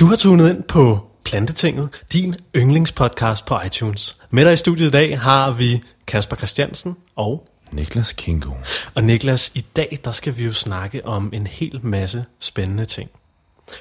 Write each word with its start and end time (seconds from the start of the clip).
Du 0.00 0.06
har 0.06 0.16
tunet 0.16 0.50
ind 0.50 0.62
på 0.62 1.10
Plantetinget, 1.24 1.88
din 2.12 2.34
yndlingspodcast 2.56 3.46
på 3.46 3.60
iTunes. 3.66 4.18
Med 4.30 4.44
dig 4.44 4.52
i 4.52 4.56
studiet 4.56 4.86
i 4.86 4.90
dag 4.90 5.20
har 5.20 5.50
vi 5.50 5.82
Kasper 6.06 6.36
Christiansen 6.36 6.96
og... 7.14 7.48
Niklas 7.72 8.12
Kingo. 8.12 8.50
Og 8.94 9.04
Niklas, 9.04 9.52
i 9.54 9.60
dag 9.76 9.98
der 10.04 10.12
skal 10.12 10.36
vi 10.36 10.44
jo 10.44 10.52
snakke 10.52 11.06
om 11.06 11.30
en 11.32 11.46
hel 11.46 11.80
masse 11.82 12.24
spændende 12.40 12.84
ting. 12.84 13.10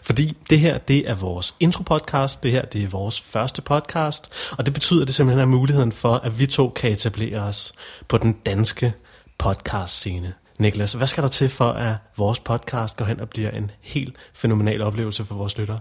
Fordi 0.03 0.37
det 0.49 0.59
her, 0.59 0.77
det 0.77 1.09
er 1.09 1.15
vores 1.15 1.55
intro-podcast, 1.59 2.43
det 2.43 2.51
her, 2.51 2.65
det 2.65 2.83
er 2.83 2.87
vores 2.87 3.21
første 3.21 3.61
podcast, 3.61 4.29
og 4.51 4.65
det 4.65 4.73
betyder, 4.73 5.01
at 5.01 5.07
det 5.07 5.15
simpelthen 5.15 5.41
er 5.41 5.45
muligheden 5.45 5.91
for, 5.91 6.13
at 6.15 6.39
vi 6.39 6.45
to 6.45 6.69
kan 6.69 6.91
etablere 6.91 7.39
os 7.39 7.73
på 8.07 8.17
den 8.17 8.33
danske 8.33 8.93
podcast-scene. 9.37 10.33
Niklas, 10.57 10.93
hvad 10.93 11.07
skal 11.07 11.23
der 11.23 11.29
til 11.29 11.49
for, 11.49 11.71
at 11.71 11.95
vores 12.17 12.39
podcast 12.39 12.97
går 12.97 13.05
hen 13.05 13.19
og 13.19 13.29
bliver 13.29 13.51
en 13.51 13.71
helt 13.81 14.15
fænomenal 14.33 14.81
oplevelse 14.81 15.25
for 15.25 15.35
vores 15.35 15.57
lyttere? 15.57 15.79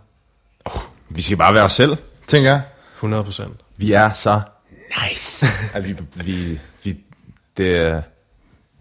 Vi 1.08 1.22
skal 1.22 1.36
bare 1.36 1.54
være 1.54 1.64
os 1.64 1.72
selv, 1.72 1.96
tænker 2.26 2.50
jeg. 2.50 2.62
100 2.96 3.24
procent. 3.24 3.60
Vi 3.76 3.92
er 3.92 4.12
så 4.12 4.40
nice. 5.02 5.46
at 5.76 5.88
vi, 5.88 5.96
vi, 6.14 6.60
vi, 6.84 6.96
det, 7.56 8.02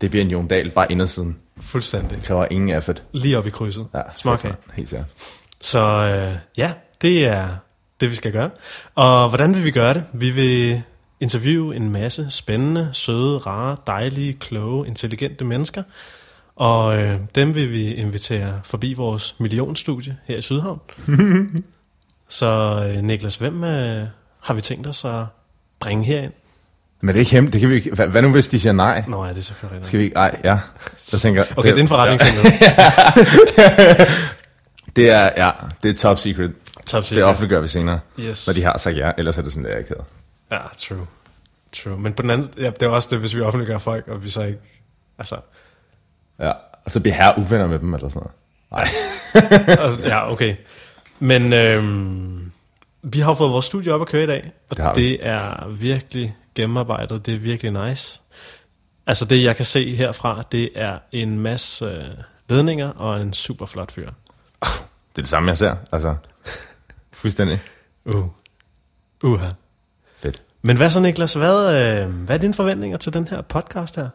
det 0.02 0.10
bliver 0.10 0.26
en 0.26 0.32
Jon 0.32 0.48
Dahl 0.48 0.72
bare 0.72 0.91
indersiden. 0.91 1.40
Fuldstændig. 1.62 2.18
Det 2.18 2.24
kræver 2.24 2.48
ingen 2.52 2.77
effort. 2.77 3.04
Lige 3.12 3.38
op 3.38 3.48
i 3.48 3.50
krydset. 3.50 3.88
Ja, 3.94 4.02
Småkage. 4.16 4.55
Helt 4.74 4.90
sikkert. 4.90 5.08
Så 5.62 5.80
øh, 5.80 6.38
ja, 6.58 6.74
det 7.02 7.26
er 7.26 7.48
det, 8.00 8.10
vi 8.10 8.16
skal 8.16 8.32
gøre. 8.32 8.50
Og 8.96 9.30
hvordan 9.30 9.55
vil 9.55 9.63
vi 9.63 9.72
gøre 9.72 9.94
det? 9.94 10.04
Vi 10.13 10.30
vil 10.30 10.82
interviewe 11.20 11.76
en 11.76 11.91
masse 11.91 12.27
spændende, 12.30 12.90
søde, 12.94 13.38
rare, 13.38 13.77
dejlige, 13.88 14.34
kloge, 14.34 14.88
intelligente 14.88 15.46
mennesker. 15.46 15.84
Og 16.55 16.98
øh, 16.98 17.20
dem 17.36 17.55
vil 17.55 17.72
vi 17.72 17.94
invitere 17.94 18.62
forbi 18.63 18.94
vores 18.94 19.36
millionstudie 19.40 20.18
her 20.26 20.38
i 20.38 20.41
Sydhavn. 20.41 20.80
Så 22.34 22.46
øh, 22.96 23.04
Niklas, 23.04 23.36
hvem 23.36 23.64
øh, 23.64 24.08
har 24.41 24.54
vi 24.54 24.62
tænkt 24.62 24.88
os 24.88 25.05
at 25.05 25.24
bringe 25.80 26.04
herind? 26.05 26.34
Men 27.02 27.07
det 27.07 27.16
er 27.16 27.20
ikke 27.20 27.32
hemmeligt. 27.32 27.54
Det 27.54 27.62
kan 27.62 27.70
vi 27.70 27.76
ikke. 27.76 27.96
Hvad, 27.96 28.07
hvad 28.07 28.21
nu, 28.21 28.30
hvis 28.32 28.48
de 28.48 28.60
siger 28.60 28.74
nej? 28.74 29.04
Nå 29.07 29.24
ja, 29.26 29.30
det 29.30 29.38
er 29.38 29.41
selvfølgelig 29.41 29.74
rigtigt. 29.76 29.88
Skal 29.88 29.99
vi 29.99 30.04
ikke? 30.04 30.16
Ej, 30.18 30.40
ja. 30.44 30.60
Så 31.02 31.20
tænker 31.20 31.44
Okay, 31.57 31.70
det 31.70 31.77
er 31.77 31.82
en 31.82 31.88
forretning. 31.88 32.22
Det 34.96 35.10
er, 35.10 35.30
ja, 35.46 35.52
det 35.84 35.90
er 35.90 35.94
top 35.98 36.18
secret. 36.20 36.54
Top 36.85 36.99
Det 37.02 37.07
secret. 37.07 37.24
offentliggør 37.24 37.60
vi 37.62 37.68
senere, 37.68 37.99
Yes. 38.20 38.48
når 38.48 38.54
de 38.54 38.63
har 38.63 38.77
sagt 38.77 38.98
ja. 38.98 39.12
Ellers 39.18 39.38
er 39.38 39.41
det 39.41 39.54
sådan, 39.54 39.63
det 39.66 39.74
er 39.74 39.77
ikke 39.77 39.90
hedder. 39.90 40.04
Ja, 40.52 40.57
true. 40.77 41.07
True. 41.72 42.00
Men 42.00 42.13
på 42.13 42.22
den 42.22 42.29
anden, 42.29 42.50
ja, 42.57 42.70
det 42.70 42.84
er 42.84 42.88
også 42.88 43.07
det, 43.12 43.20
hvis 43.20 43.35
vi 43.35 43.41
offentliggør 43.41 43.77
folk, 43.77 44.07
og 44.07 44.24
vi 44.24 44.29
så 44.29 44.44
ikke... 44.44 44.60
Altså, 45.20 45.35
Ja. 46.40 46.52
Og 46.85 46.91
så 46.91 47.00
bliver 47.00 47.16
her 47.16 47.38
uvenner 47.38 47.68
med 47.68 47.79
dem, 47.79 47.94
eller 47.94 48.10
sådan 48.10 48.27
noget. 48.72 48.88
Nej. 50.04 50.10
ja, 50.12 50.32
okay. 50.32 50.55
Men 51.20 51.54
øhm, 51.54 52.32
vi 53.04 53.20
har 53.20 53.34
fået 53.34 53.51
vores 53.51 53.65
studie 53.65 53.93
op 53.93 54.01
at 54.01 54.07
køre 54.07 54.23
i 54.23 54.27
dag, 54.27 54.51
og 54.70 54.77
Det 54.77 54.96
det 54.96 55.27
er 55.27 55.68
virkelig 55.68 56.35
gennemarbejdet. 56.55 57.26
Det 57.26 57.34
er 57.34 57.40
virkelig 57.40 57.87
nice. 57.87 58.21
Altså 59.07 59.26
det, 59.26 59.43
jeg 59.43 59.55
kan 59.55 59.65
se 59.65 59.95
herfra, 59.95 60.43
det 60.51 60.70
er 60.76 60.99
en 61.12 61.40
masse 61.40 61.85
øh, 61.85 62.04
ledninger 62.49 62.90
og 62.90 63.21
en 63.21 63.34
super 63.34 63.65
flot 63.65 63.91
fyr. 63.91 64.09
Det 65.16 65.18
er 65.18 65.22
det 65.22 65.28
samme, 65.28 65.50
jeg 65.50 65.57
ser. 65.57 65.75
Altså, 65.91 66.16
fuldstændig. 67.12 67.59
Uh. 68.06 68.25
Uha. 69.23 69.50
Fedt. 70.17 70.44
Men 70.62 70.78
hvad 70.78 70.90
så, 70.90 71.00
Niklas? 71.00 71.34
Hvad, 71.34 71.75
øh, 71.81 72.09
hvad 72.09 72.35
er 72.35 72.40
dine 72.40 72.53
forventninger 72.53 72.97
til 72.97 73.13
den 73.13 73.28
her 73.28 73.41
podcast 73.41 73.95
her? 73.95 74.09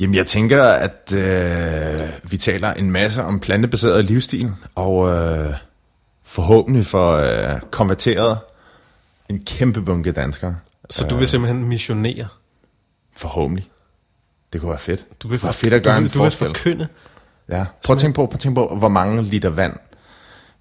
Jamen, 0.00 0.14
jeg 0.14 0.26
tænker, 0.26 0.64
at 0.64 1.12
øh, 1.16 2.00
vi 2.22 2.36
taler 2.36 2.74
en 2.74 2.90
masse 2.90 3.22
om 3.22 3.40
plantebaseret 3.40 4.04
livsstil, 4.04 4.50
og 4.74 5.08
øh, 5.08 5.54
forhåbentlig 6.30 6.86
får 6.86 7.12
øh, 7.12 7.60
konverteret 7.60 8.38
en 9.28 9.44
kæmpe 9.44 9.82
bunke 9.82 10.12
danskere. 10.12 10.56
Så 10.90 11.06
du 11.06 11.16
vil 11.16 11.28
simpelthen 11.28 11.68
missionere? 11.68 12.28
Forhåbentlig. 13.16 13.70
Det 14.52 14.60
kunne 14.60 14.70
være 14.70 14.78
fedt. 14.78 15.06
Du 15.22 15.28
vil, 15.28 15.38
for, 15.38 15.52
fedt 15.52 15.74
at 15.74 15.84
gøre 15.84 15.96
du, 15.96 16.00
en 16.00 16.08
du 16.08 16.22
vil 16.22 16.30
forkynde? 16.30 16.88
Ja. 17.48 17.66
Prøv 17.84 17.94
at 17.94 18.00
tænke 18.00 18.16
på, 18.16 18.26
prøv 18.26 18.34
at 18.34 18.40
tænke 18.40 18.54
på, 18.54 18.76
hvor 18.76 18.88
mange 18.88 19.22
liter 19.22 19.48
vand, 19.48 19.76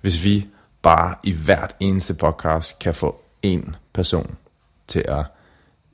hvis 0.01 0.23
vi 0.23 0.47
bare 0.81 1.15
i 1.23 1.31
hvert 1.31 1.75
eneste 1.79 2.13
podcast 2.13 2.79
kan 2.79 2.93
få 2.93 3.21
en 3.41 3.75
person 3.93 4.35
til 4.87 5.05
at 5.07 5.25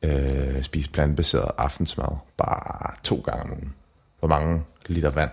øh, 0.01 0.63
spise 0.63 0.89
plantebaseret 0.89 1.51
aftensmad 1.57 2.17
bare 2.37 2.95
to 3.03 3.15
gange 3.25 3.43
om 3.43 3.51
ugen. 3.51 3.73
Hvor 4.19 4.27
mange 4.27 4.63
liter 4.87 5.09
vand 5.09 5.31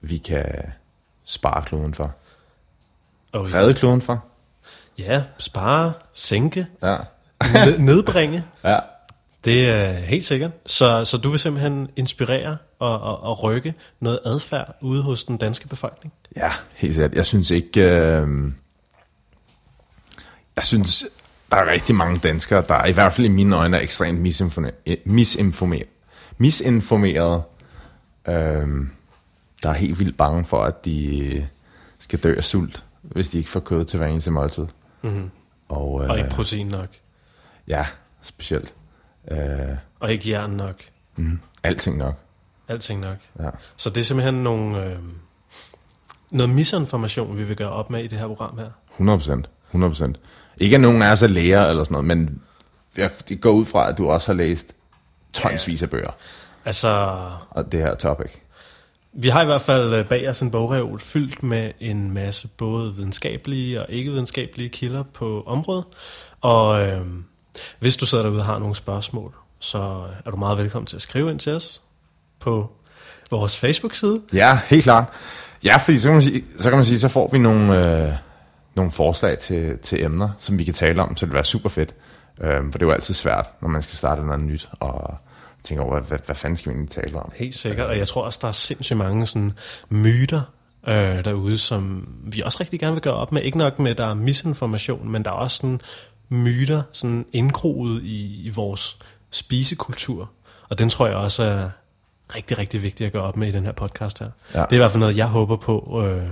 vi 0.00 0.18
kan 0.18 0.46
spare 1.24 1.62
kloden 1.62 1.94
for. 1.94 2.14
Ja. 3.34 3.38
Redde 3.38 3.74
kloden 3.74 4.02
for. 4.02 4.24
ja, 4.98 5.22
spare, 5.38 5.92
sænke, 6.12 6.66
Ja. 6.82 6.96
ned- 7.54 7.78
nedbringe. 7.78 8.44
Ja. 8.64 8.78
Det 9.44 9.70
er 9.70 9.92
helt 9.92 10.24
sikkert. 10.24 10.50
Så, 10.66 11.04
så 11.04 11.16
du 11.16 11.28
vil 11.30 11.38
simpelthen 11.38 11.88
inspirere 11.96 12.56
og, 12.78 13.00
og, 13.00 13.22
og 13.22 13.42
rykke 13.42 13.74
noget 14.00 14.20
adfærd 14.24 14.76
ude 14.80 15.02
hos 15.02 15.24
den 15.24 15.36
danske 15.36 15.68
befolkning? 15.68 16.12
Ja, 16.36 16.50
helt 16.74 16.94
sikkert. 16.94 17.14
Jeg 17.14 17.26
synes 17.26 17.50
ikke... 17.50 17.80
Øh, 17.80 18.52
jeg 20.56 20.64
synes, 20.64 21.04
der 21.50 21.56
er 21.56 21.70
rigtig 21.70 21.94
mange 21.94 22.18
danskere, 22.18 22.64
der 22.68 22.84
i 22.86 22.92
hvert 22.92 23.12
fald 23.12 23.24
i 23.26 23.30
mine 23.30 23.56
øjne 23.56 23.76
er 23.76 23.80
ekstremt 23.80 24.20
misinformeret. 24.20 24.74
misinformeret. 25.04 25.86
misinformeret 26.38 27.42
øh, 28.28 28.68
der 29.62 29.68
er 29.68 29.72
helt 29.72 29.98
vildt 29.98 30.16
bange 30.16 30.44
for, 30.44 30.62
at 30.62 30.84
de 30.84 31.46
skal 31.98 32.18
dø 32.18 32.34
af 32.36 32.44
sult, 32.44 32.84
hvis 33.02 33.30
de 33.30 33.38
ikke 33.38 33.50
får 33.50 33.60
kød 33.60 33.84
til 33.84 33.98
hver 33.98 34.06
eneste 34.06 34.30
måltid. 34.30 34.66
Mm-hmm. 35.02 35.30
Og, 35.68 36.04
øh, 36.04 36.10
Og 36.10 36.18
ikke 36.18 36.30
protein 36.30 36.66
nok. 36.66 36.88
Ja, 37.68 37.86
specielt. 38.22 38.74
Øh, 39.30 39.38
Og 40.00 40.12
ikke 40.12 40.30
jern 40.30 40.50
nok. 40.50 40.82
mm, 41.16 41.40
alting 41.62 41.96
nok. 41.96 42.14
Alting 42.68 43.00
nok. 43.00 43.16
Ja. 43.40 43.50
Så 43.76 43.90
det 43.90 44.00
er 44.00 44.04
simpelthen 44.04 44.34
nogle, 44.34 44.84
øh, 44.84 44.98
noget 46.30 46.50
misinformation, 46.54 47.38
vi 47.38 47.44
vil 47.44 47.56
gøre 47.56 47.70
op 47.70 47.90
med 47.90 48.04
i 48.04 48.06
det 48.06 48.18
her 48.18 48.26
program 48.26 48.58
her. 48.58 48.70
100 48.92 49.18
procent. 49.18 49.50
100 49.68 49.90
procent. 49.90 50.20
Ikke 50.56 50.74
at 50.74 50.80
nogen 50.80 51.02
er 51.02 51.26
læger 51.26 51.66
eller 51.66 51.84
sådan 51.84 51.92
noget, 51.92 52.06
men 52.06 52.42
jeg 52.96 53.10
går 53.40 53.50
ud 53.50 53.64
fra, 53.64 53.88
at 53.88 53.98
du 53.98 54.10
også 54.10 54.28
har 54.32 54.36
læst 54.36 54.76
tonsvis 55.32 55.82
af 55.82 55.90
bøger 55.90 56.10
Altså, 56.64 57.20
og 57.50 57.72
det 57.72 57.80
her 57.80 57.94
topic 57.94 58.30
vi 59.12 59.28
har 59.28 59.42
i 59.42 59.44
hvert 59.44 59.62
fald 59.62 59.94
øh, 59.94 60.08
bag 60.08 60.28
os 60.28 60.42
en 60.42 60.50
bogreol 60.50 61.00
fyldt 61.00 61.42
med 61.42 61.70
en 61.80 62.10
masse 62.10 62.48
både 62.48 62.94
videnskabelige 62.94 63.80
og 63.80 63.86
ikke-videnskabelige 63.88 64.68
kilder 64.68 65.02
på 65.02 65.42
området. 65.46 65.84
Og 66.40 66.82
øh, 66.82 67.06
hvis 67.78 67.96
du 67.96 68.06
sidder 68.06 68.24
derude 68.24 68.40
og 68.40 68.46
har 68.46 68.58
nogle 68.58 68.76
spørgsmål, 68.76 69.34
så 69.58 70.04
er 70.24 70.30
du 70.30 70.36
meget 70.36 70.58
velkommen 70.58 70.86
til 70.86 70.96
at 70.96 71.02
skrive 71.02 71.30
ind 71.30 71.38
til 71.38 71.52
os 71.52 71.82
på 72.40 72.70
vores 73.30 73.58
Facebook-side. 73.58 74.20
Ja, 74.32 74.60
helt 74.66 74.82
klart. 74.82 75.04
Ja, 75.64 75.76
fordi 75.76 75.98
så 75.98 76.08
kan 76.08 76.12
man 76.12 76.22
sige, 76.22 76.44
så, 76.58 76.68
kan 76.68 76.78
man 76.78 76.84
sige, 76.84 76.98
så 76.98 77.08
får 77.08 77.28
vi 77.32 77.38
nogle, 77.38 77.86
øh, 78.06 78.12
nogle 78.74 78.90
forslag 78.90 79.38
til, 79.38 79.78
til 79.78 80.04
emner, 80.04 80.28
som 80.38 80.58
vi 80.58 80.64
kan 80.64 80.74
tale 80.74 81.02
om, 81.02 81.16
så 81.16 81.26
det 81.26 81.30
vil 81.30 81.34
være 81.34 81.44
super 81.44 81.68
fedt. 81.68 81.94
Øh, 82.40 82.62
for 82.62 82.78
det 82.78 82.82
er 82.82 82.86
jo 82.86 82.92
altid 82.92 83.14
svært, 83.14 83.46
når 83.60 83.68
man 83.68 83.82
skal 83.82 83.96
starte 83.96 84.26
noget 84.26 84.40
nyt, 84.40 84.68
og 84.80 85.16
tænke 85.64 85.82
over, 85.82 85.92
hvad, 85.92 86.08
hvad, 86.08 86.18
hvad 86.26 86.34
fanden 86.34 86.56
skal 86.56 86.72
vi 86.72 86.74
egentlig 86.74 86.90
tale 86.90 87.18
om? 87.18 87.32
Helt 87.34 87.54
sikkert, 87.54 87.86
og 87.86 87.98
jeg 87.98 88.06
tror 88.06 88.22
også, 88.22 88.38
der 88.42 88.48
er 88.48 88.52
sindssygt 88.52 88.96
mange 88.96 89.26
sådan, 89.26 89.52
myter 89.88 90.42
øh, 90.88 91.24
derude, 91.24 91.58
som 91.58 92.08
vi 92.24 92.40
også 92.40 92.58
rigtig 92.60 92.80
gerne 92.80 92.92
vil 92.92 93.02
gøre 93.02 93.14
op 93.14 93.32
med. 93.32 93.42
Ikke 93.42 93.58
nok 93.58 93.78
med, 93.78 93.90
at 93.90 93.98
der 93.98 94.06
er 94.06 94.14
misinformation, 94.14 95.08
men 95.10 95.24
der 95.24 95.30
er 95.30 95.34
også 95.34 95.56
sådan 95.56 95.80
myter 96.28 96.82
sådan 96.92 97.26
indgroet 97.32 98.02
i, 98.02 98.46
i 98.46 98.48
vores 98.48 98.98
spisekultur. 99.30 100.30
Og 100.68 100.78
den 100.78 100.88
tror 100.88 101.06
jeg 101.06 101.16
også 101.16 101.44
er 101.44 101.70
rigtig, 102.36 102.58
rigtig 102.58 102.82
vigtig 102.82 103.06
at 103.06 103.12
gøre 103.12 103.22
op 103.22 103.36
med 103.36 103.48
i 103.48 103.52
den 103.52 103.64
her 103.64 103.72
podcast 103.72 104.18
her. 104.18 104.30
Ja. 104.54 104.60
Det 104.60 104.70
er 104.70 104.74
i 104.74 104.76
hvert 104.76 104.90
fald 104.90 105.00
noget, 105.00 105.16
jeg 105.16 105.26
håber 105.26 105.56
på, 105.56 106.04
øh, 106.06 106.28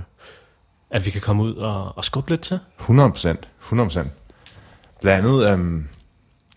at 0.89 1.05
vi 1.05 1.11
kan 1.11 1.21
komme 1.21 1.43
ud 1.43 1.55
og, 1.55 1.97
og 1.97 2.05
skubbe 2.05 2.29
lidt 2.29 2.41
til. 2.41 2.59
100 2.79 3.09
procent. 3.09 3.49
100 3.59 3.87
procent. 3.87 4.11
Blandt 5.01 5.27
andet, 5.27 5.49
øhm, 5.49 5.87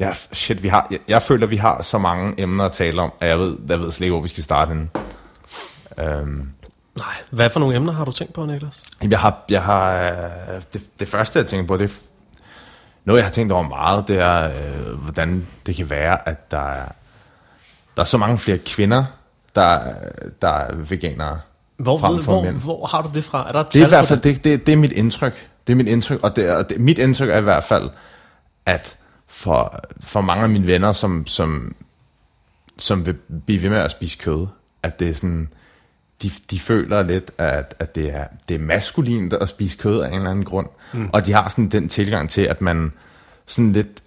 ja, 0.00 0.12
shit, 0.32 0.62
vi 0.62 0.68
har, 0.68 0.86
jeg, 0.90 0.98
jeg 1.08 1.22
føler, 1.22 1.46
vi 1.46 1.56
har 1.56 1.82
så 1.82 1.98
mange 1.98 2.34
emner 2.38 2.64
at 2.64 2.72
tale 2.72 3.02
om, 3.02 3.12
at 3.20 3.28
jeg 3.28 3.38
ved, 3.38 3.56
jeg 3.68 3.80
ved 3.80 3.90
slet 3.90 4.04
ikke, 4.04 4.12
hvor 4.12 4.22
vi 4.22 4.28
skal 4.28 4.44
starte 4.44 4.68
henne. 4.68 4.88
Øhm, 5.98 6.48
Nej, 6.98 7.14
hvad 7.30 7.50
for 7.50 7.60
nogle 7.60 7.76
emner 7.76 7.92
har 7.92 8.04
du 8.04 8.12
tænkt 8.12 8.32
på, 8.32 8.46
Niklas? 8.46 8.80
Jamen, 9.00 9.10
Jeg 9.10 9.20
har, 9.20 9.44
jeg 9.50 9.62
har 9.62 10.02
øh, 10.02 10.62
det, 10.72 10.82
det 11.00 11.08
første, 11.08 11.38
jeg 11.38 11.46
tænker 11.46 11.66
på, 11.66 11.76
det 11.76 11.90
er 11.90 11.94
noget, 13.04 13.18
jeg 13.18 13.26
har 13.26 13.30
tænkt 13.32 13.52
over 13.52 13.62
meget, 13.68 14.08
det 14.08 14.18
er, 14.18 14.44
øh, 14.44 14.98
hvordan 14.98 15.46
det 15.66 15.76
kan 15.76 15.90
være, 15.90 16.28
at 16.28 16.50
der 16.50 16.68
er, 16.70 16.84
der 17.96 18.00
er 18.02 18.04
så 18.04 18.18
mange 18.18 18.38
flere 18.38 18.58
kvinder, 18.58 19.04
der, 19.54 19.80
der 20.42 20.48
er 20.48 20.74
veganere. 20.74 21.40
Hvor, 21.76 21.98
Frem 21.98 22.22
for 22.22 22.32
hvor, 22.32 22.42
mænd. 22.44 22.56
hvor 22.56 22.86
har 22.86 23.02
du 23.02 23.10
det 23.14 23.24
fra? 23.24 23.48
Er 23.48 23.52
der 23.52 23.60
et 23.60 23.72
Det 23.72 23.82
er 23.82 23.86
i 23.86 23.88
hvert 23.88 24.06
fald, 24.06 24.20
det, 24.20 24.44
det, 24.44 24.66
det 24.66 24.72
er 24.72 24.76
mit 24.76 24.92
indtryk. 24.92 25.48
Det 25.66 25.72
er 25.72 25.76
mit 25.76 25.86
indtryk, 25.88 26.20
og, 26.22 26.36
det, 26.36 26.50
og 26.56 26.68
det, 26.70 26.80
mit 26.80 26.98
indtryk 26.98 27.28
er 27.28 27.38
i 27.38 27.42
hvert 27.42 27.64
fald, 27.64 27.90
at 28.66 28.98
for, 29.26 29.80
for 30.00 30.20
mange 30.20 30.42
af 30.42 30.48
mine 30.48 30.66
venner, 30.66 30.92
som, 30.92 31.26
som, 31.26 31.74
som 32.78 33.06
vil 33.06 33.14
blive 33.46 33.62
ved 33.62 33.70
med 33.70 33.78
at 33.78 33.90
spise 33.90 34.18
kød, 34.18 34.46
at 34.82 34.98
det 34.98 35.08
er 35.08 35.14
sådan, 35.14 35.48
de, 36.22 36.30
de 36.50 36.58
føler 36.58 37.02
lidt, 37.02 37.30
at, 37.38 37.74
at 37.78 37.94
det, 37.94 38.14
er, 38.14 38.26
det 38.48 38.54
er 38.54 38.58
maskulint 38.58 39.32
at 39.32 39.48
spise 39.48 39.76
kød 39.76 40.00
af 40.00 40.08
en 40.08 40.14
eller 40.14 40.30
anden 40.30 40.44
grund. 40.44 40.66
Mm. 40.92 41.10
Og 41.12 41.26
de 41.26 41.32
har 41.32 41.48
sådan 41.48 41.68
den 41.68 41.88
tilgang 41.88 42.30
til, 42.30 42.42
at 42.42 42.60
man 42.60 42.92
sådan 43.46 43.72
lidt 43.72 44.02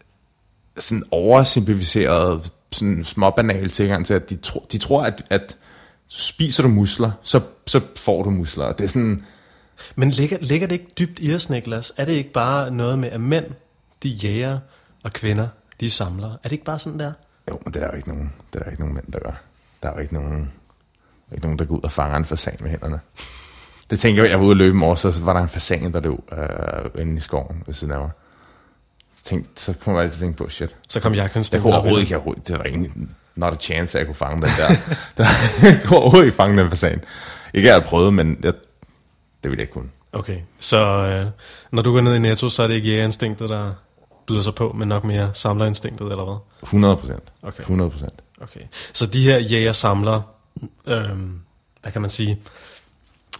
sådan 0.77 1.03
oversimplificeret, 1.11 2.51
sådan 2.71 3.03
småbanal 3.03 3.69
tilgang 3.69 4.05
til, 4.05 4.13
at 4.13 4.29
de, 4.29 4.35
tro, 4.35 4.65
de 4.71 4.77
tror, 4.77 5.03
at, 5.03 5.23
at 5.29 5.57
spiser 6.07 6.63
du 6.63 6.69
musler, 6.69 7.11
så, 7.23 7.41
så 7.67 7.81
får 7.95 8.23
du 8.23 8.29
musler. 8.29 8.71
Det 8.71 8.83
er 8.83 8.87
sådan... 8.87 9.25
Men 9.95 10.09
ligger, 10.09 10.37
ligger 10.41 10.67
det 10.67 10.75
ikke 10.75 10.87
dybt 10.99 11.19
i 11.21 11.33
os, 11.33 11.49
Niklas? 11.49 11.93
Er 11.97 12.05
det 12.05 12.13
ikke 12.13 12.31
bare 12.31 12.71
noget 12.71 12.99
med, 12.99 13.09
at 13.09 13.21
mænd, 13.21 13.45
de 14.03 14.09
jæger, 14.09 14.59
og 15.03 15.13
kvinder, 15.13 15.47
de 15.79 15.91
samler? 15.91 16.31
Er 16.31 16.38
det 16.44 16.51
ikke 16.51 16.65
bare 16.65 16.79
sådan 16.79 16.99
der? 16.99 17.11
Jo, 17.49 17.59
men 17.63 17.73
det 17.73 17.79
er 17.81 17.85
der 17.85 17.91
jo 17.91 17.97
ikke 17.97 18.09
nogen, 18.09 18.33
det 18.53 18.59
er 18.59 18.63
der 18.63 18.71
ikke 18.71 18.81
nogen 18.81 18.95
mænd, 18.95 19.11
der 19.13 19.19
gør. 19.19 19.41
Der 19.83 19.89
er 19.89 19.94
jo 19.94 19.99
ikke 19.99 20.13
nogen, 20.13 20.39
der, 20.39 21.31
er 21.31 21.35
ikke 21.35 21.45
nogen, 21.45 21.59
der 21.59 21.65
går 21.65 21.75
ud 21.75 21.83
og 21.83 21.91
fanger 21.91 22.17
en 22.17 22.25
fasan 22.25 22.57
med 22.59 22.69
hænderne. 22.69 22.99
Det 23.89 23.99
tænker 23.99 24.23
jeg, 24.23 24.29
jeg 24.31 24.39
var 24.39 24.45
ude 24.45 24.53
og 24.53 24.57
løbe 24.57 24.77
morges, 24.77 24.99
så 24.99 25.21
var 25.21 25.33
der 25.33 25.41
en 25.41 25.49
fasan, 25.49 25.94
der 25.94 25.99
løb 25.99 26.13
øh, 26.31 27.01
inde 27.01 27.17
i 27.17 27.19
skoven 27.19 27.63
ved 27.65 27.73
siden 27.73 27.94
af 27.94 27.99
mig. 27.99 28.09
Så, 29.15 29.23
tænkte, 29.23 29.61
så 29.61 29.77
kom 29.79 29.94
jeg 29.94 30.03
altid 30.03 30.17
at 30.17 30.19
tænke 30.19 30.38
på, 30.38 30.49
shit. 30.49 30.75
Så 30.89 30.99
kom 30.99 31.13
jagten 31.13 31.45
Jeg 31.53 31.61
kunne 31.61 31.73
overhovedet 31.73 32.01
ikke, 32.01 32.13
jeg, 32.13 32.47
det 32.47 32.57
var 32.59 32.63
ingen, 32.63 33.15
not 33.35 33.53
a 33.53 33.55
chance, 33.55 33.97
at 33.97 33.99
jeg 33.99 34.07
kunne 34.07 34.15
fange 34.15 34.41
den 34.41 34.49
der. 34.57 34.67
der 35.17 35.25
jeg 35.63 35.81
kunne 35.85 35.99
overhovedet 35.99 36.25
ikke 36.25 36.35
fange 36.35 36.61
den 36.61 36.69
fasan. 36.69 37.03
Ikke 37.53 37.69
at 37.69 37.75
jeg 37.75 37.83
prøvet, 37.83 38.13
men 38.13 38.38
jeg, 38.44 38.53
det 39.44 39.51
ville 39.51 39.57
jeg 39.57 39.61
ikke 39.61 39.73
kunne. 39.73 39.89
Okay, 40.13 40.39
så 40.59 40.77
øh, 40.77 41.25
når 41.71 41.81
du 41.81 41.94
går 41.94 42.01
ned 42.01 42.15
i 42.15 42.19
Netto, 42.19 42.49
så 42.49 42.63
er 42.63 42.67
det 42.67 42.75
ikke 42.75 42.88
jægerinstinktet, 42.88 43.49
der 43.49 43.73
byder 44.27 44.41
sig 44.41 44.56
på, 44.56 44.74
men 44.74 44.88
nok 44.88 45.03
mere 45.03 45.31
samlerinstinktet, 45.33 46.12
eller 46.12 46.25
hvad? 46.25 46.38
100 46.63 46.97
procent. 46.97 47.24
Okay. 47.41 47.62
100 47.62 47.91
procent. 47.91 48.13
Okay. 48.41 48.62
Så 48.94 49.06
de 49.06 49.21
her 49.21 49.38
jæger-samler, 49.38 50.21
øhm, 50.85 51.39
hvad 51.81 51.91
kan 51.91 52.01
man 52.01 52.09
sige, 52.09 52.39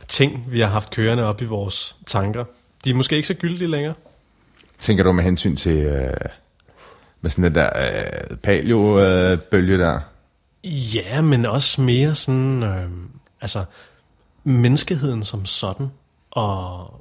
ting, 0.08 0.46
vi 0.48 0.60
har 0.60 0.68
haft 0.68 0.90
kørende 0.90 1.24
op 1.24 1.42
i 1.42 1.46
vores 1.46 1.96
tanker, 2.08 2.46
de 2.84 2.90
er 2.90 2.94
måske 2.94 3.16
ikke 3.16 3.28
så 3.28 3.34
gyldige 3.34 3.68
længere. 3.68 3.94
Tænker 4.80 5.04
du 5.04 5.12
med 5.12 5.24
hensyn 5.24 5.56
til, 5.56 5.78
øh, 5.78 6.14
med 7.22 7.32
sådan 7.32 7.44
den 7.44 7.56
der 7.56 7.70
øh, 7.76 8.38
paleo-bølge 8.38 9.78
der? 9.78 10.00
Ja, 10.64 11.22
men 11.22 11.46
også 11.46 11.82
mere 11.82 12.16
sådan, 12.16 12.64
øh, 12.64 12.90
altså 13.42 13.66
menneskeheden 14.44 15.24
som 15.24 15.46
sådan, 15.46 15.88
og 16.32 16.94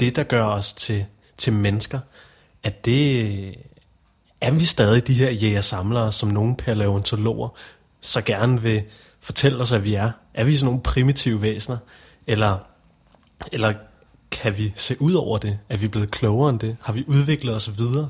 det, 0.00 0.16
der 0.16 0.22
gør 0.22 0.44
os 0.44 0.74
til, 0.74 1.06
til 1.36 1.52
mennesker, 1.52 1.98
at 2.64 2.84
det 2.84 3.54
er 4.40 4.50
vi 4.50 4.64
stadig 4.64 5.06
de 5.06 5.14
her 5.14 5.30
jæger-samlere, 5.30 6.12
som 6.12 6.28
nogle 6.28 6.56
paleontologer 6.56 7.48
så 8.00 8.20
gerne 8.20 8.62
vil 8.62 8.82
fortælle 9.20 9.62
os, 9.62 9.72
at 9.72 9.84
vi 9.84 9.94
er. 9.94 10.10
Er 10.34 10.44
vi 10.44 10.56
sådan 10.56 10.66
nogle 10.66 10.80
primitive 10.82 11.42
væsener, 11.42 11.76
eller, 12.26 12.58
eller 13.52 13.74
kan 14.30 14.58
vi 14.58 14.72
se 14.76 15.02
ud 15.02 15.14
over 15.14 15.38
det? 15.38 15.58
Er 15.68 15.76
vi 15.76 15.88
blevet 15.88 16.10
klogere 16.10 16.50
end 16.50 16.60
det? 16.60 16.76
Har 16.82 16.92
vi 16.92 17.04
udviklet 17.06 17.56
os 17.56 17.78
videre? 17.78 18.08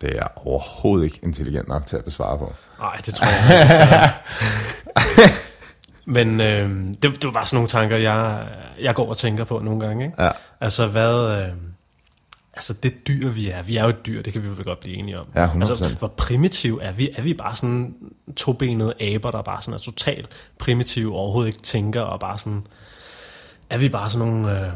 Det 0.00 0.16
er 0.16 0.46
overhovedet 0.46 1.04
ikke 1.04 1.20
intelligent 1.22 1.68
nok 1.68 1.86
til 1.86 1.96
at 1.96 2.04
besvare 2.04 2.38
på. 2.38 2.54
Nej, 2.78 2.96
det 3.06 3.14
tror 3.14 3.26
jeg 3.26 3.62
ikke. 3.62 3.74
Så. 3.74 5.32
Men 6.16 6.40
øh, 6.40 6.70
det, 6.86 7.02
det 7.02 7.24
var 7.24 7.30
bare 7.30 7.46
sådan 7.46 7.56
nogle 7.56 7.68
tanker, 7.68 7.96
jeg, 7.96 8.48
jeg 8.80 8.94
går 8.94 9.08
og 9.08 9.16
tænker 9.16 9.44
på 9.44 9.58
nogle 9.58 9.80
gange. 9.80 10.04
Ikke? 10.04 10.24
Ja. 10.24 10.30
Altså 10.60 10.86
hvad... 10.86 11.42
Øh, 11.42 11.52
altså 12.58 12.72
det 12.72 13.08
dyr, 13.08 13.28
vi 13.28 13.48
er. 13.48 13.62
Vi 13.62 13.76
er 13.76 13.82
jo 13.82 13.88
et 13.88 14.06
dyr, 14.06 14.22
det 14.22 14.32
kan 14.32 14.42
vi 14.42 14.48
vel 14.48 14.64
godt 14.64 14.80
blive 14.80 14.96
enige 14.96 15.18
om. 15.18 15.26
Ja, 15.34 15.46
100%. 15.46 15.56
Altså, 15.56 15.96
hvor 15.98 16.08
primitiv 16.08 16.78
er 16.82 16.92
vi? 16.92 17.10
Er 17.16 17.22
vi 17.22 17.34
bare 17.34 17.56
sådan 17.56 17.94
tobenede 18.36 18.94
aber, 19.00 19.30
der 19.30 19.42
bare 19.42 19.62
sådan 19.62 19.74
er 19.74 19.78
totalt 19.78 20.28
primitive, 20.58 21.14
overhovedet 21.14 21.48
ikke 21.48 21.62
tænker, 21.62 22.00
og 22.00 22.20
bare 22.20 22.38
sådan... 22.38 22.66
Er 23.70 23.78
vi 23.78 23.88
bare 23.88 24.10
sådan 24.10 24.28
nogle... 24.28 24.60
Øh, 24.60 24.72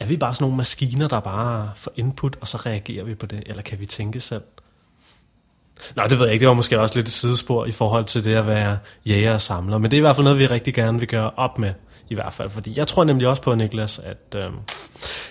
er 0.00 0.06
vi 0.06 0.16
bare 0.16 0.34
sådan 0.34 0.44
nogle 0.44 0.56
maskiner, 0.56 1.08
der 1.08 1.20
bare 1.20 1.70
får 1.74 1.92
input, 1.96 2.36
og 2.40 2.48
så 2.48 2.56
reagerer 2.56 3.04
vi 3.04 3.14
på 3.14 3.26
det? 3.26 3.42
Eller 3.46 3.62
kan 3.62 3.80
vi 3.80 3.86
tænke 3.86 4.20
selv? 4.20 4.42
Nå, 5.96 6.02
det 6.02 6.18
ved 6.18 6.26
jeg 6.26 6.32
ikke. 6.32 6.42
Det 6.42 6.48
var 6.48 6.54
måske 6.54 6.80
også 6.80 6.94
lidt 6.94 7.06
et 7.06 7.12
sidespor 7.12 7.66
i 7.66 7.72
forhold 7.72 8.04
til 8.04 8.24
det 8.24 8.34
at 8.34 8.46
være 8.46 8.78
jæger 9.06 9.34
og 9.34 9.40
samler. 9.40 9.78
Men 9.78 9.90
det 9.90 9.96
er 9.96 9.98
i 9.98 10.00
hvert 10.00 10.16
fald 10.16 10.24
noget, 10.24 10.38
vi 10.38 10.46
rigtig 10.46 10.74
gerne 10.74 10.98
vil 10.98 11.08
gøre 11.08 11.30
op 11.30 11.58
med. 11.58 11.72
I 12.12 12.14
hvert 12.14 12.32
fald. 12.32 12.50
Fordi 12.50 12.72
jeg 12.76 12.88
tror 12.88 13.04
nemlig 13.04 13.28
også 13.28 13.42
på, 13.42 13.54
Niklas, 13.54 13.98
at 13.98 14.34
øh, 14.36 14.50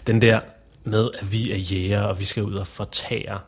den 0.08 0.22
der 0.22 0.40
med, 0.84 1.10
at 1.20 1.32
vi 1.32 1.52
er 1.52 1.58
jæger, 1.58 2.02
og 2.02 2.20
vi 2.20 2.26
skal 2.26 2.44
ud 2.44 2.54
og 2.54 2.68
fortære 2.68 3.40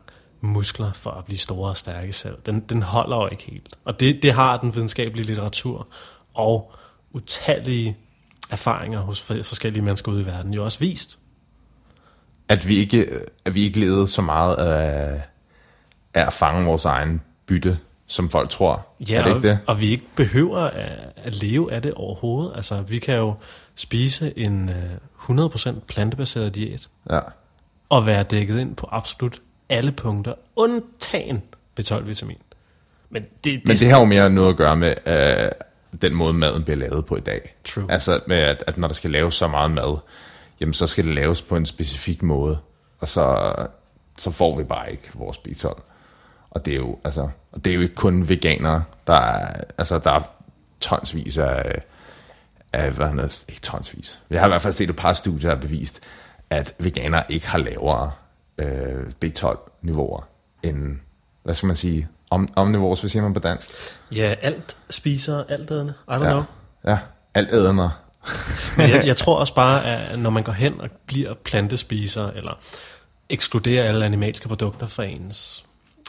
muskler 0.41 0.93
for 0.93 1.11
at 1.11 1.25
blive 1.25 1.37
store 1.37 1.69
og 1.69 1.77
stærke 1.77 2.13
selv, 2.13 2.37
den, 2.45 2.59
den 2.59 2.81
holder 2.81 3.17
jo 3.17 3.27
ikke 3.27 3.43
helt. 3.43 3.69
Og 3.85 3.99
det, 3.99 4.23
det 4.23 4.33
har 4.33 4.57
den 4.57 4.75
videnskabelige 4.75 5.27
litteratur 5.27 5.87
og 6.33 6.73
utallige 7.11 7.97
erfaringer 8.51 8.99
hos 8.99 9.21
forskellige 9.21 9.83
mennesker 9.83 10.11
ude 10.11 10.21
i 10.21 10.25
verden 10.25 10.53
jo 10.53 10.63
også 10.63 10.79
vist. 10.79 11.19
At 12.47 12.67
vi 12.67 12.77
ikke, 12.77 13.19
at 13.45 13.55
vi 13.55 13.63
ikke 13.63 13.79
levede 13.79 14.07
så 14.07 14.21
meget 14.21 14.55
af, 14.55 15.21
af 16.13 16.25
at 16.25 16.33
fange 16.33 16.65
vores 16.65 16.85
egen 16.85 17.21
bytte, 17.45 17.79
som 18.13 18.29
folk 18.29 18.49
tror. 18.49 18.87
Ja, 19.09 19.15
er 19.19 19.23
det 19.23 19.35
ikke 19.35 19.47
det? 19.47 19.59
Og, 19.67 19.73
og 19.73 19.81
vi 19.81 19.89
ikke 19.91 20.05
behøver 20.15 20.59
at, 20.59 20.91
at 21.15 21.35
leve 21.43 21.73
af 21.73 21.81
det 21.81 21.93
overhovedet. 21.93 22.51
Altså, 22.55 22.81
vi 22.81 22.97
kan 22.99 23.15
jo 23.17 23.33
spise 23.75 24.33
en 24.37 24.69
øh, 25.29 25.45
100% 25.47 25.71
plantebaseret 25.87 26.55
diæt, 26.55 26.87
Ja. 27.09 27.19
og 27.89 28.05
være 28.05 28.23
dækket 28.23 28.59
ind 28.59 28.75
på 28.75 28.87
absolut 28.91 29.41
alle 29.69 29.91
punkter, 29.91 30.33
undtagen 30.55 31.43
B12-vitamin. 31.79 32.37
Men 33.09 33.23
det, 33.23 33.29
det, 33.43 33.61
Men 33.67 33.77
det 33.77 33.89
har 33.89 33.99
jo 33.99 34.05
mere 34.05 34.29
noget 34.29 34.49
at 34.49 34.57
gøre 34.57 34.75
med 34.77 34.93
øh, 35.05 35.51
den 36.01 36.13
måde, 36.15 36.33
maden 36.33 36.63
bliver 36.63 36.77
lavet 36.77 37.05
på 37.05 37.15
i 37.15 37.19
dag. 37.19 37.55
True. 37.63 37.91
Altså 37.91 38.19
med, 38.27 38.37
at, 38.37 38.63
at 38.67 38.77
når 38.77 38.87
der 38.87 38.95
skal 38.95 39.09
laves 39.11 39.35
så 39.35 39.47
meget 39.47 39.71
mad, 39.71 39.97
jamen 40.59 40.73
så 40.73 40.87
skal 40.87 41.05
det 41.05 41.15
laves 41.15 41.41
på 41.41 41.55
en 41.55 41.65
specifik 41.65 42.23
måde. 42.23 42.57
Og 42.99 43.07
så, 43.07 43.53
så 44.17 44.31
får 44.31 44.57
vi 44.57 44.63
bare 44.63 44.91
ikke 44.91 45.09
vores 45.13 45.37
B12. 45.37 45.81
Og 46.53 46.65
det 46.65 46.71
er 46.73 46.77
jo, 46.77 46.97
altså, 47.03 47.29
og 47.51 47.65
det 47.65 47.71
er 47.71 47.75
jo 47.75 47.81
ikke 47.81 47.95
kun 47.95 48.29
veganere. 48.29 48.83
Der 49.07 49.13
er, 49.13 49.61
altså, 49.77 49.99
der 49.99 50.11
er 50.11 50.21
tonsvis 50.79 51.37
af, 51.37 51.81
af 52.73 52.91
hvad 52.91 53.07
han 53.07 53.19
hedder, 53.19 53.43
ikke 53.49 53.61
tonsvis. 53.61 54.19
Jeg 54.29 54.39
har 54.39 54.47
i 54.47 54.49
hvert 54.49 54.61
fald 54.61 54.73
set 54.73 54.89
et 54.89 54.95
par 54.95 55.13
studier, 55.13 55.49
der 55.49 55.55
har 55.55 55.61
bevist, 55.61 55.99
at 56.49 56.73
veganere 56.79 57.23
ikke 57.29 57.47
har 57.47 57.57
lavere 57.57 58.11
øh, 58.57 59.03
B12-niveauer 59.25 60.27
end, 60.63 60.97
hvad 61.43 61.55
skal 61.55 61.67
man 61.67 61.75
sige, 61.75 62.07
om, 62.29 62.49
omnivores, 62.55 62.99
hvad 62.99 63.09
siger 63.09 63.23
man 63.23 63.33
på 63.33 63.39
dansk? 63.39 63.69
ja, 64.15 64.35
alt 64.41 64.77
spiser 64.89 65.43
altædende. 65.49 65.93
I 66.07 66.11
don't 66.11 66.23
Ja. 66.23 66.29
know. 66.31 66.43
Ja, 66.85 66.97
alt 67.33 67.49
ædende. 67.53 67.89
Jeg, 68.77 69.03
jeg 69.05 69.17
tror 69.17 69.35
også 69.39 69.55
bare, 69.55 69.85
at 70.11 70.19
når 70.19 70.29
man 70.29 70.43
går 70.43 70.51
hen 70.51 70.81
og 70.81 70.89
bliver 71.05 71.33
plantespiser, 71.33 72.27
eller 72.31 72.59
ekskluderer 73.29 73.83
alle 73.89 74.05
animalske 74.05 74.47
produkter 74.47 74.87
fra 74.87 75.03
ens 75.03 75.65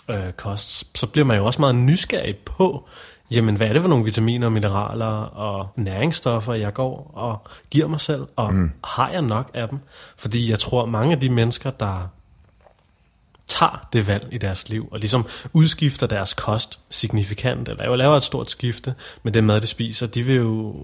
øh, 0.08 0.32
kost, 0.32 0.98
så 0.98 1.06
bliver 1.06 1.24
man 1.24 1.36
jo 1.36 1.44
også 1.44 1.60
meget 1.60 1.74
nysgerrig 1.74 2.36
på, 2.36 2.88
jamen 3.30 3.56
hvad 3.56 3.68
er 3.68 3.72
det 3.72 3.82
for 3.82 3.88
nogle 3.88 4.04
vitaminer, 4.04 4.48
mineraler 4.48 5.06
og 5.24 5.68
næringsstoffer, 5.76 6.54
jeg 6.54 6.74
går 6.74 7.10
og 7.14 7.48
giver 7.70 7.88
mig 7.88 8.00
selv, 8.00 8.26
og 8.36 8.54
mm. 8.54 8.70
har 8.84 9.10
jeg 9.10 9.22
nok 9.22 9.50
af 9.54 9.68
dem? 9.68 9.78
Fordi 10.16 10.50
jeg 10.50 10.58
tror, 10.58 10.86
mange 10.86 11.12
af 11.12 11.20
de 11.20 11.30
mennesker, 11.30 11.70
der 11.70 12.08
tager 13.46 13.88
det 13.92 14.06
valg 14.06 14.28
i 14.32 14.38
deres 14.38 14.68
liv, 14.68 14.88
og 14.90 14.98
ligesom 14.98 15.26
udskifter 15.52 16.06
deres 16.06 16.34
kost 16.34 16.80
signifikant, 16.90 17.68
eller 17.68 17.84
jo 17.84 17.94
laver 17.94 18.16
et 18.16 18.22
stort 18.22 18.50
skifte 18.50 18.94
med 19.22 19.32
det 19.32 19.44
mad, 19.44 19.60
de 19.60 19.66
spiser, 19.66 20.06
de 20.06 20.22
vil 20.22 20.36
jo 20.36 20.74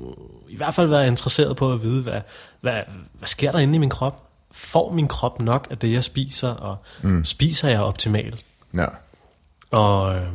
i 0.48 0.56
hvert 0.56 0.74
fald 0.74 0.86
være 0.88 1.06
interesseret 1.06 1.56
på 1.56 1.72
at 1.72 1.82
vide, 1.82 2.02
hvad, 2.02 2.20
hvad, 2.60 2.80
hvad 3.12 3.28
sker 3.28 3.52
der 3.52 3.58
inde 3.58 3.74
i 3.74 3.78
min 3.78 3.90
krop? 3.90 4.26
Får 4.52 4.92
min 4.92 5.08
krop 5.08 5.40
nok 5.40 5.66
af 5.70 5.78
det, 5.78 5.92
jeg 5.92 6.04
spiser, 6.04 6.48
og 6.48 6.76
mm. 7.02 7.24
spiser 7.24 7.68
jeg 7.68 7.80
optimalt? 7.80 8.44
Ja. 8.74 8.86
Og 9.70 10.16
øh, 10.16 10.28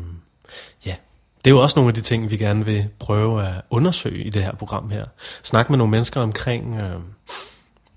ja, 0.86 0.96
det 1.38 1.51
er 1.51 1.56
jo 1.56 1.62
også 1.62 1.80
nogle 1.80 1.89
af 1.89 1.94
de 1.94 2.01
ting, 2.01 2.32
vi 2.32 2.38
gerne 2.38 2.65
vil 2.65 2.89
prøve 3.00 3.48
at 3.48 3.54
undersøge 3.70 4.24
i 4.24 4.30
det 4.30 4.44
her 4.44 4.56
program 4.56 4.89
her. 4.89 5.06
Snak 5.44 5.70
med 5.70 5.77
nogle 5.77 5.92
mennesker 5.92 6.22
omkring, 6.22 6.80
øh, 6.80 7.00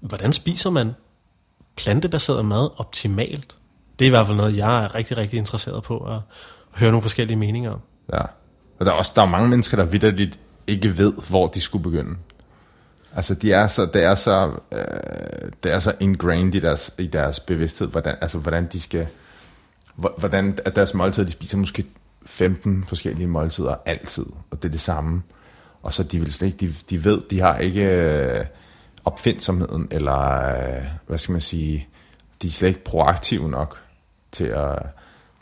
hvordan 0.00 0.32
spiser 0.32 0.70
man 0.70 0.94
plantebaseret 1.76 2.44
mad 2.44 2.70
optimalt? 2.76 3.56
Det 3.98 4.04
er 4.04 4.06
i 4.06 4.10
hvert 4.10 4.26
fald 4.26 4.36
noget, 4.36 4.56
jeg 4.56 4.84
er 4.84 4.94
rigtig, 4.94 5.16
rigtig 5.16 5.36
interesseret 5.38 5.82
på 5.82 5.98
at 5.98 6.20
høre 6.74 6.90
nogle 6.90 7.02
forskellige 7.02 7.36
meninger 7.36 7.70
om. 7.70 7.80
Ja. 8.12 8.22
Og 8.78 8.86
der 8.86 8.92
er 8.92 8.96
også 8.96 9.12
der 9.16 9.22
er 9.22 9.26
mange 9.26 9.48
mennesker, 9.48 9.76
der 9.76 9.84
vidderligt 9.84 10.38
ikke 10.66 10.98
ved, 10.98 11.12
hvor 11.28 11.46
de 11.46 11.60
skulle 11.60 11.82
begynde. 11.82 12.16
Altså, 13.16 13.34
de 13.34 13.52
er 13.52 13.66
så, 13.66 13.86
det 13.86 14.04
er 14.04 14.14
så, 14.14 14.52
øh, 14.72 15.50
det 15.62 15.72
er 15.72 15.78
så 15.78 15.92
ingrained 16.00 16.54
i 16.54 16.58
deres, 16.58 16.94
i 16.98 17.06
deres 17.06 17.40
bevidsthed, 17.40 17.88
hvordan, 17.88 18.16
altså, 18.20 18.38
hvordan 18.38 18.66
de 18.72 18.80
skal, 18.80 19.06
hvordan 19.98 20.58
at 20.64 20.76
deres 20.76 20.94
måltider, 20.94 21.26
de 21.26 21.32
spiser 21.32 21.58
måske 21.58 21.84
15 22.26 22.84
forskellige 22.88 23.26
måltider 23.26 23.74
altid, 23.86 24.26
og 24.50 24.62
det 24.62 24.68
er 24.68 24.72
det 24.72 24.80
samme. 24.80 25.22
Og 25.82 25.92
så 25.92 26.02
de 26.02 26.18
vil 26.18 26.32
slet 26.32 26.46
ikke, 26.46 26.66
de, 26.66 26.74
de 26.90 27.04
ved, 27.04 27.22
de 27.30 27.40
har 27.40 27.58
ikke 27.58 27.84
øh, 27.84 28.44
opfindsomheden, 29.04 29.88
eller 29.90 30.48
øh, 30.48 30.84
hvad 31.06 31.18
skal 31.18 31.32
man 31.32 31.40
sige, 31.40 31.88
de 32.42 32.46
er 32.46 32.50
slet 32.50 32.68
ikke 32.68 32.84
proaktive 32.84 33.50
nok 33.50 33.78
til 34.32 34.44
at, 34.44 34.78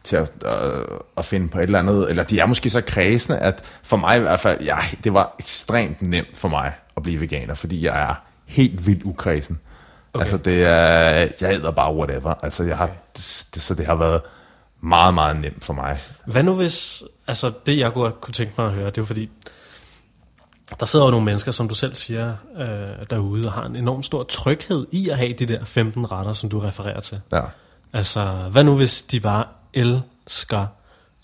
til 0.05 0.17
at, 0.17 0.33
øh, 0.45 0.99
at 1.17 1.25
finde 1.25 1.49
på 1.49 1.59
et 1.59 1.63
eller 1.63 1.79
andet, 1.79 2.11
eller 2.11 2.25
de 2.25 2.41
er 2.41 2.47
måske 2.47 2.71
så 2.71 2.81
kredsende, 2.81 3.39
at 3.39 3.65
for 3.83 3.97
mig 3.97 4.17
i 4.17 4.21
hvert 4.21 4.41
fald, 4.41 4.63
ja, 4.63 4.79
det 5.05 5.15
var 5.15 5.35
ekstremt 5.39 6.03
nemt 6.03 6.37
for 6.39 6.49
mig 6.49 6.73
at 6.97 7.03
blive 7.03 7.21
veganer, 7.21 7.55
fordi 7.55 7.85
jeg 7.85 8.03
er 8.03 8.15
helt 8.47 8.87
vildt 8.87 9.03
ukredsen. 9.03 9.61
Okay. 10.15 10.23
Altså 10.23 10.37
det 10.37 10.65
er, 10.65 11.29
jeg 11.41 11.55
æder 11.55 11.71
bare 11.71 11.95
whatever, 11.95 12.35
altså 12.43 12.65
jeg 12.65 12.77
har, 12.77 12.91
det, 13.17 13.23
så 13.63 13.75
det 13.75 13.87
har 13.87 13.95
været 13.95 14.21
meget, 14.87 15.15
meget 15.15 15.37
nemt 15.37 15.65
for 15.65 15.73
mig. 15.73 15.99
Hvad 16.27 16.43
nu 16.43 16.55
hvis, 16.55 17.03
altså 17.27 17.53
det 17.67 17.79
jeg 17.79 17.93
kunne, 17.93 18.13
kunne 18.13 18.35
tænke 18.35 18.55
mig 18.59 18.67
at 18.67 18.73
høre, 18.73 18.87
det 18.87 18.99
er 18.99 19.03
jo 19.03 19.07
fordi, 19.07 19.31
der 20.81 20.87
sidder 20.87 21.05
jo 21.05 21.11
nogle 21.11 21.25
mennesker, 21.25 21.53
som 21.53 21.69
du 21.69 21.75
selv 21.75 21.95
siger, 21.95 22.37
øh, 22.59 23.07
derude, 23.11 23.47
og 23.47 23.53
har 23.53 23.65
en 23.65 23.77
enorm 23.77 24.03
stor 24.03 24.23
tryghed 24.23 24.87
i 24.93 25.09
at 25.09 25.19
have 25.19 25.33
de 25.33 25.47
der 25.47 25.65
15 25.65 26.13
retter, 26.13 26.33
som 26.33 26.49
du 26.49 26.59
refererer 26.59 27.01
til. 27.01 27.21
Ja. 27.33 27.43
Altså, 27.93 28.49
hvad 28.51 28.65
nu 28.65 28.77
hvis 28.77 29.03
de 29.03 29.21
bare 29.21 29.45
elsker 29.75 30.67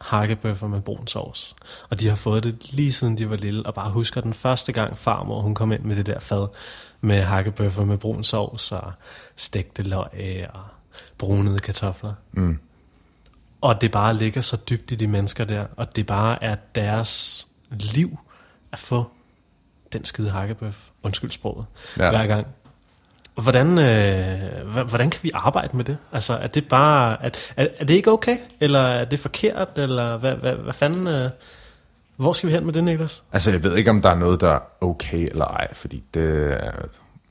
hakkebøffer 0.01 0.67
med 0.67 0.81
brun 0.81 1.07
sovs, 1.07 1.57
og 1.91 2.01
de 2.01 2.09
har 2.09 2.17
fået 2.17 2.45
det 2.45 2.73
lige 2.73 2.93
siden 2.93 3.19
de 3.19 3.31
var 3.31 3.37
lille, 3.37 3.67
og 3.67 3.75
bare 3.75 3.91
husker 3.91 4.21
den 4.21 4.35
første 4.35 4.73
gang 4.73 4.99
farmor, 4.99 5.41
hun 5.41 5.55
kom 5.55 5.73
ind 5.73 5.83
med 5.83 5.97
det 5.97 6.07
der 6.07 6.19
fad 6.19 6.49
med 7.01 7.23
hakkebøffer 7.23 7.85
med 7.85 7.99
brun 7.99 8.25
sovs, 8.25 8.73
og 8.73 8.93
stegte 9.37 9.83
løg 9.83 10.47
og 10.55 10.65
brunede 11.19 11.59
kartofler. 11.59 12.15
Mm. 12.33 12.59
Og 13.63 13.81
det 13.81 13.91
bare 13.93 14.15
ligger 14.15 14.41
så 14.41 14.57
dybt 14.57 14.91
i 14.91 14.95
de 14.95 15.07
mennesker 15.07 15.45
der, 15.45 15.65
og 15.77 15.97
det 15.97 16.07
bare 16.07 16.45
er 16.45 16.57
deres 16.75 17.47
liv 17.71 18.19
at 18.73 18.79
få 18.79 19.11
den 19.93 20.05
skide 20.05 20.31
hakkebøf, 20.31 20.89
undskyld 21.03 21.31
sproget, 21.31 21.67
Ja. 21.99 22.11
hver 22.11 22.27
gang. 22.27 22.47
Hvordan, 23.35 23.79
øh, 23.79 24.85
hvordan 24.89 25.11
kan 25.11 25.21
vi 25.23 25.31
arbejde 25.35 25.77
med 25.77 25.85
det? 25.85 25.99
Altså, 26.13 26.35
er 26.35 26.47
det 26.47 26.69
bare, 26.69 27.25
er, 27.25 27.31
er, 27.57 27.67
er 27.79 27.85
det 27.85 27.95
ikke 27.95 28.11
okay? 28.11 28.37
Eller 28.61 28.79
er 28.81 29.05
det 29.05 29.21
forkert? 29.21 29.69
Eller 29.77 30.17
hvad, 30.17 30.35
hvad, 30.35 30.55
hvad 30.55 30.75
fanden, 30.75 31.07
øh, 31.07 31.31
hvor 32.17 32.33
skal 32.33 32.49
vi 32.49 32.55
hen 32.55 32.65
med 32.67 32.73
det, 32.73 32.85
Niklas? 32.85 33.23
Altså, 33.33 33.51
jeg 33.51 33.63
ved 33.63 33.77
ikke, 33.77 33.91
om 33.91 34.03
der 34.03 34.11
er 34.11 34.15
noget, 34.15 34.41
der 34.41 34.51
er 34.53 34.61
okay 34.81 35.29
eller 35.31 35.45
ej, 35.45 35.75
fordi 35.75 36.05
det... 36.15 36.53
er- 36.53 36.73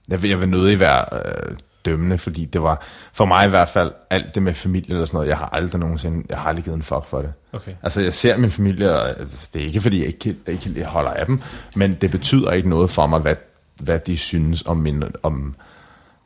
Jeg 0.10 0.22
vil, 0.22 0.30
jeg 0.30 0.40
vil 0.42 0.50
nødig 0.50 0.80
være 0.80 1.06
øh, 1.14 1.58
dømmende, 1.86 2.18
fordi 2.18 2.46
det 2.46 2.64
var, 2.64 2.82
for 3.14 3.26
mig 3.26 3.46
i 3.46 3.50
hvert 3.50 3.70
fald, 3.70 3.92
alt 4.10 4.36
det 4.36 4.44
med 4.44 4.54
familie 4.54 4.94
eller 4.94 5.06
sådan 5.06 5.18
noget, 5.18 5.30
jeg 5.30 5.38
har 5.38 5.50
aldrig 5.52 5.80
nogensinde, 5.80 6.26
jeg 6.30 6.38
har 6.38 6.50
aldrig 6.50 6.64
givet 6.64 6.78
en 6.78 6.84
fuck 6.84 7.08
for 7.08 7.22
det. 7.22 7.34
Okay. 7.54 7.72
Altså, 7.84 8.02
jeg 8.02 8.14
ser 8.14 8.38
min 8.38 8.52
familie, 8.52 8.92
og 8.92 9.10
altså, 9.10 9.50
det 9.54 9.62
er 9.62 9.66
ikke, 9.66 9.82
fordi 9.82 10.00
jeg 10.00 10.08
ikke, 10.08 10.36
ikke 10.48 10.74
jeg 10.76 10.88
holder 10.88 11.12
af 11.12 11.26
dem, 11.26 11.42
men 11.76 11.94
det 11.94 12.12
betyder 12.12 12.52
ikke 12.52 12.70
noget 12.70 12.90
for 12.90 13.08
mig, 13.08 13.20
hvad, 13.20 13.36
hvad 13.80 14.00
de 14.00 14.18
synes 14.18 14.64
om 14.66 14.78
min, 14.78 15.04
om, 15.24 15.56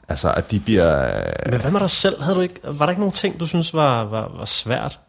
altså, 0.10 0.32
at 0.32 0.52
de 0.52 0.60
bliver, 0.60 1.18
øh, 1.18 1.52
Men 1.52 1.62
hvad 1.62 1.72
med 1.72 1.80
dig 1.80 1.90
selv? 1.90 2.22
Havde 2.22 2.36
du 2.36 2.42
ikke, 2.42 2.60
var 2.64 2.86
der 2.86 2.90
ikke 2.90 3.02
nogen 3.02 3.14
ting, 3.14 3.40
du 3.40 3.46
synes 3.46 3.74
var, 3.74 4.04
var, 4.04 4.32
var 4.38 4.46
svært? 4.46 5.00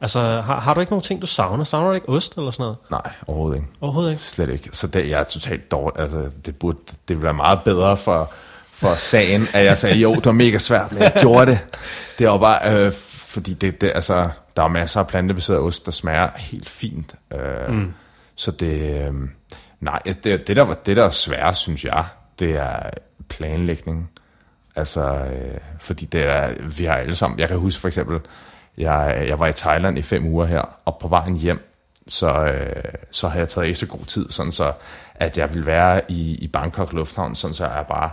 Altså, 0.00 0.20
har, 0.20 0.60
har 0.60 0.74
du 0.74 0.80
ikke 0.80 0.92
nogen 0.92 1.02
ting, 1.02 1.22
du 1.22 1.26
savner? 1.26 1.64
Savner 1.64 1.88
du 1.88 1.94
ikke 1.94 2.08
ost 2.08 2.36
eller 2.36 2.50
sådan 2.50 2.62
noget? 2.62 2.76
nej, 2.90 3.12
overhovedet 3.26 3.56
ikke. 3.56 3.68
Overhovedet 3.80 4.10
ikke. 4.10 4.22
Slet 4.22 4.48
ikke. 4.48 4.70
Så 4.72 4.86
det, 4.86 5.10
jeg 5.10 5.20
er 5.20 5.24
totalt 5.24 5.70
dårlig. 5.70 6.02
Altså, 6.02 6.30
det, 6.46 6.56
burde, 6.56 6.78
det 6.86 6.96
ville 7.08 7.22
være 7.22 7.34
meget 7.34 7.60
bedre 7.64 7.96
for, 7.96 8.32
for 8.80 8.94
sagen, 8.94 9.46
at 9.54 9.64
jeg 9.64 9.78
sagde, 9.78 9.96
jo, 9.98 10.14
det 10.14 10.26
var 10.26 10.32
mega 10.32 10.58
svært, 10.58 10.92
men 10.92 11.02
jeg 11.02 11.12
gjorde 11.20 11.50
det. 11.50 11.58
Det 12.18 12.28
var 12.28 12.38
bare, 12.38 12.72
øh, 12.74 12.92
fordi 13.08 13.54
det, 13.54 13.80
det, 13.80 13.92
altså, 13.94 14.28
der 14.56 14.62
er 14.62 14.68
masser 14.68 15.00
af 15.00 15.06
plantebaseret 15.06 15.58
ost, 15.60 15.86
der 15.86 15.92
smager 15.92 16.28
helt 16.36 16.68
fint. 16.68 17.14
Øh, 17.32 17.68
mm. 17.74 17.92
Så 18.34 18.50
det, 18.50 19.04
øh, 19.06 19.14
nej, 19.80 19.98
det, 20.04 20.24
det, 20.46 20.56
der, 20.56 20.62
var- 20.62 20.74
det 20.86 20.96
der 20.96 21.04
er 21.04 21.10
svært, 21.10 21.56
synes 21.56 21.84
jeg, 21.84 22.04
det 22.38 22.56
er 22.56 22.90
planlægning. 23.28 24.10
Altså, 24.76 25.04
øh, 25.14 25.58
fordi 25.80 26.04
det 26.04 26.22
er, 26.22 26.48
vi 26.62 26.84
har 26.84 26.92
alle 26.94 27.14
sammen, 27.16 27.38
jeg 27.40 27.48
kan 27.48 27.58
huske 27.58 27.80
for 27.80 27.88
eksempel, 27.88 28.20
jeg, 28.78 29.24
jeg 29.28 29.38
var 29.38 29.46
i 29.46 29.52
Thailand 29.52 29.98
i 29.98 30.02
fem 30.02 30.26
uger 30.26 30.46
her, 30.46 30.62
og 30.84 30.98
på 31.00 31.08
vejen 31.08 31.36
hjem, 31.36 31.66
så, 32.08 32.30
øh, 32.44 32.82
så 33.10 33.28
havde 33.28 33.40
jeg 33.40 33.48
taget 33.48 33.68
ekstra 33.68 33.86
god 33.86 34.04
tid, 34.04 34.30
sådan 34.30 34.52
så, 34.52 34.72
at 35.14 35.38
jeg 35.38 35.50
ville 35.54 35.66
være 35.66 36.00
i, 36.08 36.34
i 36.34 36.46
Bangkok 36.48 36.92
Lufthavn, 36.92 37.34
sådan 37.34 37.54
så 37.54 37.64
jeg 37.64 37.84
bare 37.88 38.10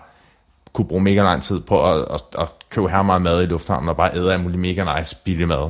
kunne 0.74 0.88
bruge 0.88 1.01
mega 1.03 1.21
lang 1.24 1.43
tid 1.43 1.59
på 1.59 1.91
at, 1.91 2.05
at, 2.13 2.21
at 2.39 2.47
købe 2.69 2.89
her 2.89 3.01
meget 3.01 3.21
mad 3.21 3.43
i 3.43 3.45
lufthavnen, 3.45 3.89
og 3.89 3.97
bare 3.97 4.15
æde 4.15 4.33
af 4.33 4.39
mulig 4.39 4.59
mega 4.59 4.97
nice 5.00 5.15
billig 5.25 5.47
mad. 5.47 5.69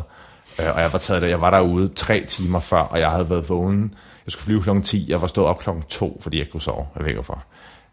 Øh, 0.61 0.65
og 0.75 0.81
jeg 0.81 0.89
var, 0.93 0.99
taget, 0.99 1.21
der- 1.21 1.27
jeg 1.27 1.41
var 1.41 1.49
derude 1.51 1.87
tre 1.87 2.23
timer 2.27 2.59
før, 2.59 2.79
og 2.81 2.99
jeg 2.99 3.11
havde 3.11 3.29
været 3.29 3.49
vågen. 3.49 3.93
Jeg 4.25 4.31
skulle 4.31 4.43
flyve 4.45 4.61
klokken 4.63 4.83
10, 4.83 5.05
jeg 5.09 5.21
var 5.21 5.27
stået 5.27 5.47
op 5.47 5.59
klokken 5.59 5.83
2, 5.89 6.19
fordi 6.23 6.39
jeg 6.39 6.47
kunne 6.51 6.61
sove. 6.61 6.85
Jeg 6.95 7.03
ved 7.03 7.07
ikke 7.07 7.17
hvorfor. 7.21 7.43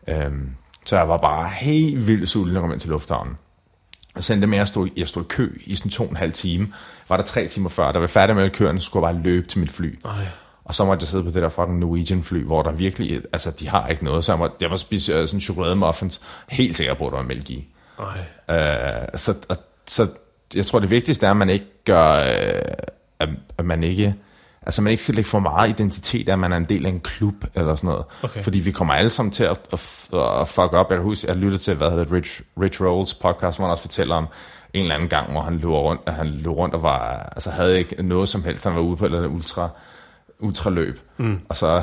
Øhm, 0.09 0.51
så 0.85 0.97
jeg 0.97 1.09
var 1.09 1.17
bare 1.17 1.49
helt 1.49 2.07
vildt 2.07 2.29
sulten, 2.29 2.53
når 2.55 2.61
jeg 2.61 2.63
kom 2.65 2.73
ind 2.73 2.81
til 2.81 2.91
lufthavnen. 2.91 3.35
Og 4.15 4.25
sendte 4.25 4.47
med, 4.47 4.57
at 4.57 4.61
jeg 4.61 4.69
stod, 4.69 4.89
jeg 4.97 5.09
stod 5.09 5.23
i 5.23 5.27
kø 5.29 5.59
i 5.65 5.75
sådan 5.77 5.91
to 5.91 6.05
og 6.05 6.11
en 6.11 6.17
halv 6.17 6.33
time. 6.33 6.73
Var 7.09 7.17
der 7.17 7.25
tre 7.25 7.47
timer 7.49 7.69
før, 7.69 7.93
der 7.93 8.01
var 8.01 8.07
færdig 8.07 8.37
med 8.37 8.51
køerne, 8.51 8.81
så 8.81 8.87
skulle 8.87 9.07
jeg 9.07 9.15
bare 9.15 9.23
løbe 9.23 9.47
til 9.47 9.59
mit 9.61 9.71
fly. 9.71 9.99
Ej. 10.05 10.11
Og 10.65 10.75
så 10.75 10.85
måtte 10.85 11.03
jeg 11.03 11.09
sidde 11.09 11.25
på 11.25 11.31
det 11.31 11.43
der 11.43 11.49
fucking 11.49 11.79
Norwegian 11.79 12.23
fly, 12.23 12.45
hvor 12.45 12.63
der 12.63 12.73
virkelig, 12.73 13.23
altså 13.33 13.51
de 13.51 13.69
har 13.69 13.87
ikke 13.87 14.05
noget. 14.05 14.25
Så 14.25 14.33
jeg, 14.33 14.39
måtte, 14.39 14.57
jeg 14.61 14.71
var 14.71 14.77
spise 14.77 15.13
øh, 15.13 15.29
sådan 15.29 15.41
chokolademuffins, 15.41 16.21
helt 16.49 16.77
sikker 16.77 16.95
på, 16.95 17.07
at 17.07 17.11
der 17.11 17.17
var 17.17 17.25
mælk 17.25 17.51
i. 17.51 17.69
Øh, 18.51 19.09
så, 19.19 19.35
og, 19.49 19.57
så 19.87 20.09
jeg 20.55 20.67
tror, 20.67 20.79
det 20.79 20.91
vigtigste 20.91 21.27
er, 21.27 21.31
at 21.31 21.37
man 21.37 21.51
ikke 21.51 21.67
gør, 21.85 22.13
øh, 22.13 22.63
at, 23.19 23.29
at 23.59 23.65
man 23.65 23.85
ikke, 23.85 24.15
altså 24.63 24.83
man 24.83 24.91
ikke 24.91 25.03
skal 25.03 25.15
lægge 25.15 25.31
for 25.31 25.39
meget 25.39 25.69
identitet, 25.69 26.29
at 26.29 26.39
man 26.39 26.53
er 26.53 26.57
en 26.57 26.65
del 26.65 26.87
af 26.87 26.91
en 26.91 27.01
klub 27.01 27.35
eller 27.55 27.75
sådan 27.77 27.89
noget. 27.89 28.05
Okay. 28.23 28.43
Fordi 28.43 28.59
vi 28.59 28.73
kommer 28.73 28.95
alle 28.95 29.11
sammen 29.11 29.33
til 29.33 29.45
at, 29.45 29.59
at, 29.73 30.09
at 30.41 30.49
fuck 30.49 30.73
op. 30.73 30.91
Jeg 30.91 30.99
kan 30.99 31.03
huske, 31.03 31.29
jeg 31.29 31.37
lyttede 31.37 31.63
til, 31.63 31.75
hvad 31.75 31.91
hedder 31.91 32.05
det, 32.05 32.13
Rich, 32.13 32.41
Rich 32.61 32.83
Rolls 32.83 33.15
podcast, 33.15 33.59
hvor 33.59 33.67
han 33.67 33.71
også 33.71 33.83
fortæller 33.83 34.15
om 34.15 34.27
en 34.75 34.83
eller 34.83 34.95
anden 34.95 35.09
gang, 35.09 35.33
hvor 35.33 35.41
han 35.41 35.55
løb 35.55 35.71
rundt, 35.71 36.09
han 36.09 36.27
løb 36.31 36.53
rundt 36.53 36.75
og 36.75 36.83
var, 36.83 37.29
altså 37.33 37.51
havde 37.51 37.79
ikke 37.79 38.03
noget 38.03 38.29
som 38.29 38.45
helst, 38.45 38.65
han 38.65 38.75
var 38.75 38.81
ude 38.81 38.97
på 38.97 39.05
eller 39.05 39.19
andet 39.19 39.31
ultra, 39.31 39.69
ultraløb. 40.45 41.01
Mm. 41.17 41.41
Og 41.49 41.57
så 41.57 41.83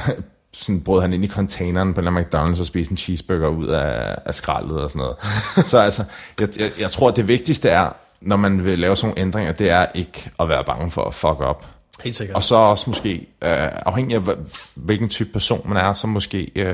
sådan 0.53 0.82
brød 0.82 1.01
han 1.01 1.13
ind 1.13 1.24
i 1.24 1.27
containeren 1.27 1.94
på 1.94 2.01
en 2.01 2.18
McDonald's 2.18 2.60
og 2.60 2.65
spiste 2.65 2.91
en 2.91 2.98
cheeseburger 2.98 3.48
ud 3.48 3.68
af, 3.68 4.15
af 4.25 4.36
skraldet 4.36 4.82
og 4.82 4.91
sådan 4.91 5.00
noget. 5.00 5.15
så 5.72 5.80
altså, 5.80 6.03
jeg, 6.39 6.48
jeg, 6.60 6.72
jeg 6.80 6.91
tror, 6.91 7.10
at 7.10 7.15
det 7.15 7.27
vigtigste 7.27 7.70
er, 7.70 7.89
når 8.22 8.36
man 8.36 8.65
vil 8.65 8.80
lave 8.80 8.96
sådan 8.96 9.10
nogle 9.10 9.22
ændringer, 9.22 9.51
det 9.51 9.70
er 9.70 9.86
ikke 9.94 10.32
at 10.39 10.50
være 10.50 10.63
bange 10.63 10.91
for 10.91 11.03
at 11.03 11.13
fuck 11.13 11.39
op. 11.39 11.70
Helt 12.03 12.15
sikkert. 12.15 12.36
Og 12.36 12.44
så 12.44 12.56
også 12.56 12.89
måske, 12.89 13.13
øh, 13.41 13.70
afhængig 13.86 14.15
af 14.15 14.36
hvilken 14.75 15.10
type 15.10 15.30
person 15.34 15.62
man 15.70 15.77
er, 15.77 15.94
så 15.94 16.08
måske 16.08 16.51
øh, 16.56 16.65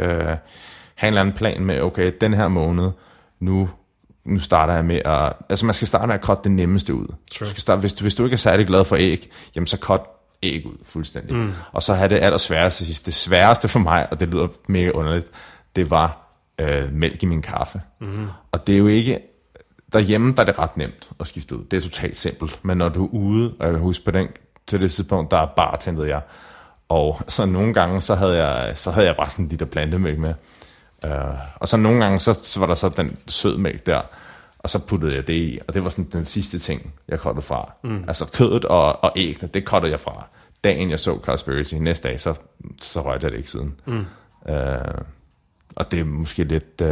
have 0.95 1.07
en 1.07 1.07
eller 1.07 1.21
anden 1.21 1.35
plan 1.35 1.65
med, 1.65 1.81
okay, 1.81 2.11
den 2.21 2.33
her 2.33 2.47
måned, 2.47 2.91
nu, 3.39 3.69
nu 4.25 4.39
starter 4.39 4.73
jeg 4.73 4.85
med 4.85 5.01
at... 5.05 5.33
Altså 5.49 5.65
man 5.65 5.73
skal 5.73 5.87
starte 5.87 6.07
med 6.07 6.15
at 6.15 6.21
cutte 6.21 6.43
det 6.43 6.51
nemmeste 6.51 6.93
ud. 6.93 7.07
Du 7.39 7.45
skal 7.45 7.61
starte, 7.61 7.79
hvis, 7.79 7.93
du, 7.93 8.01
hvis 8.01 8.15
du 8.15 8.23
ikke 8.23 8.33
er 8.33 8.37
særlig 8.37 8.67
glad 8.67 8.85
for 8.85 8.95
æg, 8.95 9.29
jamen 9.55 9.67
så 9.67 9.77
cut 9.77 10.01
æg 10.43 10.65
ud 10.65 10.77
fuldstændig. 10.83 11.35
Mm. 11.35 11.51
Og 11.71 11.83
så 11.83 11.93
have 11.93 12.09
det 12.09 12.19
allersværeste 12.19 12.85
sidst. 12.85 13.05
Det 13.05 13.13
sværeste 13.13 13.67
for 13.67 13.79
mig, 13.79 14.07
og 14.11 14.19
det 14.19 14.27
lyder 14.27 14.47
mega 14.67 14.89
underligt, 14.89 15.31
det 15.75 15.89
var 15.89 16.17
øh, 16.59 16.93
mælk 16.93 17.23
i 17.23 17.25
min 17.25 17.41
kaffe. 17.41 17.81
Mm. 17.99 18.27
Og 18.51 18.67
det 18.67 18.75
er 18.75 18.79
jo 18.79 18.87
ikke... 18.87 19.19
Derhjemme 19.93 20.33
der 20.33 20.41
er 20.41 20.45
det 20.45 20.59
ret 20.59 20.77
nemt 20.77 21.09
at 21.19 21.27
skifte 21.27 21.57
ud. 21.57 21.63
Det 21.71 21.77
er 21.77 21.81
totalt 21.81 22.17
simpelt. 22.17 22.59
Men 22.63 22.77
når 22.77 22.89
du 22.89 23.05
er 23.05 23.09
ude, 23.09 23.53
og 23.59 23.65
jeg 23.65 23.73
kan 23.73 23.81
huske 23.81 24.05
på 24.05 24.11
den, 24.11 24.27
til 24.67 24.81
det 24.81 24.91
tidspunkt, 24.91 25.31
der 25.31 25.45
bartendede 25.45 26.09
jeg. 26.09 26.21
Og 26.89 27.21
så 27.27 27.45
nogle 27.45 27.73
gange, 27.73 28.01
så 28.01 28.15
havde 28.15 28.45
jeg, 28.45 28.77
så 28.77 28.91
havde 28.91 29.07
jeg 29.07 29.15
bare 29.15 29.29
sådan 29.29 29.45
en 29.45 29.49
liter 29.49 29.65
plantemælk 29.65 30.19
med. 30.19 30.33
Uh, 31.05 31.11
og 31.55 31.67
så 31.67 31.77
nogle 31.77 32.03
gange, 32.03 32.19
så, 32.19 32.39
så 32.43 32.59
var 32.59 32.67
der 32.67 32.75
så 32.75 32.89
den 32.89 33.17
sødmælk 33.27 33.85
der, 33.85 34.01
og 34.67 34.71
så 34.71 34.85
puttede 34.85 35.15
jeg 35.15 35.27
det 35.27 35.33
i, 35.33 35.59
og 35.67 35.73
det 35.73 35.83
var 35.83 35.89
sådan 35.89 36.09
den 36.11 36.25
sidste 36.25 36.59
ting, 36.59 36.93
jeg 37.07 37.19
kottede 37.19 37.45
fra. 37.45 37.73
Mm. 37.83 38.03
Altså 38.07 38.31
kødet 38.33 38.65
og, 38.65 39.03
og 39.03 39.11
æggene, 39.15 39.49
det 39.53 39.65
kottede 39.65 39.91
jeg 39.91 39.99
fra. 39.99 40.27
Dagen 40.63 40.89
jeg 40.89 40.99
så 40.99 41.19
Cowspiracy, 41.23 41.75
næste 41.75 42.07
dag, 42.07 42.21
så, 42.21 42.33
så 42.81 43.01
rørte 43.01 43.25
jeg 43.25 43.31
det 43.31 43.37
ikke 43.37 43.51
siden. 43.51 43.75
Mm. 43.85 44.05
Uh, 44.49 44.55
og 45.75 45.91
det 45.91 45.99
er 45.99 46.03
måske 46.03 46.43
lidt, 46.43 46.81
uh, 46.81 46.87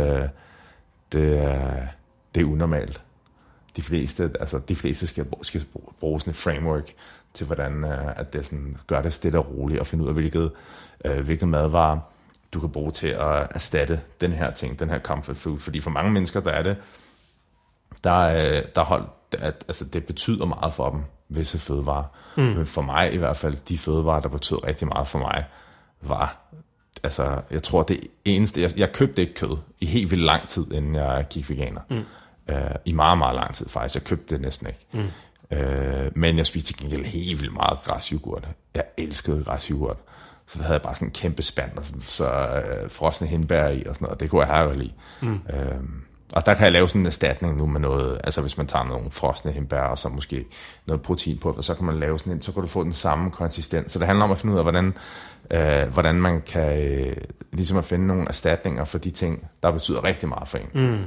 det, 1.11 1.37
er, 1.37 1.77
det 2.35 2.41
er 2.41 2.45
unormalt. 2.45 3.01
De 3.75 3.81
fleste, 3.81 4.31
altså 4.39 4.59
de 4.59 4.75
fleste 4.75 5.07
skal, 5.07 5.25
bruge- 5.25 5.45
skal 5.45 5.65
bruge 5.99 6.19
sådan 6.19 6.31
et 6.31 6.37
framework 6.37 6.93
til, 7.33 7.45
hvordan 7.45 7.83
uh, 7.83 8.19
at 8.19 8.33
det 8.33 8.45
sådan, 8.45 8.77
gør 8.87 9.01
det 9.01 9.13
stille 9.13 9.39
og 9.39 9.57
roligt, 9.57 9.79
og 9.79 9.87
finde 9.87 10.03
ud 10.03 10.09
af, 10.09 10.15
hvilket, 10.15 10.51
uh, 11.05 11.19
hvilket 11.19 11.47
madvarer 11.47 11.99
du 12.53 12.59
kan 12.59 12.69
bruge 12.69 12.91
til 12.91 13.07
at 13.07 13.47
erstatte 13.51 14.01
den 14.21 14.31
her 14.31 14.51
ting, 14.51 14.79
den 14.79 14.89
her 14.89 14.99
comfort 14.99 15.37
food. 15.37 15.59
Fordi 15.59 15.81
for 15.81 15.89
mange 15.89 16.11
mennesker, 16.11 16.39
der 16.39 16.51
er 16.51 16.63
det, 16.63 16.77
der, 18.05 18.11
er- 18.25 18.63
der 18.75 18.83
holdt, 18.83 19.09
at 19.39 19.65
altså, 19.67 19.85
det 19.85 20.05
betyder 20.05 20.45
meget 20.45 20.73
for 20.73 20.89
dem, 20.89 20.99
visse 21.29 21.59
fødevarer. 21.59 22.03
Mm. 22.37 22.43
Men 22.43 22.65
for 22.65 22.81
mig 22.81 23.13
i 23.13 23.17
hvert 23.17 23.37
fald, 23.37 23.55
de 23.69 23.77
fødevarer, 23.77 24.19
der 24.19 24.29
betød 24.29 24.63
rigtig 24.67 24.87
meget 24.87 25.07
for 25.07 25.19
mig, 25.19 25.45
var, 26.01 26.37
altså, 27.03 27.41
jeg 27.51 27.63
tror 27.63 27.83
det 27.83 27.99
eneste, 28.25 28.61
jeg, 28.61 28.71
jeg 28.77 28.91
købte 28.91 29.21
ikke 29.21 29.33
kød 29.33 29.57
i 29.79 29.85
helt 29.85 30.11
vildt 30.11 30.23
lang 30.23 30.47
tid, 30.47 30.71
inden 30.71 30.95
jeg 30.95 31.25
gik 31.29 31.49
veganer. 31.49 31.81
Mm. 31.89 32.03
Uh, 32.53 32.57
I 32.85 32.91
meget, 32.91 33.17
meget 33.17 33.35
lang 33.35 33.55
tid 33.55 33.69
faktisk. 33.69 33.95
Jeg 33.95 34.03
købte 34.03 34.35
det 34.35 34.41
næsten 34.41 34.67
ikke. 34.67 34.79
Mm. 34.91 35.07
Uh, 35.51 36.17
men 36.17 36.37
jeg 36.37 36.45
spiste 36.45 36.73
til 36.73 36.77
gengæld 36.81 37.05
helt 37.05 37.41
vildt 37.41 37.53
meget 37.53 37.79
græsyoghurt. 37.83 38.47
Jeg 38.75 38.83
elskede 38.97 39.43
græsyoghurt. 39.43 39.97
Så 40.47 40.57
havde 40.61 40.73
jeg 40.73 40.81
bare 40.81 40.95
sådan 40.95 41.07
en 41.07 41.11
kæmpe 41.13 41.41
spand, 41.41 41.77
og 41.77 41.83
så, 41.99 42.25
uh, 42.83 42.91
frosne 42.91 43.27
hindbær 43.27 43.67
i 43.69 43.83
og 43.85 43.95
sådan 43.95 44.05
noget. 44.05 44.19
Det 44.19 44.29
kunne 44.29 44.45
jeg 44.45 44.55
have 44.55 44.77
lide. 44.77 44.93
Mm. 45.21 45.33
Uh, 45.53 45.59
og 46.33 46.45
der 46.45 46.53
kan 46.53 46.63
jeg 46.63 46.71
lave 46.71 46.87
sådan 46.87 47.01
en 47.01 47.05
erstatning 47.05 47.57
nu 47.57 47.65
med 47.65 47.79
noget, 47.79 48.21
altså 48.23 48.41
hvis 48.41 48.57
man 48.57 48.67
tager 48.67 48.85
nogle 48.85 49.11
frosne 49.11 49.51
hembær, 49.51 49.81
og 49.81 49.97
så 49.97 50.09
måske 50.09 50.45
noget 50.85 51.01
protein 51.01 51.37
på, 51.37 51.61
så 51.61 51.75
kan 51.75 51.85
man 51.85 51.99
lave 51.99 52.19
sådan 52.19 52.33
en, 52.33 52.41
så 52.41 52.51
kan 52.51 52.61
du 52.61 52.67
få 52.67 52.83
den 52.83 52.93
samme 52.93 53.31
konsistens. 53.31 53.91
Så 53.91 53.99
det 53.99 54.07
handler 54.07 54.25
om 54.25 54.31
at 54.31 54.37
finde 54.37 54.53
ud 54.53 54.59
af, 54.59 54.65
hvordan, 54.65 54.93
øh, 55.51 55.93
hvordan 55.93 56.15
man 56.15 56.41
kan 56.41 56.79
øh, 56.79 57.17
ligesom 57.51 57.77
at 57.77 57.85
finde 57.85 58.07
nogle 58.07 58.27
erstatninger 58.27 58.85
for 58.85 58.97
de 58.97 59.11
ting, 59.11 59.47
der 59.63 59.71
betyder 59.71 60.03
rigtig 60.03 60.29
meget 60.29 60.47
for 60.47 60.57
en. 60.57 60.69
Mm. 60.73 61.03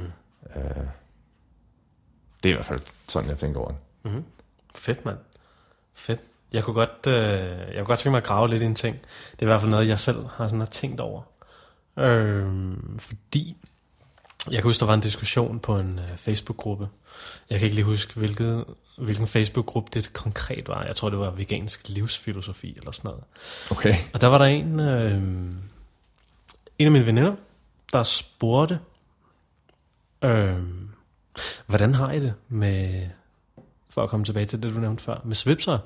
Øh, 0.55 0.83
det 2.43 2.49
er 2.49 2.53
i 2.53 2.55
hvert 2.55 2.65
fald 2.65 2.81
sådan, 3.07 3.29
jeg 3.29 3.37
tænker 3.37 3.59
over 3.59 3.69
det. 3.69 3.77
Mm. 4.11 4.23
Fedt, 4.75 5.05
mand. 5.05 5.17
Fedt. 5.93 6.19
Jeg 6.53 6.63
kunne 6.63 6.73
godt, 6.73 7.07
øh, 7.07 7.13
jeg 7.13 7.75
kunne 7.75 7.85
godt 7.85 7.99
tænke 7.99 8.11
mig 8.11 8.17
at 8.17 8.23
grave 8.23 8.49
lidt 8.49 8.63
i 8.63 8.65
en 8.65 8.75
ting. 8.75 8.95
Det 9.31 9.41
er 9.41 9.45
i 9.45 9.45
hvert 9.45 9.61
fald 9.61 9.71
noget, 9.71 9.87
jeg 9.87 9.99
selv 9.99 10.25
har, 10.31 10.47
sådan, 10.47 10.59
har 10.59 10.65
tænkt 10.65 10.99
over. 10.99 11.21
Øh, 11.97 12.47
fordi 12.99 13.57
jeg 14.45 14.55
kan 14.55 14.63
huske, 14.63 14.79
der 14.79 14.85
var 14.85 14.93
en 14.93 14.99
diskussion 14.99 15.59
på 15.59 15.79
en 15.79 15.99
uh, 15.99 16.17
Facebook-gruppe. 16.17 16.87
Jeg 17.49 17.59
kan 17.59 17.65
ikke 17.65 17.75
lige 17.75 17.85
huske, 17.85 18.13
hvilket, 18.15 18.65
hvilken 18.97 19.27
Facebook-gruppe 19.27 19.89
det 19.93 20.13
konkret 20.13 20.67
var. 20.67 20.83
Jeg 20.83 20.95
tror, 20.95 21.09
det 21.09 21.19
var 21.19 21.31
vegansk 21.31 21.89
livsfilosofi 21.89 22.77
eller 22.77 22.91
sådan 22.91 23.09
noget. 23.09 23.23
Okay. 23.71 23.95
Og 24.13 24.21
der 24.21 24.27
var 24.27 24.37
der 24.37 24.45
en, 24.45 24.79
øh, 24.79 25.21
en 26.79 26.85
af 26.85 26.91
mine 26.91 27.05
veninder, 27.05 27.35
der 27.93 28.03
spurgte, 28.03 28.79
øh, 30.21 30.57
hvordan 31.65 31.93
har 31.93 32.11
I 32.11 32.19
det 32.19 32.33
med, 32.49 33.07
for 33.89 34.03
at 34.03 34.09
komme 34.09 34.25
tilbage 34.25 34.45
til 34.45 34.63
det, 34.63 34.75
du 34.75 34.79
nævnte 34.79 35.03
før, 35.03 35.21
med 35.23 35.35
svipser? 35.35 35.79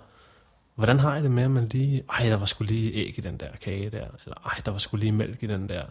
Hvordan 0.75 0.99
har 0.99 1.13
jeg 1.13 1.23
det 1.23 1.31
med, 1.31 1.43
at 1.43 1.51
man 1.51 1.67
lige, 1.67 2.03
ej, 2.09 2.29
der 2.29 2.35
var 2.35 2.45
sgu 2.45 2.63
lige 2.63 2.93
æg 2.93 3.17
i 3.17 3.21
den 3.21 3.37
der 3.37 3.47
kage 3.61 3.89
der, 3.89 4.05
eller 4.25 4.37
ej, 4.45 4.61
der 4.65 4.71
var 4.71 4.77
sgu 4.77 4.97
lige 4.97 5.11
mælk 5.11 5.43
i 5.43 5.47
den 5.47 5.69
der 5.69 5.83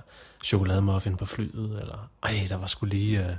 chokolademuffin 0.44 1.16
på 1.16 1.26
flyet, 1.26 1.78
eller 1.80 2.10
ej, 2.22 2.46
der 2.48 2.56
var 2.56 2.66
sgu 2.66 2.86
lige 2.86 3.26
øh, 3.26 3.36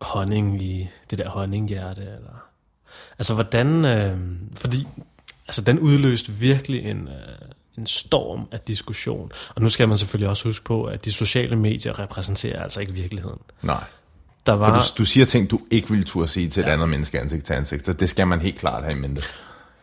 honning 0.00 0.62
i 0.62 0.88
det 1.10 1.18
der 1.18 1.28
honninghjerte, 1.28 2.00
eller... 2.02 2.48
Altså, 3.18 3.34
hvordan... 3.34 3.84
Øh, 3.84 4.18
fordi, 4.56 4.86
altså, 5.46 5.62
den 5.62 5.78
udløste 5.78 6.32
virkelig 6.32 6.80
en, 6.90 7.08
øh, 7.08 7.48
en 7.78 7.86
storm 7.86 8.48
af 8.52 8.60
diskussion. 8.60 9.32
Og 9.54 9.62
nu 9.62 9.68
skal 9.68 9.88
man 9.88 9.98
selvfølgelig 9.98 10.28
også 10.28 10.48
huske 10.48 10.64
på, 10.64 10.84
at 10.84 11.04
de 11.04 11.12
sociale 11.12 11.56
medier 11.56 11.98
repræsenterer 11.98 12.62
altså 12.62 12.80
ikke 12.80 12.92
virkeligheden. 12.92 13.38
Nej. 13.62 13.84
Der 14.46 14.52
var... 14.52 14.66
For 14.66 14.74
du, 14.74 14.82
du 14.98 15.04
siger 15.04 15.26
ting, 15.26 15.50
du 15.50 15.60
ikke 15.70 15.90
ville 15.90 16.04
turde 16.04 16.28
sige 16.28 16.48
til 16.48 16.60
ja. 16.60 16.68
et 16.68 16.72
andet 16.72 16.88
menneske 16.88 17.20
ansigt 17.20 17.44
til 17.44 17.54
ansigt, 17.54 17.86
så 17.86 17.92
det 17.92 18.10
skal 18.10 18.26
man 18.26 18.40
helt 18.40 18.58
klart 18.58 18.84
have 18.84 18.96
i 18.96 19.00
mente. 19.00 19.22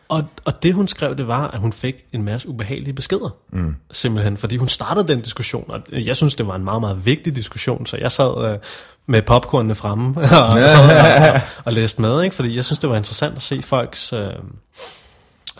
Og, 0.08 0.24
og 0.44 0.62
det 0.62 0.74
hun 0.74 0.88
skrev, 0.88 1.16
det 1.16 1.28
var, 1.28 1.48
at 1.48 1.60
hun 1.60 1.72
fik 1.72 2.04
en 2.12 2.22
masse 2.22 2.48
ubehagelige 2.48 2.94
beskeder. 2.94 3.36
Mm. 3.52 3.76
Simpelthen, 3.92 4.36
fordi 4.36 4.56
hun 4.56 4.68
startede 4.68 5.08
den 5.08 5.20
diskussion, 5.20 5.70
og 5.70 5.82
jeg 5.92 6.16
synes, 6.16 6.34
det 6.34 6.46
var 6.46 6.56
en 6.56 6.64
meget, 6.64 6.80
meget 6.80 7.06
vigtig 7.06 7.36
diskussion, 7.36 7.86
så 7.86 7.96
jeg 7.96 8.12
sad 8.12 8.52
øh, 8.52 8.58
med 9.06 9.22
popcornene 9.22 9.74
fremme 9.74 10.20
og, 10.20 10.46
og, 10.46 11.32
og, 11.34 11.40
og 11.64 11.72
læste 11.72 12.02
med, 12.02 12.22
ikke? 12.22 12.36
fordi 12.36 12.56
jeg 12.56 12.64
synes, 12.64 12.78
det 12.78 12.90
var 12.90 12.96
interessant 12.96 13.36
at 13.36 13.42
se 13.42 13.62
folks 13.62 14.12
øh, 14.12 14.28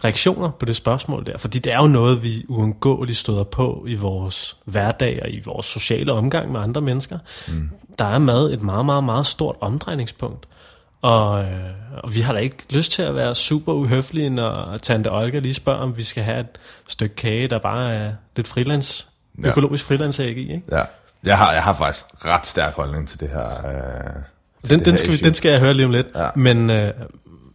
reaktioner 0.05 0.51
på 0.51 0.65
det 0.65 0.77
spørgsmål 0.77 1.27
der, 1.27 1.39
fordi 1.39 1.59
det 1.59 1.73
er 1.73 1.77
jo 1.77 1.87
noget, 1.87 2.23
vi 2.23 2.45
uundgåeligt 2.49 3.19
støder 3.19 3.45
på 3.45 3.85
i 3.89 3.95
vores 3.95 4.57
hverdag 4.65 5.21
og 5.23 5.31
i 5.31 5.43
vores 5.45 5.67
sociale 5.67 6.13
omgang 6.13 6.53
med 6.53 6.61
andre 6.61 6.81
mennesker. 6.81 7.19
Mm. 7.49 7.71
Der 7.99 8.05
er 8.05 8.19
mad 8.19 8.53
et 8.53 8.63
meget, 8.63 8.87
meget, 8.87 9.05
meget 9.05 9.27
stort 9.27 9.57
omdrejningspunkt. 9.61 10.47
Og, 11.03 11.45
øh, 11.45 11.51
og 12.03 12.15
vi 12.15 12.21
har 12.21 12.33
da 12.33 12.39
ikke 12.39 12.57
lyst 12.71 12.93
til 12.93 13.03
at 13.03 13.15
være 13.15 13.35
super 13.35 13.73
uhøflige, 13.73 14.31
når 14.31 14.79
Tante 14.83 15.13
Olga 15.13 15.39
lige 15.39 15.55
spørger, 15.55 15.79
om 15.79 15.97
vi 15.97 16.03
skal 16.03 16.23
have 16.23 16.41
et 16.41 16.59
stykke 16.89 17.15
kage, 17.15 17.49
der 17.49 17.59
bare 17.59 17.95
er 17.95 18.13
lidt 18.37 18.49
frilands, 18.49 19.09
ja. 19.43 19.49
økologisk 19.49 19.85
frilandsæg 19.85 20.37
i. 20.37 20.53
Ikke? 20.53 20.63
Ja, 20.73 20.83
jeg 21.25 21.39
har, 21.39 21.53
jeg 21.53 21.63
har 21.63 21.73
faktisk 21.73 22.05
ret 22.25 22.47
stærk 22.47 22.75
holdning 22.75 23.09
til 23.09 23.21
det 23.21 23.29
her. 23.29 23.67
Øh, 23.67 24.23
til 24.63 24.71
den, 24.71 24.79
det 24.79 24.87
den, 24.87 24.93
her 24.93 24.99
skal 24.99 25.11
vi, 25.11 25.17
den 25.17 25.35
skal 25.35 25.51
jeg 25.51 25.61
høre 25.61 25.75
lige 25.75 25.87
om 25.87 25.93
lidt. 25.93 26.07
Ja. 26.15 26.29
Men, 26.35 26.71
øh, 26.71 26.95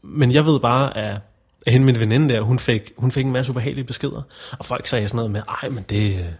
men 0.04 0.32
jeg 0.32 0.46
ved 0.46 0.60
bare, 0.60 0.98
at 0.98 1.12
at 1.14 1.22
hende 1.68 1.86
min 1.86 2.00
veninde 2.00 2.34
der, 2.34 2.42
hun 2.42 2.60
fik, 2.60 2.92
hun 2.98 3.12
fik 3.12 3.26
en 3.26 3.32
masse 3.32 3.52
ubehagelige 3.52 3.86
beskeder. 3.86 4.22
Og 4.60 4.66
folk 4.66 4.88
sagde 4.88 5.08
sådan 5.08 5.16
noget 5.16 5.32
med, 5.32 5.42
ej, 5.64 5.70
men 5.70 5.86
det, 5.90 6.36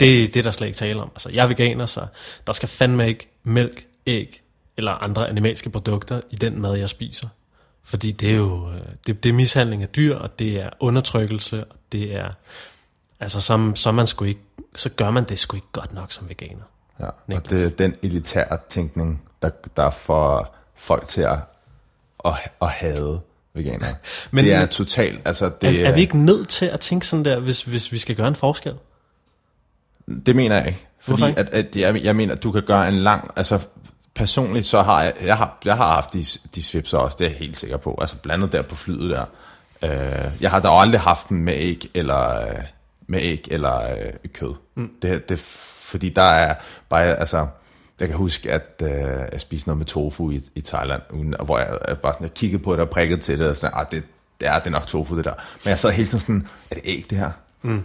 det, 0.00 0.34
det 0.34 0.36
er 0.36 0.42
der 0.42 0.50
slet 0.50 0.66
ikke 0.66 0.76
tale 0.76 1.02
om. 1.02 1.10
Altså, 1.14 1.28
jeg 1.28 1.42
er 1.44 1.46
veganer, 1.46 1.86
så 1.86 2.06
der 2.46 2.52
skal 2.52 2.68
fandme 2.68 3.08
ikke 3.08 3.28
mælk, 3.42 3.86
æg, 4.06 4.42
eller 4.76 4.92
andre 4.92 5.28
animalske 5.28 5.70
produkter 5.70 6.20
i 6.30 6.36
den 6.36 6.60
mad, 6.60 6.74
jeg 6.74 6.88
spiser. 6.88 7.28
Fordi 7.84 8.12
det 8.12 8.30
er 8.30 8.36
jo 8.36 8.68
det, 9.06 9.24
det 9.24 9.28
er 9.28 9.32
mishandling 9.32 9.82
af 9.82 9.88
dyr, 9.88 10.16
og 10.16 10.38
det 10.38 10.60
er 10.60 10.70
undertrykkelse, 10.80 11.64
og 11.64 11.76
det 11.92 12.16
er... 12.16 12.30
Altså, 13.20 13.40
så, 13.40 13.72
så, 13.74 13.92
man 13.92 14.06
sgu 14.06 14.24
ikke, 14.24 14.40
så 14.74 14.88
gør 14.88 15.10
man 15.10 15.24
det 15.24 15.38
sgu 15.38 15.56
ikke 15.56 15.72
godt 15.72 15.94
nok 15.94 16.12
som 16.12 16.28
veganer. 16.28 16.64
Ja, 17.00 17.36
og 17.36 17.50
det 17.50 17.64
er 17.64 17.70
den 17.70 17.96
elitære 18.02 18.58
tænkning, 18.68 19.22
der, 19.42 19.50
der 19.76 19.90
får 19.90 20.56
folk 20.76 21.08
til 21.08 21.22
at, 21.22 21.38
at, 22.24 22.32
at 22.62 22.68
hade 22.68 23.20
veganere. 23.54 23.94
Men, 24.30 24.44
det 24.44 24.54
er 24.54 24.66
totalt... 24.66 25.20
Altså, 25.24 25.50
det 25.60 25.80
er, 25.80 25.88
er 25.88 25.94
vi 25.94 26.00
ikke 26.00 26.18
nødt 26.18 26.48
til 26.48 26.66
at 26.66 26.80
tænke 26.80 27.06
sådan 27.06 27.24
der, 27.24 27.40
hvis, 27.40 27.62
hvis 27.62 27.92
vi 27.92 27.98
skal 27.98 28.16
gøre 28.16 28.28
en 28.28 28.34
forskel? 28.34 28.74
Det 30.26 30.36
mener 30.36 30.56
jeg 30.56 30.66
ikke. 30.66 30.86
Fordi 31.00 31.26
ikke? 31.26 31.38
At, 31.38 31.50
at 31.50 31.76
jeg, 31.76 32.04
jeg 32.04 32.16
mener, 32.16 32.34
at 32.34 32.42
du 32.42 32.52
kan 32.52 32.62
gøre 32.62 32.88
en 32.88 32.94
lang... 32.94 33.30
Altså, 33.36 33.60
personligt 34.14 34.66
så 34.66 34.82
har 34.82 35.02
jeg, 35.02 35.12
jeg 35.22 35.36
har, 35.36 35.58
jeg 35.64 35.76
har 35.76 35.94
haft 35.94 36.12
de, 36.12 36.24
de 36.54 36.62
svipser 36.62 36.98
også, 36.98 37.16
det 37.18 37.26
er 37.26 37.30
jeg 37.30 37.38
helt 37.38 37.56
sikker 37.56 37.76
på. 37.76 37.98
Altså 38.00 38.16
blandet 38.16 38.52
der 38.52 38.62
på 38.62 38.74
flyet 38.74 39.10
der. 39.10 39.24
Øh, 39.82 40.32
jeg 40.40 40.50
har 40.50 40.60
da 40.60 40.68
aldrig 40.68 41.00
haft 41.00 41.28
dem 41.28 41.36
med 41.36 41.54
æg 41.56 41.90
eller, 41.94 42.40
øh, 42.40 42.64
med 43.06 43.22
æg 43.22 43.48
eller 43.50 43.92
øh, 43.92 44.12
kød. 44.32 44.54
Mm. 44.74 44.90
Det, 45.02 45.28
det, 45.28 45.38
fordi 45.38 46.08
der 46.08 46.22
er 46.22 46.54
bare, 46.88 47.16
altså, 47.16 47.46
jeg 48.00 48.08
kan 48.08 48.16
huske, 48.16 48.52
at 48.52 48.82
øh, 48.82 48.90
jeg 49.32 49.40
spiste 49.40 49.68
noget 49.68 49.78
med 49.78 49.86
tofu 49.86 50.30
i, 50.30 50.40
i 50.54 50.60
Thailand, 50.60 51.02
uden, 51.10 51.34
hvor 51.44 51.58
jeg, 51.58 51.78
jeg 51.88 51.98
bare 51.98 52.12
sådan, 52.12 52.24
jeg 52.24 52.34
kiggede 52.34 52.62
på 52.62 52.72
det 52.72 52.80
og 52.80 52.90
prikkede 52.90 53.20
til 53.20 53.38
det, 53.38 53.48
og 53.48 53.56
sådan, 53.56 53.76
ah, 53.76 53.86
det, 53.90 54.02
det, 54.40 54.48
er, 54.48 54.58
det 54.58 54.66
er 54.66 54.70
nok 54.70 54.86
tofu, 54.86 55.16
det 55.16 55.24
der. 55.24 55.34
Men 55.64 55.70
jeg 55.70 55.78
sad 55.78 55.90
hele 55.92 56.08
tiden 56.08 56.20
sådan, 56.20 56.48
er 56.70 56.74
det 56.74 56.82
æg, 56.84 57.06
det 57.10 57.18
her? 57.18 57.30
Mm. 57.62 57.84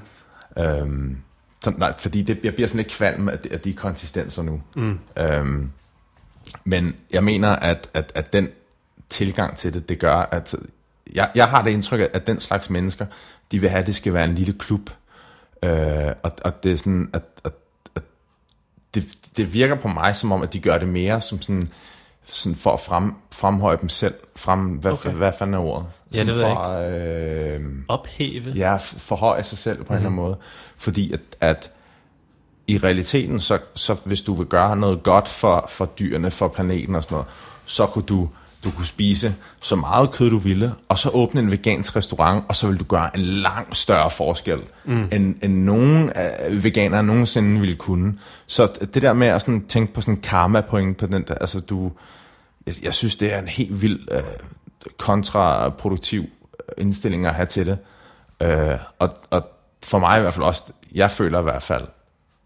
Øhm, 0.57 1.17
så, 1.63 1.73
nej, 1.77 1.93
fordi 1.97 2.21
det, 2.21 2.39
jeg 2.43 2.53
bliver 2.53 2.67
sådan 2.67 2.77
lidt 2.77 2.91
kvalm 2.91 3.29
af 3.29 3.39
de, 3.39 3.53
af 3.53 3.59
de 3.59 3.73
konsistenser 3.73 4.43
nu. 4.43 4.61
Mm. 4.75 4.99
Øhm, 5.17 5.71
men 6.63 6.95
jeg 7.11 7.23
mener, 7.23 7.49
at, 7.49 7.89
at, 7.93 8.11
at 8.15 8.33
den 8.33 8.49
tilgang 9.09 9.57
til 9.57 9.73
det, 9.73 9.89
det 9.89 9.99
gør, 9.99 10.15
at 10.15 10.55
jeg, 11.13 11.31
jeg 11.35 11.47
har 11.47 11.63
det 11.63 11.71
indtryk, 11.71 12.09
at 12.13 12.27
den 12.27 12.39
slags 12.39 12.69
mennesker, 12.69 13.05
de 13.51 13.59
vil 13.59 13.69
have, 13.69 13.79
at 13.79 13.87
det 13.87 13.95
skal 13.95 14.13
være 14.13 14.25
en 14.25 14.35
lille 14.35 14.53
klub. 14.53 14.89
Øh, 15.63 16.11
og, 16.23 16.31
og 16.43 16.63
det 16.63 16.71
er 16.71 16.75
sådan, 16.75 17.09
at, 17.13 17.23
at 17.43 17.51
det, 18.93 19.05
det 19.37 19.53
virker 19.53 19.75
på 19.75 19.87
mig 19.87 20.15
som 20.15 20.31
om, 20.31 20.41
at 20.41 20.53
de 20.53 20.59
gør 20.59 20.77
det 20.77 20.87
mere 20.87 21.21
som 21.21 21.41
sådan, 21.41 21.69
sådan 22.23 22.55
for 22.55 22.73
at 22.73 22.79
frem, 22.79 23.13
fremhøje 23.31 23.77
dem 23.81 23.89
selv. 23.89 24.15
Frem, 24.35 24.59
hvad, 24.59 24.91
okay. 24.91 25.11
hvad 25.11 25.31
fanden 25.39 25.53
er 25.53 25.59
ordet? 25.59 25.85
Ja, 26.15 26.19
det 26.19 26.27
ved 26.27 26.41
for, 26.41 26.69
jeg 26.69 26.95
ikke. 26.95 27.55
Øh, 27.55 27.65
Ophæve? 27.87 28.51
Ja, 28.55 28.77
forhøje 28.79 29.43
sig 29.43 29.57
selv 29.57 29.77
på 29.77 29.81
mm-hmm. 29.83 29.93
en 29.93 29.97
eller 29.97 30.09
anden 30.09 30.21
mhm. 30.21 30.29
måde. 30.29 30.37
Fordi 30.77 31.13
at, 31.13 31.21
at 31.41 31.71
i 32.67 32.77
realiteten, 32.77 33.39
så, 33.39 33.59
så 33.73 33.93
hvis 34.05 34.21
du 34.21 34.33
vil 34.33 34.45
gøre 34.45 34.75
noget 34.75 35.03
godt 35.03 35.27
for, 35.27 35.65
for 35.69 35.85
dyrene, 35.85 36.31
for 36.31 36.47
planeten 36.47 36.95
og 36.95 37.03
sådan 37.03 37.15
noget, 37.15 37.27
så 37.65 37.85
kunne 37.85 38.05
du, 38.05 38.29
du 38.67 38.71
kunne 38.71 38.85
spise 38.85 39.35
så 39.61 39.75
meget 39.75 40.11
kød 40.11 40.29
du 40.29 40.37
ville, 40.37 40.73
og 40.89 40.99
så 40.99 41.09
åbne 41.09 41.41
en 41.41 41.51
vegansk 41.51 41.95
restaurant, 41.95 42.45
og 42.47 42.55
så 42.55 42.67
vil 42.67 42.79
du 42.79 42.83
gøre 42.83 43.17
en 43.17 43.21
langt 43.21 43.77
større 43.77 44.09
forskel, 44.09 44.59
mm. 44.85 45.07
end, 45.11 45.35
end 45.43 45.53
nogen 45.53 46.09
af 46.09 46.63
veganere 46.63 47.03
nogensinde 47.03 47.59
ville 47.59 47.75
kunne. 47.75 48.19
Så 48.47 48.67
det 48.93 49.01
der 49.01 49.13
med 49.13 49.27
at 49.27 49.41
sådan 49.41 49.65
tænke 49.65 49.93
på 49.93 50.01
sådan 50.01 50.21
karma-point 50.21 50.97
på 50.97 51.07
den 51.07 51.23
der, 51.27 51.35
altså 51.35 51.59
du, 51.59 51.91
jeg, 52.65 52.75
jeg 52.83 52.93
synes, 52.93 53.15
det 53.15 53.33
er 53.33 53.39
en 53.39 53.47
helt 53.47 53.81
vild 53.81 53.99
øh, 54.11 54.23
kontraproduktiv 54.97 56.25
indstilling 56.77 57.25
at 57.25 57.33
have 57.33 57.45
til 57.45 57.65
det. 57.65 57.77
Øh, 58.41 58.77
og, 58.99 59.09
og 59.29 59.49
for 59.83 59.99
mig 59.99 60.17
i 60.17 60.21
hvert 60.21 60.33
fald 60.33 60.45
også, 60.45 60.63
jeg 60.95 61.11
føler 61.11 61.39
i 61.39 61.43
hvert 61.43 61.63
fald, 61.63 61.83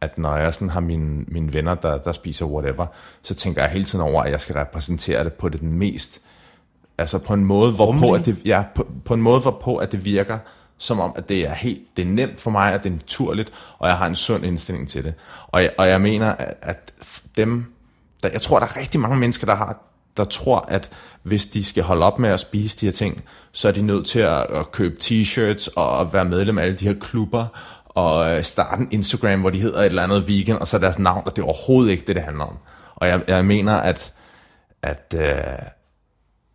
at 0.02 0.18
når 0.18 0.38
jeg 0.38 0.54
sådan 0.54 0.70
har 0.70 0.80
mine, 0.80 1.24
mine 1.28 1.54
venner, 1.54 1.76
der, 1.76 1.98
der 1.98 2.12
spiser 2.12 2.46
whatever, 2.46 2.86
så 3.22 3.34
tænker 3.34 3.62
jeg 3.62 3.72
hele 3.72 3.86
tiden 3.86 4.06
over, 4.06 4.24
at 4.24 4.32
jeg 4.32 4.40
skal 4.40 4.56
repræsentere 4.56 5.24
det 5.24 5.34
på 5.34 5.50
det 5.50 5.60
den 5.60 5.74
mest, 5.74 6.22
altså 6.98 7.20
på 7.20 7.34
en 7.34 7.46
måde, 7.46 7.72
hvorpå 7.72 8.14
at 8.14 8.26
det, 8.26 8.38
ja, 8.46 8.64
på, 8.76 8.88
på 9.06 9.14
en 9.14 9.22
måde, 9.22 9.42
hvorpå 9.42 9.78
at 9.78 9.92
det 9.92 10.06
virker, 10.06 10.38
som 10.78 11.00
om, 11.00 11.14
at 11.16 11.30
det 11.30 11.48
er 11.48 11.54
helt, 11.54 11.82
det 11.98 12.02
er 12.02 12.10
nemt 12.10 12.42
for 12.42 12.52
mig, 12.52 12.74
at 12.74 12.84
det 12.84 12.90
er 12.90 12.94
naturligt, 12.94 13.52
og 13.80 13.88
jeg 13.88 13.98
har 13.98 14.08
en 14.08 14.16
sund 14.16 14.46
indstilling 14.46 14.90
til 14.90 15.04
det. 15.04 15.14
Og 15.48 15.62
jeg, 15.64 15.72
og 15.78 15.88
jeg 15.88 16.02
mener, 16.02 16.28
at, 16.28 16.56
at 16.62 16.94
dem, 17.38 17.66
der, 18.24 18.30
jeg 18.34 18.42
tror, 18.42 18.60
der 18.60 18.66
er 18.66 18.78
rigtig 18.78 19.00
mange 19.00 19.18
mennesker, 19.18 19.46
der 19.46 19.56
har, 19.56 19.82
der 20.18 20.24
tror, 20.24 20.66
at 20.68 20.92
hvis 21.24 21.46
de 21.46 21.64
skal 21.64 21.84
holde 21.84 22.06
op 22.06 22.20
med 22.20 22.30
at 22.30 22.40
spise 22.40 22.78
de 22.82 22.86
her 22.86 22.94
ting, 22.94 23.24
så 23.52 23.68
er 23.68 23.72
de 23.72 23.82
nødt 23.82 24.06
til 24.06 24.20
at, 24.20 24.42
at 24.42 24.72
købe 24.72 24.96
t-shirts 25.04 25.74
og 25.76 26.14
være 26.14 26.26
medlem 26.26 26.58
af 26.58 26.64
alle 26.64 26.76
de 26.76 26.88
her 26.88 26.96
klubber, 27.00 27.48
og 27.96 28.38
øh, 28.38 28.44
starte 28.44 28.82
en 28.82 28.88
Instagram, 28.92 29.40
hvor 29.40 29.50
de 29.50 29.60
hedder 29.60 29.80
et 29.80 29.86
eller 29.86 30.04
andet 30.04 30.28
vegan, 30.28 30.60
og 30.60 30.68
så 30.68 30.78
deres 30.78 31.00
navn, 31.00 31.24
og 31.26 31.36
det 31.36 31.42
er 31.42 31.46
overhovedet 31.46 31.92
ikke 31.92 32.04
det, 32.08 32.16
det 32.16 32.24
handler 32.24 32.44
om. 32.44 32.58
Og 32.96 33.08
jeg, 33.08 33.24
jeg 33.28 33.46
mener, 33.46 33.74
at, 33.74 34.14
at, 34.82 35.16
øh, 35.18 35.66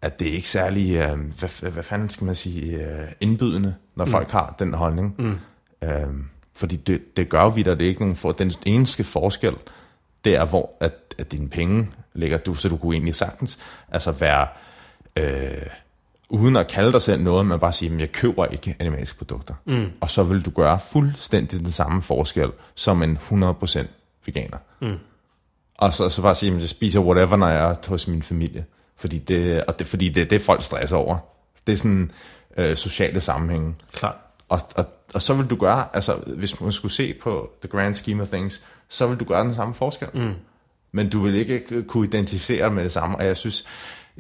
at 0.03 0.19
det 0.19 0.29
er 0.29 0.33
ikke 0.33 0.49
særlig, 0.49 0.95
øh, 0.95 1.19
hvad, 1.39 1.71
hvad 1.71 1.83
fanden 1.83 2.09
skal 2.09 2.25
man 2.25 2.35
sige, 2.35 2.73
øh, 2.73 3.09
indbydende, 3.21 3.75
når 3.95 4.05
mm. 4.05 4.11
folk 4.11 4.31
har 4.31 4.55
den 4.59 4.75
holdning. 4.75 5.15
Mm. 5.19 5.39
Øh, 5.83 6.07
fordi 6.55 6.77
det, 6.77 7.17
det 7.17 7.29
gør 7.29 7.49
vi 7.49 7.63
der, 7.63 7.75
det 7.75 7.85
er 7.85 7.89
ikke 7.89 8.01
nogen 8.01 8.17
for, 8.17 8.33
den 8.33 8.53
eneste 8.67 9.05
forskel, 9.05 9.55
der, 10.25 10.45
hvor 10.45 10.71
at, 10.81 11.15
at 11.19 11.33
dine 11.33 11.49
penge 11.49 11.89
ligger, 12.15 12.39
du, 12.39 12.55
så 12.55 12.69
du 12.69 12.77
kunne 12.77 12.95
egentlig 12.95 13.15
sagtens 13.15 13.59
altså 13.89 14.13
være, 14.13 14.47
øh, 15.17 15.67
uden 16.29 16.57
at 16.57 16.69
kalde 16.69 16.93
dig 16.93 17.03
selv 17.03 17.23
noget, 17.23 17.47
men 17.47 17.61
bare 17.61 17.73
sige, 17.73 17.95
at 17.95 18.01
jeg 18.01 18.13
køber 18.13 18.47
ikke 18.47 18.77
animalske 18.79 19.19
produkter. 19.19 19.55
Mm. 19.65 19.93
Og 20.01 20.11
så 20.11 20.23
vil 20.23 20.45
du 20.45 20.51
gøre 20.51 20.79
fuldstændig 20.79 21.61
den 21.61 21.71
samme 21.71 22.03
forskel 22.03 22.51
som 22.75 23.03
en 23.03 23.19
100% 23.31 23.87
veganer. 24.27 24.59
Mm. 24.81 24.99
Og 25.75 25.95
så, 25.95 26.09
så 26.09 26.23
bare 26.23 26.35
sige, 26.35 26.55
at 26.55 26.61
jeg 26.61 26.69
spiser 26.69 27.01
whatever, 27.01 27.37
når 27.37 27.49
jeg 27.49 27.71
er 27.71 27.75
hos 27.89 28.09
min 28.09 28.23
familie. 28.23 28.65
Fordi 28.97 29.19
det, 29.19 29.65
og 29.65 29.79
det, 29.79 29.87
fordi 29.87 30.09
det, 30.09 30.31
det 30.31 30.41
er 30.41 30.45
folk 30.45 30.63
stresser 30.63 30.97
over. 30.97 31.19
Det 31.67 31.73
er 31.73 31.77
sådan 31.77 32.11
øh, 32.57 32.77
sociale 32.77 33.21
sammenhænge. 33.21 33.75
Klart. 33.93 34.15
Og, 34.49 34.61
og, 34.77 34.85
og 35.15 35.23
så 35.23 35.35
vil 35.35 35.47
du 35.47 35.57
gøre, 35.57 35.85
altså 35.93 36.15
hvis 36.27 36.61
man 36.61 36.73
skulle 36.73 36.93
se 36.93 37.15
på 37.15 37.51
the 37.61 37.69
grand 37.69 37.95
scheme 37.95 38.23
of 38.23 38.29
things, 38.29 38.65
så 38.89 39.07
vil 39.07 39.21
du 39.21 39.25
gøre 39.25 39.45
den 39.45 39.55
samme 39.55 39.75
forskel. 39.75 40.09
Mm. 40.15 40.35
Men 40.93 41.11
du 41.11 41.21
vil 41.21 41.35
ikke 41.35 41.83
kunne 41.83 42.07
identificere 42.07 42.71
med 42.71 42.85
det 42.85 42.93
samme, 42.93 43.17
og 43.17 43.27
jeg 43.27 43.37
synes, 43.37 43.67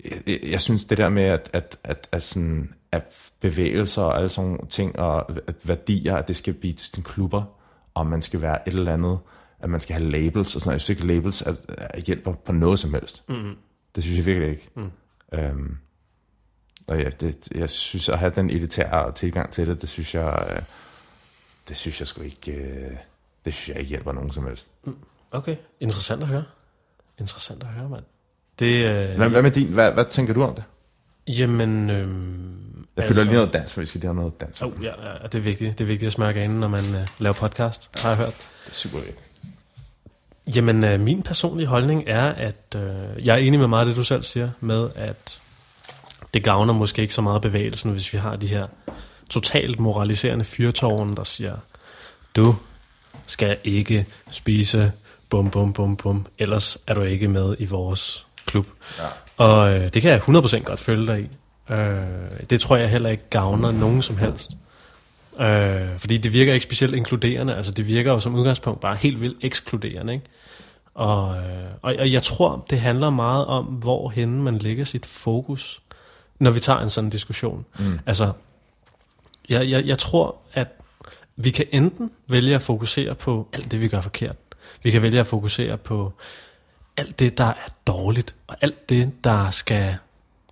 jeg, 0.04 0.40
jeg 0.42 0.61
synes 0.61 0.85
det 0.85 0.98
der 0.98 1.09
med, 1.09 1.22
at, 1.22 1.50
at, 1.52 1.78
at, 1.85 2.09
at, 2.12 2.22
sådan, 2.22 2.74
at 2.92 3.02
bevægelser 3.40 4.02
og 4.02 4.16
alle 4.16 4.28
sådan 4.28 4.66
ting, 4.66 4.98
og 4.98 5.30
at 5.46 5.68
værdier, 5.68 6.16
at 6.16 6.28
det 6.28 6.37
skal 6.37 6.54
blive 6.54 6.72
til 6.72 7.04
klubber, 7.04 7.44
og 7.94 8.06
man 8.06 8.22
skal 8.22 8.42
være 8.42 8.68
et 8.68 8.74
eller 8.74 8.92
andet, 8.92 9.18
at 9.61 9.70
man 9.70 9.80
skal 9.80 9.96
have 9.96 10.11
labels 10.11 10.54
og 10.54 10.61
sådan 10.61 10.68
noget. 10.68 10.74
Jeg 10.74 10.80
synes 10.80 11.00
ikke, 11.00 11.14
labels 11.14 11.42
er, 11.42 11.54
er 11.68 12.00
hjælper 12.00 12.32
på 12.32 12.52
noget 12.52 12.78
som 12.78 12.94
helst. 12.94 13.22
Mm. 13.28 13.56
Det 13.94 14.02
synes 14.02 14.18
jeg 14.18 14.26
virkelig 14.26 14.50
ikke. 14.50 14.68
Mm. 14.74 14.90
Øhm, 15.32 15.76
og 16.87 16.98
ja, 16.98 17.11
det, 17.11 17.48
jeg 17.54 17.70
synes, 17.70 18.09
at 18.09 18.18
have 18.18 18.32
den 18.37 18.50
elitære 18.50 19.12
tilgang 19.12 19.52
til 19.52 19.66
det, 19.66 19.80
det 19.80 19.88
synes 19.88 20.14
jeg, 20.14 20.48
øh, 20.50 20.62
det 21.68 21.76
synes 21.76 22.00
jeg 22.00 22.09
sgu 22.09 22.22
ikke, 22.22 22.52
øh, 22.52 22.96
det 23.44 23.54
synes 23.54 23.68
jeg 23.68 23.78
ikke 23.78 23.88
hjælper 23.88 24.12
nogen 24.12 24.32
som 24.32 24.46
helst. 24.46 24.68
Okay, 25.30 25.56
interessant 25.80 26.22
at 26.22 26.28
høre. 26.28 26.44
Interessant 27.18 27.62
at 27.62 27.68
høre, 27.68 27.88
mand. 27.88 28.04
Det, 28.58 28.84
øh, 28.84 29.16
Hvad, 29.16 29.28
hvad 29.28 29.42
med 29.42 29.50
din, 29.50 29.66
hvad, 29.66 29.92
hvad 29.92 30.04
tænker 30.04 30.34
du 30.34 30.42
om 30.42 30.54
det? 30.54 30.64
jamen, 31.28 31.90
øhm, 31.90 32.86
Jeg 32.96 33.04
føler 33.04 33.22
lige 33.22 33.34
noget 33.34 33.52
dans, 33.52 33.72
for 33.72 33.80
vi 33.80 33.86
skal 33.86 34.00
lige 34.00 34.08
have 34.08 34.16
noget 34.16 34.40
dans. 34.40 34.62
Oh, 34.62 34.72
ja, 34.82 34.86
ja, 34.88 35.12
det 35.24 35.34
er 35.34 35.38
vigtigt. 35.42 35.78
Det 35.78 35.84
er 35.84 35.88
vigtigt 35.88 36.06
at 36.06 36.12
smøre 36.12 36.32
ganen, 36.32 36.60
når 36.60 36.68
man 36.68 36.80
øh, 36.80 37.06
laver 37.18 37.34
podcast, 37.34 37.90
har 38.02 38.08
jeg 38.08 38.16
hørt. 38.18 38.36
Det 38.36 38.70
er 38.70 38.74
super 38.74 38.98
vigtigt. 38.98 39.22
Jamen, 40.56 40.84
øh, 40.84 41.00
min 41.00 41.22
personlige 41.22 41.66
holdning 41.66 42.04
er, 42.06 42.24
at 42.24 42.74
øh, 42.76 43.26
jeg 43.26 43.32
er 43.34 43.36
enig 43.38 43.60
med 43.60 43.68
meget 43.68 43.80
af 43.80 43.86
det, 43.86 43.96
du 43.96 44.04
selv 44.04 44.22
siger, 44.22 44.50
med 44.60 44.88
at 44.94 45.38
det 46.34 46.44
gavner 46.44 46.72
måske 46.74 47.02
ikke 47.02 47.14
så 47.14 47.22
meget 47.22 47.42
bevægelsen, 47.42 47.92
hvis 47.92 48.12
vi 48.12 48.18
har 48.18 48.36
de 48.36 48.46
her 48.46 48.66
totalt 49.30 49.80
moraliserende 49.80 50.44
fyrtårne, 50.44 51.16
der 51.16 51.24
siger, 51.24 51.56
du 52.36 52.54
skal 53.26 53.56
ikke 53.64 54.06
spise 54.30 54.92
bum 55.30 55.50
bum 55.50 55.72
bum 55.72 55.96
bum, 55.96 56.26
ellers 56.38 56.78
er 56.86 56.94
du 56.94 57.02
ikke 57.02 57.28
med 57.28 57.56
i 57.58 57.64
vores 57.64 58.25
klub. 58.56 58.66
Ja. 58.98 59.04
Og 59.36 59.74
øh, 59.74 59.94
det 59.94 60.02
kan 60.02 60.10
jeg 60.10 60.18
100% 60.18 60.62
godt 60.62 60.80
følge 60.80 61.06
dig 61.06 61.20
i. 61.20 61.28
Øh, 61.72 62.50
det 62.50 62.60
tror 62.60 62.76
jeg 62.76 62.90
heller 62.90 63.10
ikke 63.10 63.28
gavner 63.30 63.72
nogen 63.72 64.02
som 64.02 64.18
helst. 64.18 64.50
Øh, 65.40 65.98
fordi 65.98 66.18
det 66.18 66.32
virker 66.32 66.52
ikke 66.54 66.64
specielt 66.64 66.94
inkluderende. 66.94 67.56
Altså 67.56 67.72
det 67.72 67.86
virker 67.86 68.12
jo 68.12 68.20
som 68.20 68.34
udgangspunkt 68.34 68.80
bare 68.80 68.96
helt 68.96 69.20
vildt 69.20 69.38
ekskluderende. 69.42 70.12
Ikke? 70.12 70.24
Og, 70.94 71.36
øh, 71.36 71.70
og, 71.82 71.94
og 71.98 72.12
jeg 72.12 72.22
tror, 72.22 72.64
det 72.70 72.80
handler 72.80 73.10
meget 73.10 73.46
om, 73.46 73.64
hvorhen 73.64 74.42
man 74.42 74.58
lægger 74.58 74.84
sit 74.84 75.06
fokus, 75.06 75.82
når 76.38 76.50
vi 76.50 76.60
tager 76.60 76.80
en 76.80 76.90
sådan 76.90 77.10
diskussion. 77.10 77.64
Mm. 77.78 77.98
Altså, 78.06 78.32
jeg, 79.48 79.70
jeg, 79.70 79.86
jeg 79.86 79.98
tror, 79.98 80.36
at 80.52 80.68
vi 81.36 81.50
kan 81.50 81.66
enten 81.72 82.10
vælge 82.28 82.54
at 82.54 82.62
fokusere 82.62 83.14
på 83.14 83.48
alt 83.52 83.70
det, 83.70 83.80
vi 83.80 83.88
gør 83.88 84.00
forkert. 84.00 84.36
Vi 84.82 84.90
kan 84.90 85.02
vælge 85.02 85.20
at 85.20 85.26
fokusere 85.26 85.78
på 85.78 86.12
alt 86.96 87.18
det, 87.18 87.38
der 87.38 87.44
er 87.44 87.68
dårligt, 87.87 88.35
og 88.46 88.56
alt 88.61 88.88
det, 88.88 89.24
der 89.24 89.50
skal 89.50 89.96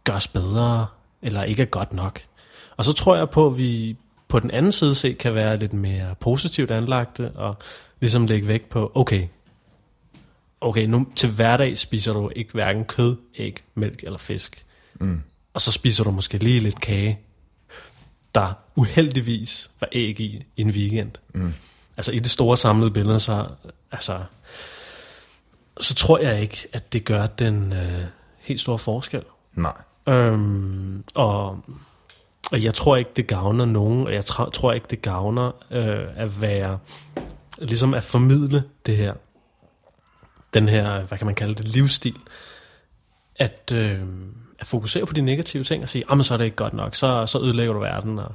gøres 0.04 0.28
bedre, 0.28 0.86
eller 1.22 1.42
ikke 1.42 1.62
er 1.62 1.66
godt 1.66 1.92
nok. 1.92 2.20
Og 2.76 2.84
så 2.84 2.92
tror 2.92 3.16
jeg 3.16 3.30
på, 3.30 3.46
at 3.46 3.56
vi 3.56 3.96
på 4.28 4.40
den 4.40 4.50
anden 4.50 4.72
side 4.72 4.94
set 4.94 5.18
kan 5.18 5.34
være 5.34 5.56
lidt 5.56 5.72
mere 5.72 6.14
positivt 6.20 6.70
anlagte, 6.70 7.30
og 7.30 7.56
ligesom 8.00 8.26
lægge 8.26 8.48
vægt 8.48 8.68
på, 8.68 8.92
okay, 8.94 9.28
okay, 10.60 10.86
nu 10.86 11.06
til 11.16 11.30
hverdag 11.30 11.78
spiser 11.78 12.12
du 12.12 12.30
ikke 12.36 12.52
hverken 12.52 12.84
kød, 12.84 13.16
æg, 13.38 13.62
mælk 13.74 14.02
eller 14.02 14.18
fisk. 14.18 14.64
Mm. 15.00 15.22
Og 15.54 15.60
så 15.60 15.72
spiser 15.72 16.04
du 16.04 16.10
måske 16.10 16.38
lige 16.38 16.60
lidt 16.60 16.80
kage, 16.80 17.18
der 18.34 18.52
uheldigvis 18.74 19.70
var 19.80 19.88
æg 19.92 20.20
i 20.20 20.44
i 20.56 20.62
en 20.62 20.70
weekend. 20.70 21.10
Mm. 21.34 21.52
Altså 21.96 22.12
i 22.12 22.18
det 22.18 22.30
store 22.30 22.56
samlede 22.56 22.90
billede, 22.90 23.20
så, 23.20 23.46
altså, 23.92 24.20
så 25.80 25.94
tror 25.94 26.18
jeg 26.18 26.40
ikke, 26.40 26.66
at 26.72 26.92
det 26.92 27.04
gør 27.04 27.26
den 27.26 27.72
øh, 27.72 28.04
helt 28.38 28.60
store 28.60 28.78
forskel. 28.78 29.22
Nej. 29.54 29.72
Øhm, 30.08 31.04
og, 31.14 31.58
og 32.52 32.64
jeg 32.64 32.74
tror 32.74 32.96
ikke, 32.96 33.10
det 33.16 33.26
gavner 33.26 33.64
nogen, 33.64 34.06
og 34.06 34.14
jeg 34.14 34.24
tror, 34.24 34.50
tror 34.50 34.72
ikke, 34.72 34.86
det 34.90 35.02
gavner 35.02 35.52
øh, 35.70 36.06
at 36.16 36.40
være, 36.40 36.78
ligesom 37.58 37.94
at 37.94 38.02
formidle 38.02 38.62
det 38.86 38.96
her, 38.96 39.14
den 40.54 40.68
her, 40.68 41.00
hvad 41.00 41.18
kan 41.18 41.26
man 41.26 41.34
kalde 41.34 41.54
det, 41.54 41.68
livsstil, 41.68 42.16
at, 43.36 43.72
øh, 43.74 44.00
at 44.58 44.66
fokusere 44.66 45.06
på 45.06 45.12
de 45.12 45.20
negative 45.20 45.64
ting 45.64 45.82
og 45.82 45.88
sige, 45.88 46.04
ah, 46.08 46.16
men 46.16 46.24
så 46.24 46.34
er 46.34 46.38
det 46.38 46.44
ikke 46.44 46.56
godt 46.56 46.72
nok, 46.72 46.94
så, 46.94 47.26
så 47.26 47.38
ødelægger 47.40 47.72
du 47.72 47.80
verden. 47.80 48.18
Og, 48.18 48.34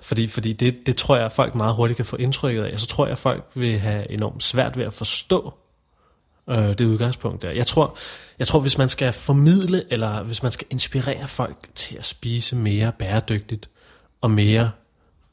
fordi 0.00 0.28
fordi 0.28 0.52
det, 0.52 0.86
det 0.86 0.96
tror 0.96 1.16
jeg, 1.16 1.24
at 1.24 1.32
folk 1.32 1.54
meget 1.54 1.74
hurtigt 1.74 1.96
kan 1.96 2.06
få 2.06 2.16
indtrykket 2.16 2.64
af. 2.64 2.72
Og 2.72 2.80
så 2.80 2.86
tror 2.86 3.06
jeg, 3.06 3.12
at 3.12 3.18
folk 3.18 3.44
vil 3.54 3.78
have 3.78 4.10
enormt 4.10 4.42
svært 4.42 4.76
ved 4.76 4.84
at 4.84 4.92
forstå 4.92 5.54
øh, 6.50 6.68
det 6.68 6.80
udgangspunkt 6.80 7.42
der. 7.42 7.50
Jeg 7.50 7.66
tror, 7.66 7.96
jeg 8.38 8.46
tror, 8.46 8.60
hvis 8.60 8.78
man 8.78 8.88
skal 8.88 9.12
formidle, 9.12 9.84
eller 9.90 10.22
hvis 10.22 10.42
man 10.42 10.52
skal 10.52 10.66
inspirere 10.70 11.28
folk 11.28 11.68
til 11.74 11.96
at 11.96 12.06
spise 12.06 12.56
mere 12.56 12.92
bæredygtigt, 12.98 13.68
og 14.20 14.30
mere 14.30 14.70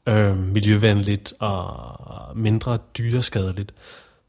øh, 0.06 0.38
miljøvenligt, 0.38 1.32
og 1.38 2.36
mindre 2.36 2.78
dyreskadeligt, 2.98 3.74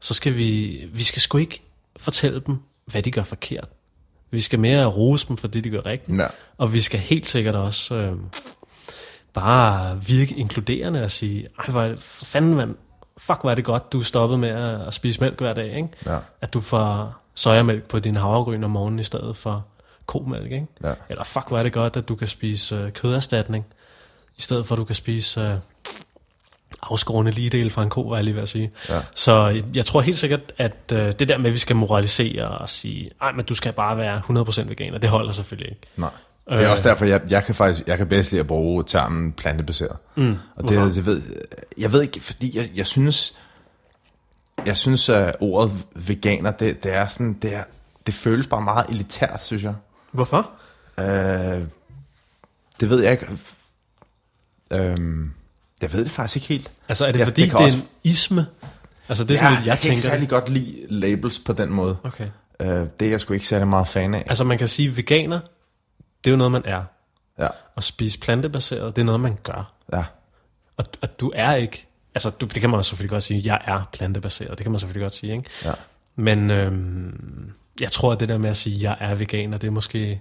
så 0.00 0.14
skal 0.14 0.36
vi, 0.36 0.80
vi 0.92 1.02
skal 1.02 1.22
sgu 1.22 1.38
ikke 1.38 1.62
fortælle 1.96 2.42
dem, 2.46 2.56
hvad 2.86 3.02
de 3.02 3.10
gør 3.10 3.22
forkert. 3.22 3.68
Vi 4.30 4.40
skal 4.40 4.58
mere 4.58 4.86
rose 4.86 5.28
dem 5.28 5.36
for 5.36 5.48
det, 5.48 5.64
de 5.64 5.70
gør 5.70 5.86
rigtigt. 5.86 6.18
Ja. 6.18 6.26
Og 6.58 6.72
vi 6.72 6.80
skal 6.80 7.00
helt 7.00 7.26
sikkert 7.26 7.54
også 7.54 7.94
øh, 7.94 8.16
bare 9.32 10.02
virke 10.06 10.34
inkluderende 10.34 11.04
og 11.04 11.10
sige, 11.10 11.48
ej, 11.58 11.66
hvor 11.68 11.94
fanden 11.98 12.54
mand, 12.54 12.74
fuck, 13.18 13.40
hvor 13.40 13.50
er 13.50 13.54
det 13.54 13.64
godt, 13.64 13.92
du 13.92 14.00
er 14.00 14.04
stoppet 14.04 14.38
med 14.38 14.48
at, 14.48 14.86
at 14.86 14.94
spise 14.94 15.20
mælk 15.20 15.40
hver 15.40 15.52
dag, 15.52 15.76
ikke? 15.76 15.88
Ja. 16.06 16.18
At 16.40 16.52
du 16.54 16.60
får 16.60 17.16
sojamælk 17.34 17.84
på 17.84 17.98
din 17.98 18.16
havregryn 18.16 18.64
om 18.64 18.70
morgenen 18.70 18.98
i 18.98 19.04
stedet 19.04 19.36
for 19.36 19.64
komælk, 20.06 20.52
ikke? 20.52 20.66
Ja. 20.84 20.94
Eller 21.08 21.24
fuck, 21.24 21.48
hvor 21.48 21.58
er 21.58 21.62
det 21.62 21.72
godt, 21.72 21.96
at 21.96 22.08
du 22.08 22.14
kan 22.14 22.28
spise 22.28 22.76
øh, 22.76 22.92
køderstatning, 22.92 23.66
i 24.36 24.40
stedet 24.40 24.66
for 24.66 24.74
at 24.74 24.78
du 24.78 24.84
kan 24.84 24.94
spise 24.94 25.40
øh, 25.40 25.54
afskårende 26.82 27.30
ligedel 27.30 27.70
fra 27.70 27.82
en 27.82 27.90
ko, 27.90 28.02
var 28.02 28.16
jeg 28.16 28.24
lige 28.24 28.34
ved 28.34 28.42
at 28.42 28.48
sige. 28.48 28.70
Ja. 28.88 29.00
Så 29.14 29.62
jeg 29.74 29.86
tror 29.86 30.00
helt 30.00 30.18
sikkert, 30.18 30.52
at 30.58 30.92
øh, 30.92 31.12
det 31.18 31.28
der 31.28 31.38
med, 31.38 31.46
at 31.46 31.52
vi 31.52 31.58
skal 31.58 31.76
moralisere 31.76 32.48
og 32.48 32.70
sige, 32.70 33.10
ej, 33.22 33.32
men 33.32 33.44
du 33.44 33.54
skal 33.54 33.72
bare 33.72 33.96
være 33.96 34.18
100% 34.18 34.68
veganer, 34.68 34.98
det 34.98 35.08
holder 35.08 35.32
selvfølgelig 35.32 35.70
ikke. 35.70 35.82
Nej. 35.96 36.10
Det 36.48 36.56
er 36.60 36.64
Øh. 36.64 36.70
også 36.70 36.88
derfor, 36.88 37.04
jeg, 37.04 37.20
jeg 37.30 37.44
kan 37.44 37.54
faktisk, 37.54 37.86
jeg 37.86 37.98
kan 37.98 38.06
bedst 38.08 38.30
lide 38.30 38.40
at 38.40 38.46
bruge 38.46 38.84
termen 38.86 39.32
plantebaseret. 39.32 39.96
Mm, 40.16 40.36
og 40.56 40.68
det, 40.68 40.96
jeg 40.96 41.06
ved, 41.06 41.22
jeg 41.78 41.92
ved 41.92 42.02
ikke, 42.02 42.20
fordi 42.20 42.56
jeg, 42.58 42.70
jeg 42.74 42.86
synes, 42.86 43.34
jeg 44.66 44.76
synes, 44.76 45.08
at 45.08 45.36
ordet 45.40 45.72
veganer, 45.94 46.50
det, 46.50 46.84
det 46.84 46.94
er 46.94 47.06
sådan, 47.06 47.32
det, 47.42 47.54
er, 47.54 47.62
det 48.06 48.14
føles 48.14 48.46
bare 48.46 48.62
meget 48.62 48.86
elitært, 48.88 49.44
synes 49.44 49.62
jeg. 49.64 49.74
Hvorfor? 50.12 50.50
Øh, 50.98 51.06
det 52.80 52.90
ved 52.90 53.02
jeg 53.02 53.12
ikke. 53.12 53.26
Øhm, 54.70 55.32
jeg 55.82 55.92
ved 55.92 56.04
det 56.04 56.10
faktisk 56.12 56.36
ikke 56.36 56.48
helt. 56.48 56.70
Altså 56.88 57.06
er 57.06 57.12
det 57.12 57.18
Ja, 57.20 57.24
fordi, 57.24 57.40
det 57.40 57.44
det, 57.44 57.50
kan 57.50 57.60
er 57.60 57.64
også- 57.64 57.78
en 57.78 57.88
isme? 58.04 58.46
Altså 59.08 59.24
det 59.24 59.34
er 59.34 59.38
sådan 59.38 59.52
lidt, 59.52 59.60
jeg, 59.66 59.70
jeg 59.70 59.78
kan 59.78 59.90
ikke 59.90 60.00
tænker 60.02 60.14
særlig 60.16 60.28
godt 60.28 60.48
lide 60.48 60.76
labels 60.88 61.38
på 61.38 61.52
den 61.52 61.70
måde. 61.70 61.96
Okay. 62.02 62.26
Øh, 62.60 62.68
det 63.00 63.06
er 63.06 63.10
jeg 63.10 63.20
sgu 63.20 63.34
ikke 63.34 63.46
særlig 63.46 63.68
meget 63.68 63.88
fan 63.88 64.14
af. 64.14 64.24
Altså 64.26 64.44
man 64.44 64.58
kan 64.58 64.68
sige, 64.68 64.96
veganer, 64.96 65.40
det 66.24 66.30
er 66.30 66.32
jo 66.32 66.36
noget, 66.36 66.52
man 66.52 66.62
er. 66.64 66.82
Ja, 67.38 67.48
Og 67.76 67.82
spise 67.84 68.18
plantebaseret, 68.18 68.96
det 68.96 69.02
er 69.02 69.06
noget, 69.06 69.20
man 69.20 69.38
gør. 69.42 69.72
ja, 69.92 70.04
Og, 70.76 70.84
og 71.02 71.20
du 71.20 71.32
er 71.34 71.54
ikke... 71.54 71.84
Altså, 72.14 72.30
du, 72.30 72.46
det 72.46 72.60
kan 72.60 72.70
man 72.70 72.84
selvfølgelig 72.84 73.10
godt 73.10 73.22
sige, 73.22 73.42
jeg 73.44 73.60
er 73.64 73.88
plantebaseret. 73.92 74.50
Det 74.58 74.64
kan 74.64 74.70
man 74.72 74.78
selvfølgelig 74.78 75.04
godt 75.04 75.14
sige, 75.14 75.32
ikke? 75.32 75.50
ja. 75.64 75.72
Men 76.16 76.50
øhm, 76.50 77.52
jeg 77.80 77.92
tror, 77.92 78.12
at 78.12 78.20
det 78.20 78.28
der 78.28 78.38
med 78.38 78.50
at 78.50 78.56
sige, 78.56 78.82
jeg 78.90 78.96
er 79.00 79.14
veganer, 79.14 79.58
det 79.58 79.66
er 79.66 79.70
måske... 79.70 80.20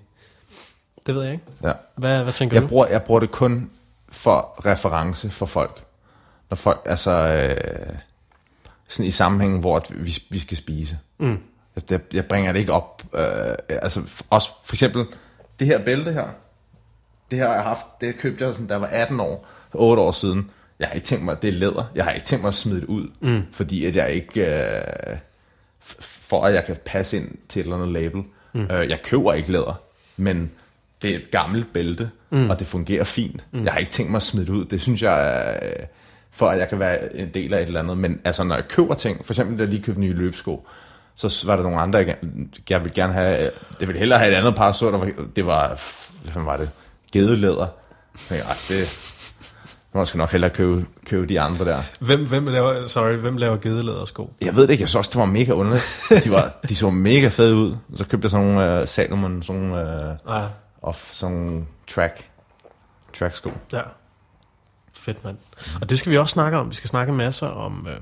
Det 1.07 1.15
ved 1.15 1.23
jeg 1.23 1.31
ikke. 1.33 1.43
ja. 1.63 1.71
Hvad, 1.95 2.23
hvad 2.23 2.33
tænker 2.33 2.55
Jeg 2.55 2.63
du? 2.63 2.67
bruger, 2.67 2.87
jeg 2.87 3.03
bruger 3.03 3.19
det 3.19 3.31
kun 3.31 3.69
for 4.09 4.61
reference 4.65 5.29
for 5.29 5.45
folk. 5.45 5.83
Når 6.49 6.55
folk, 6.55 6.81
altså, 6.85 7.11
øh, 7.11 7.95
sådan 8.87 9.05
i 9.07 9.11
sammenhængen, 9.11 9.59
hvor 9.59 9.85
vi, 9.89 10.17
vi 10.29 10.39
skal 10.39 10.57
spise. 10.57 10.99
Mm. 11.17 11.39
Jeg, 11.89 11.99
jeg 12.13 12.25
bringer 12.25 12.51
det 12.51 12.59
ikke 12.59 12.73
op. 12.73 13.03
Øh, 13.13 13.55
altså, 13.69 14.01
også 14.29 14.49
for 14.63 14.75
eksempel, 14.75 15.05
det 15.59 15.67
her 15.67 15.85
bælte 15.85 16.13
her, 16.13 16.27
det 17.31 17.39
har 17.39 17.53
jeg 17.53 17.63
haft, 17.63 17.85
det 18.01 18.17
købte 18.17 18.45
jeg 18.45 18.53
sådan, 18.53 18.67
da 18.67 18.73
jeg 18.73 18.81
var 18.81 18.87
18 18.87 19.19
år, 19.19 19.47
8 19.73 20.01
år 20.01 20.11
siden. 20.11 20.51
Jeg 20.79 20.87
har 20.87 20.95
ikke 20.95 21.07
tænkt 21.07 21.25
mig, 21.25 21.31
at 21.31 21.41
det 21.41 21.47
er 21.47 21.51
læder. 21.51 21.91
Jeg 21.95 22.03
har 22.03 22.11
ikke 22.11 22.25
tænkt 22.25 22.41
mig 22.41 22.47
at 22.49 22.55
smide 22.55 22.81
det 22.81 22.87
ud, 22.87 23.07
mm. 23.19 23.41
fordi 23.51 23.85
at 23.85 23.95
jeg 23.95 24.11
ikke, 24.11 24.45
øh, 24.45 25.17
for 25.99 26.45
at 26.45 26.53
jeg 26.53 26.65
kan 26.65 26.77
passe 26.85 27.17
ind 27.17 27.37
til 27.49 27.59
et 27.59 27.63
eller 27.63 27.75
andet 27.75 27.89
label. 27.89 28.23
Mm. 28.53 28.67
Øh, 28.71 28.89
jeg 28.89 29.01
køber 29.03 29.33
ikke 29.33 29.51
læder, 29.51 29.81
men 30.17 30.51
det 31.01 31.11
er 31.11 31.15
et 31.15 31.31
gammelt 31.31 31.73
bælte, 31.73 32.09
mm. 32.29 32.49
og 32.49 32.59
det 32.59 32.67
fungerer 32.67 33.03
fint. 33.03 33.43
Mm. 33.51 33.63
Jeg 33.63 33.73
har 33.73 33.79
ikke 33.79 33.91
tænkt 33.91 34.11
mig 34.11 34.17
at 34.17 34.23
smide 34.23 34.45
det 34.45 34.53
ud. 34.53 34.65
Det 34.65 34.81
synes 34.81 35.01
jeg 35.01 35.37
er, 35.37 35.85
for 36.31 36.49
at 36.49 36.59
jeg 36.59 36.69
kan 36.69 36.79
være 36.79 37.15
en 37.15 37.29
del 37.33 37.53
af 37.53 37.61
et 37.61 37.67
eller 37.67 37.79
andet. 37.79 37.97
Men 37.97 38.21
altså, 38.23 38.43
når 38.43 38.55
jeg 38.55 38.67
køber 38.67 38.93
ting, 38.93 39.25
for 39.25 39.33
eksempel 39.33 39.57
da 39.57 39.63
jeg 39.63 39.69
lige 39.69 39.83
købte 39.83 40.01
nye 40.01 40.13
løbesko, 40.13 40.67
så 41.17 41.43
var 41.45 41.55
der 41.55 41.63
nogle 41.63 41.79
andre, 41.79 41.99
jeg, 41.99 42.17
jeg 42.69 42.79
ville 42.79 42.95
gerne 42.95 43.13
have, 43.13 43.51
jeg 43.79 43.87
ville 43.87 43.99
hellere 43.99 44.19
have 44.19 44.31
et 44.31 44.35
andet 44.35 44.55
par 44.55 44.71
så 44.71 44.91
der 44.91 44.97
var, 44.97 45.11
det 45.35 45.45
var, 45.45 45.81
hvad 46.33 46.43
var 46.43 46.57
det, 46.57 46.69
gedelæder. 47.13 47.67
Jeg 48.29 48.43
tænkte, 48.45 48.73
det, 48.73 49.13
jeg 49.93 50.07
skal 50.07 50.17
nok 50.17 50.31
hellere 50.31 50.49
købe, 50.49 50.85
købe 51.05 51.25
de 51.25 51.41
andre 51.41 51.65
der. 51.65 51.81
Hvem, 51.99 52.27
hvem 52.27 52.47
laver, 52.47 52.87
sorry, 52.87 53.15
hvem 53.15 53.37
laver 53.37 53.57
gedelædersko? 53.57 54.33
Jeg 54.41 54.55
ved 54.55 54.63
det 54.63 54.69
ikke, 54.69 54.81
jeg 54.81 54.89
synes 54.89 54.95
også, 54.95 55.09
det 55.13 55.19
var 55.19 55.25
mega 55.25 55.51
underligt. 55.51 56.01
De, 56.23 56.31
var, 56.31 56.53
de 56.69 56.75
så 56.75 56.89
mega 56.89 57.27
fede 57.27 57.55
ud. 57.55 57.75
Så 57.95 58.05
købte 58.05 58.25
jeg 58.25 58.31
sådan 58.31 58.45
nogle 58.45 58.81
uh, 58.81 58.87
Salomon, 58.87 59.43
sådan 59.43 59.61
nogle, 59.61 60.15
uh, 60.25 60.35
ah. 60.35 60.49
of, 60.81 61.09
sådan 61.11 61.67
track, 61.87 62.29
track 63.19 63.35
sko. 63.35 63.51
Ja. 63.73 63.81
Fedt, 64.93 65.23
mand. 65.23 65.37
Og 65.81 65.89
det 65.89 65.99
skal 65.99 66.11
vi 66.11 66.17
også 66.17 66.33
snakke 66.33 66.57
om. 66.57 66.69
Vi 66.69 66.75
skal 66.75 66.89
snakke 66.89 67.13
masser 67.13 67.47
om 67.47 67.87
øh, 67.89 68.01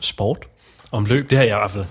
sport, 0.00 0.46
om 0.92 1.04
løb. 1.04 1.30
Det 1.30 1.38
har 1.38 1.44
jeg 1.44 1.56
i 1.56 1.58
hvert 1.58 1.70
fald 1.70 1.84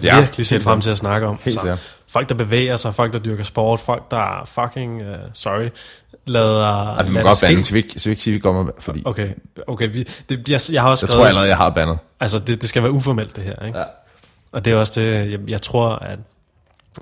100%, 0.00 0.06
ja. 0.06 0.20
virkelig 0.20 0.46
set 0.46 0.62
frem 0.62 0.80
til 0.80 0.90
at 0.90 0.98
snakke 0.98 1.26
om. 1.26 1.38
Helt 1.44 1.60
så, 1.60 1.76
folk, 2.08 2.28
der 2.28 2.34
bevæger 2.34 2.76
sig, 2.76 2.94
folk, 2.94 3.12
der 3.12 3.18
dyrker 3.18 3.44
sport, 3.44 3.80
folk, 3.80 4.10
der 4.10 4.40
er 4.40 4.44
fucking, 4.44 5.02
uh, 5.02 5.16
sorry, 5.32 5.68
lader... 6.26 6.66
Altså, 6.66 7.12
vi 7.12 7.18
må 7.18 7.22
godt 7.22 7.38
bande, 7.40 7.64
så 7.64 7.72
vi, 7.72 7.78
ikke, 7.78 8.00
så 8.00 8.08
vi 8.08 8.10
ikke 8.10 8.22
sige, 8.22 8.34
vi 8.34 8.38
går 8.38 8.62
med, 8.62 8.72
fordi... 8.78 9.02
Okay, 9.04 9.28
okay 9.66 9.92
vi, 9.92 10.08
det, 10.28 10.48
jeg, 10.48 10.60
jeg 10.72 10.82
har 10.82 10.90
også 10.90 11.06
skrevet... 11.06 11.18
Jeg 11.18 11.20
tror 11.20 11.28
allerede, 11.28 11.48
jeg 11.48 11.56
har 11.56 11.70
bandet. 11.70 11.98
Altså, 12.20 12.38
det, 12.38 12.60
det 12.60 12.68
skal 12.68 12.82
være 12.82 12.92
uformelt, 12.92 13.36
det 13.36 13.44
her, 13.44 13.66
ikke? 13.66 13.78
Ja. 13.78 13.84
Og 14.52 14.64
det 14.64 14.72
er 14.72 14.76
også 14.76 15.00
det, 15.00 15.30
jeg, 15.32 15.40
jeg 15.48 15.62
tror, 15.62 15.88
at 15.88 16.18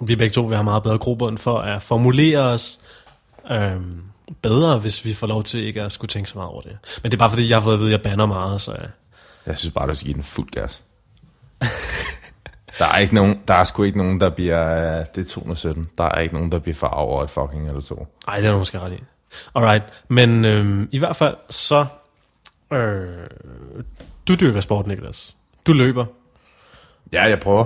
vi 0.00 0.16
begge 0.16 0.32
to 0.32 0.42
vil 0.42 0.56
have 0.56 0.64
meget 0.64 0.82
bedre 0.82 0.98
grobund 0.98 1.38
for 1.38 1.58
at 1.58 1.82
formulere 1.82 2.38
os 2.38 2.78
øhm, 3.50 4.02
bedre, 4.42 4.78
hvis 4.78 5.04
vi 5.04 5.14
får 5.14 5.26
lov 5.26 5.44
til 5.44 5.66
ikke 5.66 5.82
at 5.82 5.92
skulle 5.92 6.08
tænke 6.08 6.30
så 6.30 6.38
meget 6.38 6.50
over 6.50 6.60
det. 6.60 6.76
Men 7.02 7.10
det 7.10 7.16
er 7.16 7.18
bare 7.18 7.30
fordi, 7.30 7.48
jeg 7.48 7.56
har 7.56 7.62
fået 7.62 7.74
at 7.74 7.80
vide, 7.80 7.88
at 7.88 7.92
jeg 7.92 8.02
banner 8.02 8.26
meget, 8.26 8.60
så... 8.60 8.72
Jeg, 8.72 8.88
jeg 9.46 9.58
synes 9.58 9.74
bare, 9.74 9.88
du 9.88 9.94
skal 9.94 10.06
give 10.06 10.14
den 10.14 10.22
fuld 10.22 10.50
gas. 10.50 10.84
Der 12.78 12.84
er 12.94 12.98
ikke 12.98 13.14
nogen, 13.14 13.40
der 13.48 13.54
er 13.54 13.64
sgu 13.64 13.82
ikke 13.82 13.98
nogen, 13.98 14.20
der 14.20 14.30
bliver, 14.30 15.04
det 15.04 15.24
er 15.24 15.28
217, 15.28 15.90
der 15.98 16.04
er 16.04 16.20
ikke 16.20 16.34
nogen, 16.34 16.52
der 16.52 16.58
bliver 16.58 16.74
far 16.74 16.88
over 16.88 17.24
et 17.24 17.30
fucking 17.30 17.68
eller 17.68 17.80
to. 17.80 18.06
Nej, 18.26 18.36
det 18.36 18.46
er 18.46 18.52
du 18.52 18.58
måske 18.58 18.78
ret 18.78 18.92
i. 18.92 19.02
Alright, 19.54 19.84
men 20.08 20.44
øh, 20.44 20.88
i 20.92 20.98
hvert 20.98 21.16
fald 21.16 21.36
så, 21.50 21.86
øh, 22.72 23.06
du 24.28 24.34
dyrker 24.34 24.60
sport, 24.60 24.86
Niklas. 24.86 25.36
Du 25.66 25.72
løber. 25.72 26.04
Ja, 27.12 27.22
jeg 27.22 27.40
prøver. 27.40 27.64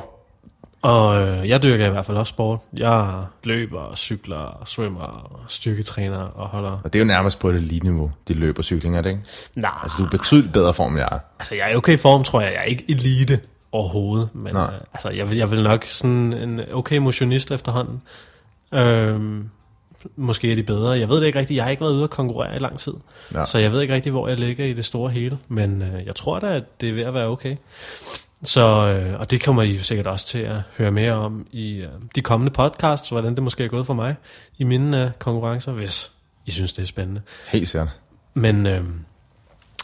Og 0.83 1.23
øh, 1.23 1.49
jeg 1.49 1.63
dyrker 1.63 1.87
i 1.87 1.91
hvert 1.91 2.07
fald 2.07 2.17
også 2.17 2.31
sport. 2.31 2.61
Jeg 2.73 3.25
løber, 3.45 3.95
cykler, 3.95 4.63
svømmer, 4.67 5.41
styrketræner 5.49 6.19
og 6.19 6.49
holder... 6.49 6.81
Og 6.85 6.93
det 6.93 6.99
er 6.99 7.01
jo 7.01 7.07
nærmest 7.07 7.39
på 7.39 7.51
et 7.51 7.57
elite-niveau, 7.57 8.13
de 8.29 8.35
løber 8.35 8.63
cykling, 8.63 8.97
er 8.97 9.01
det 9.03 9.11
ikke? 9.11 9.23
Nej. 9.55 9.71
Altså, 9.83 9.97
du 9.99 10.05
er 10.05 10.11
betydeligt 10.11 10.53
bedre 10.53 10.75
form, 10.75 10.93
end 10.93 10.99
jeg 10.99 11.09
er. 11.13 11.19
Altså, 11.39 11.55
jeg 11.55 11.67
er 11.67 11.73
i 11.73 11.75
okay 11.77 11.99
form, 11.99 12.25
tror 12.25 12.41
jeg. 12.41 12.53
Jeg 12.53 12.59
er 12.59 12.65
ikke 12.65 12.85
elite 12.89 13.41
overhovedet, 13.73 14.29
men 14.35 14.57
øh, 14.57 14.69
altså, 14.95 15.09
jeg, 15.09 15.29
vil, 15.29 15.39
jeg 15.39 15.51
vil 15.51 15.63
nok 15.63 15.85
sådan 15.85 16.33
en 16.33 16.61
okay 16.73 16.99
motionist 16.99 17.51
efterhånden. 17.51 18.03
Øhm, 18.73 19.51
måske 20.17 20.53
er 20.53 20.57
de 20.57 20.63
bedre. 20.63 20.91
Jeg 20.91 21.09
ved 21.09 21.21
det 21.21 21.27
ikke 21.27 21.39
rigtigt. 21.39 21.57
Jeg 21.57 21.65
har 21.65 21.71
ikke 21.71 21.81
været 21.81 21.93
ude 21.93 22.03
og 22.03 22.11
konkurrere 22.11 22.57
i 22.57 22.59
lang 22.59 22.79
tid. 22.79 22.95
Ja. 23.35 23.45
Så 23.45 23.59
jeg 23.59 23.73
ved 23.73 23.81
ikke 23.81 23.95
rigtigt, 23.95 24.13
hvor 24.13 24.29
jeg 24.29 24.39
ligger 24.39 24.65
i 24.65 24.73
det 24.73 24.85
store 24.85 25.11
hele. 25.11 25.39
Men 25.49 25.83
øh, 25.83 26.07
jeg 26.07 26.15
tror 26.15 26.39
da, 26.39 26.57
at 26.57 26.81
det 26.81 26.89
er 26.89 26.93
ved 26.93 27.03
at 27.03 27.15
være 27.15 27.27
okay. 27.27 27.57
Så, 28.43 28.61
øh, 28.63 29.21
og 29.21 29.31
det 29.31 29.43
kommer 29.45 29.63
I 29.63 29.79
sikkert 29.79 30.07
også 30.07 30.27
til 30.27 30.39
at 30.39 30.57
høre 30.79 30.91
mere 30.91 31.13
om 31.13 31.47
i 31.53 31.77
øh, 31.77 31.89
de 32.15 32.21
kommende 32.21 32.53
podcasts, 32.53 33.09
hvordan 33.09 33.35
det 33.35 33.43
måske 33.43 33.65
er 33.65 33.69
gået 33.69 33.87
for 33.87 33.95
mig 33.95 34.15
i 34.59 34.65
mine 34.65 35.05
øh, 35.05 35.11
konkurrencer, 35.19 35.73
hvis 35.73 36.13
I 36.47 36.51
synes, 36.51 36.73
det 36.73 36.83
er 36.83 36.87
spændende. 36.87 37.21
Helt 37.49 37.69
sikkert. 37.69 37.89
Men 38.35 38.67
øh, 38.67 38.85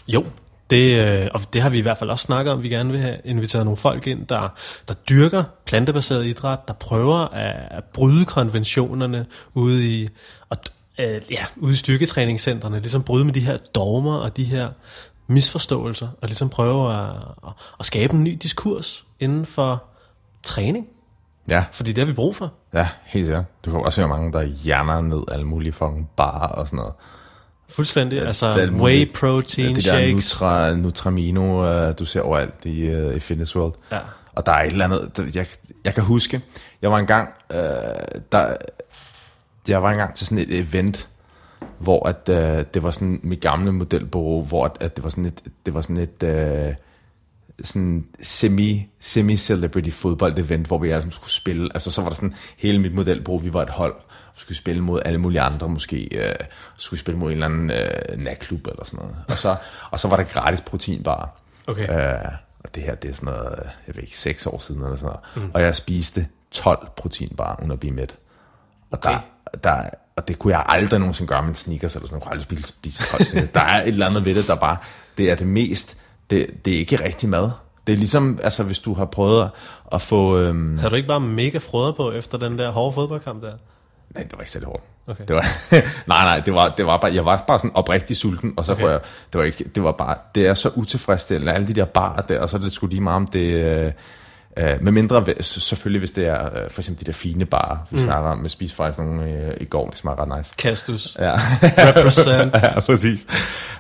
jo, 0.09 0.25
det, 0.73 1.23
øh, 1.23 1.29
og 1.35 1.41
det 1.53 1.63
har 1.63 1.71
vi 1.71 1.79
i 1.79 1.81
hvert 1.81 1.99
fald 1.99 2.11
også 2.11 2.23
snakket 2.23 2.53
om. 2.53 2.63
Vi 2.63 2.69
gerne 2.69 2.91
vil 2.91 3.01
have 3.01 3.17
inviteret 3.25 3.65
nogle 3.65 3.77
folk 3.77 4.07
ind, 4.07 4.27
der, 4.27 4.49
der 4.89 4.95
dyrker 4.95 5.45
plantebaseret 5.67 6.27
idræt, 6.27 6.69
der 6.69 6.75
prøver 6.75 7.19
at, 7.19 7.55
at 7.71 7.85
bryde 7.85 8.25
konventionerne 8.25 9.27
ude 9.55 9.89
i, 9.89 10.09
og, 10.51 10.57
øh, 10.99 11.21
ja, 11.31 11.45
ude 11.57 11.73
i 11.73 11.77
styrketræningscentrene, 11.77 12.81
ligesom 12.81 13.03
bryde 13.03 13.25
med 13.25 13.33
de 13.33 13.41
her 13.41 13.57
dogmer 13.75 14.17
og 14.17 14.37
de 14.37 14.45
her 14.45 14.71
misforståelser, 15.27 16.09
og 16.21 16.29
ligesom 16.29 16.49
prøve 16.49 16.95
at, 16.95 17.11
at, 17.47 17.53
at 17.81 17.87
skabe 17.87 18.15
en 18.15 18.25
ny 18.25 18.39
diskurs 18.43 19.05
inden 19.21 19.47
for 19.47 19.85
træning. 20.43 20.87
Ja. 21.49 21.65
Fordi 21.73 21.93
det 21.93 21.99
har 21.99 22.07
vi 22.07 22.13
brug 22.13 22.37
for. 22.37 22.53
Ja, 22.75 22.89
helt 23.05 23.27
sikkert. 23.27 23.45
Du 23.65 23.71
kan 23.71 23.81
også 23.81 24.01
høre 24.01 24.09
mange, 24.09 24.33
der 24.33 24.43
hjerner 24.43 25.01
ned 25.01 25.23
alle 25.33 25.47
mulige 25.47 25.73
fucking 25.73 26.09
bar 26.17 26.47
og 26.47 26.67
sådan 26.67 26.77
noget. 26.77 26.93
Fuldstændig, 27.73 28.17
ja, 28.17 28.27
altså 28.27 28.71
whey 28.73 29.13
protein 29.15 29.69
ja, 29.69 29.75
det 29.75 29.85
shakes. 29.85 30.31
Der 30.31 30.75
Nutra, 30.75 30.75
Nutramino, 30.75 31.87
uh, 31.89 31.95
du 31.99 32.05
ser 32.05 32.21
overalt 32.21 32.65
i, 32.65 32.95
uh, 32.95 33.17
i 33.17 33.21
Fitness 33.21 33.57
World. 33.57 33.75
Ja. 33.93 33.99
Og 34.33 34.47
der 34.47 34.53
er 34.53 34.63
et 34.63 34.73
eller 34.73 34.85
andet, 34.85 35.37
jeg, 35.37 35.47
jeg 35.85 35.95
kan 35.95 36.03
huske, 36.03 36.41
jeg 36.83 36.91
var 36.91 36.99
engang, 36.99 37.29
uh, 37.51 37.57
der, 38.33 38.57
jeg 39.69 39.83
var 39.83 39.91
engang 39.91 40.15
til 40.15 40.27
sådan 40.27 40.39
et 40.39 40.59
event, 40.59 41.09
hvor 41.79 42.09
at, 42.09 42.29
uh, 42.29 42.65
det 42.75 42.83
var 42.83 42.91
sådan 42.91 43.21
mit 43.23 43.41
gamle 43.41 43.73
modelbureau, 43.73 44.43
hvor 44.43 44.65
at, 44.65 44.77
at 44.81 44.97
det 44.97 45.05
var 45.05 45.11
sådan 45.11 45.27
et, 45.27 45.41
det 45.67 45.75
var 45.75 45.81
sådan 45.81 45.97
et, 45.97 46.23
uh, 46.69 46.75
sådan 47.63 48.07
semi, 48.23 48.89
semi-celebrity 49.01 49.91
fodbold 49.91 50.39
event, 50.39 50.67
hvor 50.67 50.79
vi 50.79 50.91
alle 50.91 51.13
skulle 51.13 51.33
spille. 51.33 51.69
Altså 51.75 51.91
så 51.91 52.03
var 52.03 52.09
der 52.09 52.17
sådan 52.17 52.35
hele 52.57 52.79
mit 52.79 52.95
modelbureau, 52.95 53.39
vi 53.39 53.53
var 53.53 53.63
et 53.63 53.71
hold 53.71 53.95
skulle 54.35 54.59
spille 54.59 54.83
mod 54.83 55.03
alle 55.05 55.19
mulige 55.19 55.41
andre, 55.41 55.69
måske 55.69 56.09
øh, 56.19 56.35
skulle 56.77 57.01
spille 57.01 57.19
mod 57.19 57.29
en 57.29 57.33
eller 57.33 57.47
anden 57.47 57.71
øh, 57.71 58.19
natklub 58.19 58.67
eller 58.67 58.85
sådan 58.85 58.99
noget. 58.99 59.17
Og 59.29 59.39
så, 59.39 59.57
og 59.91 60.01
så 60.01 60.09
var 60.09 60.17
der 60.17 60.25
gratis 60.25 60.61
proteinbar. 60.61 61.41
Okay. 61.67 61.89
Øh, 61.89 62.33
og 62.65 62.75
det 62.75 62.83
her, 62.83 62.95
det 62.95 63.11
er 63.11 63.15
sådan 63.15 63.35
noget, 63.35 63.59
jeg 63.87 63.97
ved 63.97 64.03
ikke, 64.03 64.19
6 64.19 64.47
år 64.47 64.59
siden 64.59 64.83
eller 64.83 64.97
sådan 64.97 65.07
noget. 65.07 65.47
Mm. 65.47 65.51
Og 65.55 65.63
jeg 65.63 65.77
spiste 65.77 66.27
12 66.51 66.89
proteinbar 66.97 67.59
under 67.63 67.73
at 67.73 67.81
blive 67.81 67.95
mæt. 67.95 68.17
Og 68.91 68.99
okay. 68.99 69.11
der, 69.11 69.59
der, 69.65 69.91
og 70.17 70.29
det 70.29 70.39
kunne 70.39 70.53
jeg 70.53 70.65
aldrig 70.69 71.01
nogensinde 71.01 71.29
gøre 71.29 71.43
med 71.43 71.49
en 71.49 71.55
sneakers 71.55 71.97
eller 71.97 72.09
sådan 72.09 72.23
noget. 72.27 72.41
Jeg 72.41 72.47
kunne 72.47 72.57
aldrig 72.57 72.67
spise 72.67 73.03
12 73.03 73.25
sneakers. 73.25 73.51
Der 73.51 73.61
er 73.61 73.83
et 73.83 73.89
eller 73.89 74.07
andet 74.07 74.25
ved 74.25 74.35
det, 74.35 74.47
der 74.47 74.55
bare, 74.55 74.77
det 75.17 75.31
er 75.31 75.35
det 75.35 75.47
mest, 75.47 75.97
det, 76.33 76.65
det 76.65 76.75
er 76.75 76.79
ikke 76.79 77.05
rigtig 77.05 77.29
mad. 77.29 77.51
Det 77.87 77.93
er 77.93 77.97
ligesom, 77.97 78.39
altså 78.43 78.65
hvis 78.65 78.79
du 78.79 78.95
har 78.95 79.05
prøvet 79.05 79.51
at 79.93 80.03
få... 80.03 80.39
Øhm... 80.39 80.79
Har 80.79 80.89
du 80.89 80.97
ikke 80.97 81.09
bare 81.09 81.21
mega 81.21 81.59
frøder 81.59 81.93
på 81.93 82.13
efter 82.13 82.39
den 82.39 82.59
der 82.59 82.71
hårde 82.71 82.93
fodboldkamp 82.93 83.43
der? 83.43 83.53
Nej, 84.15 84.23
det 84.23 84.33
var 84.33 84.39
ikke 84.41 84.51
særlig 84.51 84.67
hårdt. 84.67 84.83
Okay. 85.07 85.25
Det 85.29 85.37
var, 85.37 85.47
nej, 86.13 86.25
nej, 86.25 86.41
det 86.41 86.55
var, 86.55 86.69
det 86.69 86.87
var 86.87 86.97
bare, 86.97 87.15
jeg 87.15 87.25
var 87.25 87.45
bare 87.47 87.59
sådan 87.59 87.77
oprigtig 87.77 88.17
sulten, 88.17 88.55
og 88.57 88.65
så 88.65 88.73
okay. 88.73 88.85
jeg, 88.85 89.01
det 89.33 89.39
var 89.39 89.45
ikke, 89.45 89.65
det 89.65 89.83
var 89.83 89.93
bare, 89.93 90.17
det 90.35 90.47
er 90.47 90.55
så 90.55 90.71
utilfredsstillende, 90.77 91.53
alle 91.53 91.67
de 91.67 91.73
der 91.73 91.85
barer 91.85 92.23
der, 92.23 92.41
og 92.41 92.49
så 92.49 92.57
er 92.57 92.61
det 92.61 92.73
sgu 92.73 92.87
lige 92.87 93.01
meget 93.01 93.17
om 93.17 93.27
det, 93.27 93.95
øh, 94.57 94.83
med 94.83 94.93
mindre, 94.93 95.25
selvfølgelig 95.41 95.99
hvis 95.99 96.11
det 96.11 96.27
er 96.27 96.45
øh, 96.45 96.71
for 96.71 96.81
eksempel 96.81 97.07
de 97.07 97.13
der 97.13 97.17
fine 97.17 97.47
barer, 97.47 97.77
vi 97.91 97.97
mm. 97.97 98.03
snakker 98.03 98.31
om, 98.31 98.39
med 98.39 98.49
spise 98.49 98.75
faktisk 98.75 98.99
nogle 98.99 99.31
øh, 99.31 99.55
i 99.61 99.65
går, 99.65 99.89
det 99.89 99.99
smager 99.99 100.21
ret 100.23 100.39
nice. 100.39 100.55
Kastus. 100.59 101.17
Ja. 101.21 101.35
Represent. 101.63 102.55
ja, 102.63 102.81
præcis. 102.81 103.27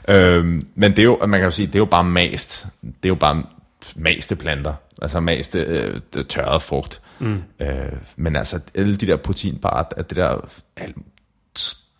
Øhm, 0.08 0.66
men 0.74 0.90
det 0.90 0.98
er 0.98 1.02
jo, 1.02 1.26
man 1.26 1.40
kan 1.40 1.44
jo 1.44 1.50
sige, 1.50 1.66
det 1.66 1.74
er 1.74 1.78
jo 1.78 1.84
bare 1.84 2.04
mast. 2.04 2.66
Det 2.82 3.04
er 3.04 3.08
jo 3.08 3.14
bare 3.14 3.42
maste 3.96 4.36
planter, 4.36 4.74
altså 5.02 5.20
maste 5.20 5.58
øh, 5.58 6.00
tørret 6.28 6.62
frugt. 6.62 7.00
Mm. 7.18 7.42
Øh, 7.60 7.68
men 8.16 8.36
altså, 8.36 8.60
alle 8.74 8.96
de 8.96 9.06
der 9.06 9.16
proteinbarer, 9.16 9.84
at 9.96 10.10
det 10.10 10.16
der 10.16 10.48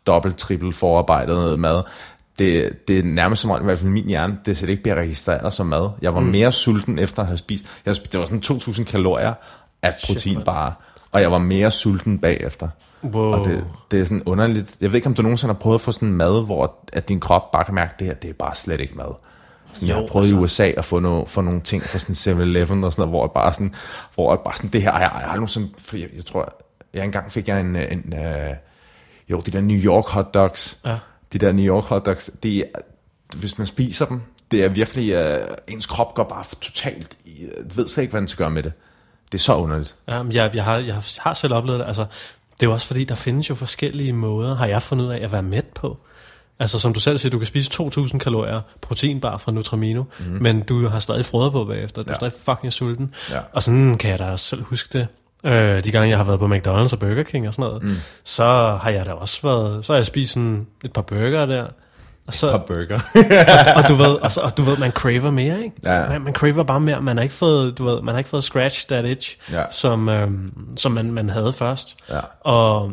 dobbelt, 0.07 0.39
trippel 0.39 0.73
forarbejdet 0.73 1.59
mad, 1.59 1.83
det, 2.39 2.73
det 2.89 2.99
er 2.99 3.03
nærmest 3.03 3.43
som 3.43 3.51
om, 3.51 3.61
i 3.61 3.65
hvert 3.65 3.79
fald 3.79 3.91
min 3.91 4.07
hjerne, 4.07 4.39
det 4.47 4.57
slet 4.57 4.69
ikke 4.69 4.83
bliver 4.83 4.97
registreret 4.97 5.53
som 5.53 5.67
mad. 5.67 5.91
Jeg 6.03 6.15
var 6.15 6.21
mm. 6.21 6.27
mere 6.27 6.53
sulten 6.53 6.99
efter 6.99 7.23
at 7.23 7.27
have 7.27 7.39
spist. 7.39 7.65
Jeg, 7.87 7.95
det 8.13 8.21
var 8.21 8.27
sådan 8.27 8.43
2.000 8.45 8.85
kalorier 8.85 9.35
af 9.83 9.95
proteinbarer, 10.07 10.73
og 11.13 11.21
jeg 11.21 11.33
var 11.33 11.39
mere 11.39 11.71
sulten 11.71 12.19
bagefter. 12.19 12.69
Wow. 13.03 13.33
Og 13.33 13.45
det, 13.45 13.65
det 13.91 14.01
er 14.01 14.05
sådan 14.05 14.23
underligt. 14.27 14.77
Jeg 14.81 14.93
ved 14.93 14.97
ikke, 14.97 15.07
om 15.07 15.15
du 15.15 15.23
nogensinde 15.23 15.55
har 15.55 15.59
prøvet 15.59 15.75
at 15.75 15.81
få 15.81 15.93
sådan 15.93 16.13
mad, 16.13 16.45
hvor 16.45 16.79
at 16.93 17.09
din 17.09 17.21
krop 17.21 17.51
bare 17.53 17.65
kan 17.65 17.75
mærke, 17.75 17.93
at 17.93 17.99
det 17.99 18.07
her, 18.07 18.15
det 18.15 18.31
er 18.31 18.35
bare 18.35 18.55
slet 18.55 18.81
ikke 18.81 18.95
mad. 18.95 19.15
Sådan, 19.73 19.89
jo, 19.89 19.95
jeg 19.95 20.03
har 20.03 20.09
prøvet 20.09 20.25
altså. 20.27 20.37
i 20.37 20.39
USA 20.39 20.73
at 20.77 20.85
få, 20.85 20.99
no, 20.99 21.25
få 21.25 21.41
nogle 21.41 21.61
ting 21.61 21.83
fra 21.83 21.99
sådan 21.99 22.41
7-Eleven 22.41 22.85
og 22.85 22.93
sådan 22.93 23.01
noget, 23.01 23.11
hvor 23.11 23.25
jeg 23.25 23.31
bare 23.31 23.53
sådan, 23.53 23.75
hvor 24.15 24.33
jeg 24.33 24.39
bare 24.45 24.57
sådan, 24.57 24.71
det 24.71 24.83
her, 24.83 24.93
jeg, 24.93 25.11
jeg 25.15 25.29
har 25.29 25.47
sådan, 25.47 25.69
jeg, 25.93 26.09
jeg 26.17 26.25
tror, 26.25 26.55
jeg 26.95 27.05
engang 27.05 27.33
fik 27.33 27.49
jeg 27.49 27.61
en, 27.61 27.77
en 27.77 28.15
uh, 28.17 28.57
jo, 29.31 29.41
de 29.41 29.51
der 29.51 29.61
New 29.61 29.77
York 29.77 30.09
hot 30.09 30.35
dogs, 30.35 30.79
ja. 30.85 30.97
De 31.33 31.39
der 31.39 31.53
New 31.53 31.65
York 31.65 31.85
hot 31.85 32.07
dogs, 32.07 32.31
det 32.43 32.57
er, 32.59 32.65
hvis 33.37 33.59
man 33.59 33.67
spiser 33.67 34.07
dem, 34.07 34.21
det 34.51 34.65
er 34.65 34.69
virkelig, 34.69 35.17
uh, 35.19 35.47
ens 35.69 35.87
krop 35.87 36.15
går 36.15 36.25
bare 36.25 36.45
totalt, 36.61 37.17
uh, 37.27 37.77
ved 37.77 37.89
slet 37.89 38.03
ikke, 38.03 38.11
hvad 38.11 38.21
den 38.21 38.29
skal 38.29 38.39
gøre 38.45 38.51
med 38.51 38.63
det. 38.63 38.73
Det 39.33 39.39
er 39.39 39.43
så 39.43 39.55
underligt. 39.55 39.95
Ja, 40.09 40.23
jeg, 40.33 40.51
jeg, 40.55 40.65
har, 40.65 40.77
jeg 40.79 40.95
har 41.19 41.35
selv 41.35 41.55
oplevet 41.55 41.81
det, 41.81 41.87
altså, 41.87 42.05
det 42.55 42.63
er 42.63 42.67
jo 42.67 42.73
også 42.73 42.87
fordi, 42.87 43.05
der 43.05 43.15
findes 43.15 43.51
jo 43.51 43.55
forskellige 43.55 44.13
måder, 44.13 44.55
har 44.55 44.67
jeg 44.67 44.83
fundet 44.83 45.05
ud 45.05 45.11
af 45.11 45.19
at 45.25 45.33
være 45.33 45.43
mæt 45.43 45.67
på. 45.75 45.99
Altså 46.59 46.79
som 46.79 46.93
du 46.93 47.01
selv 47.01 47.19
siger, 47.19 47.31
du 47.31 47.39
kan 47.39 47.47
spise 47.47 47.71
2.000 47.83 48.19
kalorier 48.19 48.61
proteinbar 48.81 49.37
fra 49.39 49.53
Nutramino, 49.53 50.05
mm. 50.19 50.25
men 50.41 50.63
du 50.63 50.89
har 50.89 51.01
stadig 51.01 51.27
froder 51.27 51.51
på 51.51 51.65
bagefter. 51.65 52.03
Du 52.03 52.09
er 52.09 52.13
Ja. 52.13 52.19
stadig 52.19 52.33
fucking 52.45 52.73
sulten. 52.73 53.15
Ja. 53.31 53.39
Og 53.53 53.63
sådan 53.63 53.99
kan 53.99 54.11
jeg 54.11 54.19
da 54.19 54.25
også 54.25 54.45
selv 54.45 54.63
huske 54.63 54.99
det. 54.99 55.07
Øh, 55.45 55.85
de 55.85 55.91
gange, 55.91 56.09
jeg 56.09 56.17
har 56.19 56.25
været 56.25 56.39
på 56.41 56.47
McDonald's 56.47 56.93
og 56.93 56.99
Burger 56.99 57.23
King 57.23 57.49
og 57.49 57.55
sådan 57.55 57.69
noget, 57.69 57.83
mm. 57.83 57.97
så 58.25 58.79
har 58.83 58.91
jeg 58.91 59.07
da 59.07 59.13
også 59.13 59.39
været, 59.43 59.85
så 59.85 59.93
har 59.93 59.99
jeg 59.99 60.07
spist 60.07 60.33
sådan 60.33 60.67
et 60.85 60.93
par 60.93 61.03
burger 61.03 61.47
der. 61.47 61.67
Og, 62.27 62.35
så, 62.35 62.51
Og 62.51 62.65
burger. 62.65 63.01
og 63.83 63.89
du 63.89 63.95
ved, 63.95 64.15
og, 64.15 64.33
så, 64.33 64.41
og 64.41 64.57
du 64.57 64.63
ved, 64.63 64.77
man 64.77 64.91
craver 64.91 65.31
mere, 65.31 65.59
ikke? 65.65 65.77
Ja. 65.85 66.09
Man, 66.09 66.23
man 66.23 66.33
craver 66.35 66.63
bare 66.63 66.81
mere. 66.81 67.01
Man 67.03 67.17
har 67.17 67.23
ikke 67.23 67.35
fået, 67.35 67.79
du 67.79 67.85
ved, 67.85 68.03
man 68.03 68.15
har 68.15 68.19
ikke 68.19 68.31
fået 68.31 68.45
scratch 68.45 68.87
that 68.89 69.05
itch, 69.05 69.37
Ja. 69.53 69.63
som, 69.71 70.09
øhm, 70.09 70.53
som 70.77 70.93
man, 70.93 71.13
man 71.13 71.31
havde 71.31 71.53
først. 71.53 71.97
Ja. 72.11 72.21
Og 72.41 72.93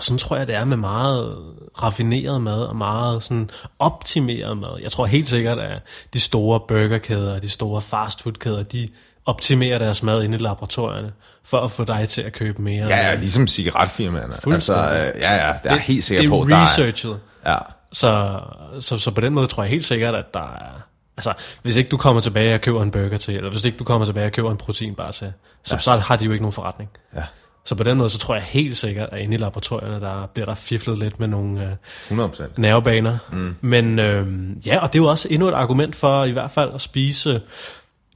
sådan 0.00 0.18
tror 0.18 0.36
jeg, 0.36 0.46
det 0.46 0.54
er 0.54 0.64
med 0.64 0.76
meget 0.76 1.36
raffineret 1.82 2.40
mad 2.40 2.62
og 2.62 2.76
meget 2.76 3.22
sådan 3.22 3.50
optimeret 3.78 4.56
mad. 4.58 4.78
Jeg 4.82 4.92
tror 4.92 5.06
helt 5.06 5.28
sikkert, 5.28 5.58
at 5.58 5.82
de 6.14 6.20
store 6.20 6.60
burgerkæder 6.68 7.34
og 7.34 7.42
de 7.42 7.48
store 7.48 7.80
fastfoodkæder, 7.80 8.62
de 8.62 8.88
optimerer 9.26 9.78
deres 9.78 10.02
mad 10.02 10.22
inde 10.22 10.36
i 10.36 10.40
laboratorierne, 10.40 11.12
for 11.44 11.60
at 11.60 11.70
få 11.70 11.84
dig 11.84 12.08
til 12.08 12.22
at 12.22 12.32
købe 12.32 12.62
mere. 12.62 12.86
Ja, 12.86 12.96
ja, 12.96 13.14
ligesom 13.14 13.46
cigaretfirmaerne. 13.46 14.34
Altså, 14.52 14.72
øh, 14.74 15.20
ja, 15.20 15.46
ja, 15.46 15.52
det 15.62 15.72
er 15.72 15.76
helt 15.76 16.04
sikker 16.04 16.22
det 16.22 16.30
på, 16.30 16.40
er 16.40 16.44
der 16.44 16.56
er, 16.56 16.62
researchet. 16.62 17.20
ja, 17.46 17.58
Så, 17.92 18.40
så, 18.80 18.98
så 18.98 19.10
på 19.10 19.20
den 19.20 19.32
måde 19.32 19.46
tror 19.46 19.62
jeg 19.62 19.70
helt 19.70 19.84
sikkert, 19.84 20.14
at 20.14 20.34
der 20.34 20.40
er... 20.54 20.80
Altså, 21.16 21.32
hvis 21.62 21.76
ikke 21.76 21.88
du 21.90 21.96
kommer 21.96 22.20
tilbage 22.22 22.54
og 22.54 22.60
køber 22.60 22.82
en 22.82 22.90
burger 22.90 23.16
til, 23.16 23.36
eller 23.36 23.50
hvis 23.50 23.64
ikke 23.64 23.78
du 23.78 23.84
kommer 23.84 24.04
tilbage 24.04 24.26
og 24.26 24.32
køber 24.32 24.50
en 24.50 24.56
proteinbar 24.56 25.10
til, 25.10 25.32
så, 25.64 25.74
ja. 25.74 25.78
så 25.80 25.96
har 25.96 26.16
de 26.16 26.24
jo 26.24 26.32
ikke 26.32 26.42
nogen 26.42 26.52
forretning. 26.52 26.90
Ja. 27.16 27.22
Så 27.64 27.74
på 27.74 27.82
den 27.82 27.98
måde, 27.98 28.10
så 28.10 28.18
tror 28.18 28.34
jeg 28.34 28.42
helt 28.44 28.76
sikkert, 28.76 29.08
at 29.12 29.20
inde 29.20 29.34
i 29.34 29.36
laboratorierne, 29.36 30.00
der 30.00 30.26
bliver 30.26 30.46
der 30.46 30.54
fiflet 30.54 30.98
lidt 30.98 31.20
med 31.20 31.28
nogle 31.28 31.62
øh, 31.64 31.70
100 32.06 32.28
procent. 32.28 32.58
nervebaner. 32.58 33.18
Mm. 33.32 33.56
Men 33.60 33.98
øh, 33.98 34.26
ja, 34.66 34.78
og 34.78 34.92
det 34.92 34.98
er 34.98 35.02
jo 35.02 35.10
også 35.10 35.28
endnu 35.30 35.48
et 35.48 35.54
argument 35.54 35.96
for 35.96 36.24
i 36.24 36.30
hvert 36.30 36.50
fald 36.50 36.74
at 36.74 36.80
spise 36.80 37.40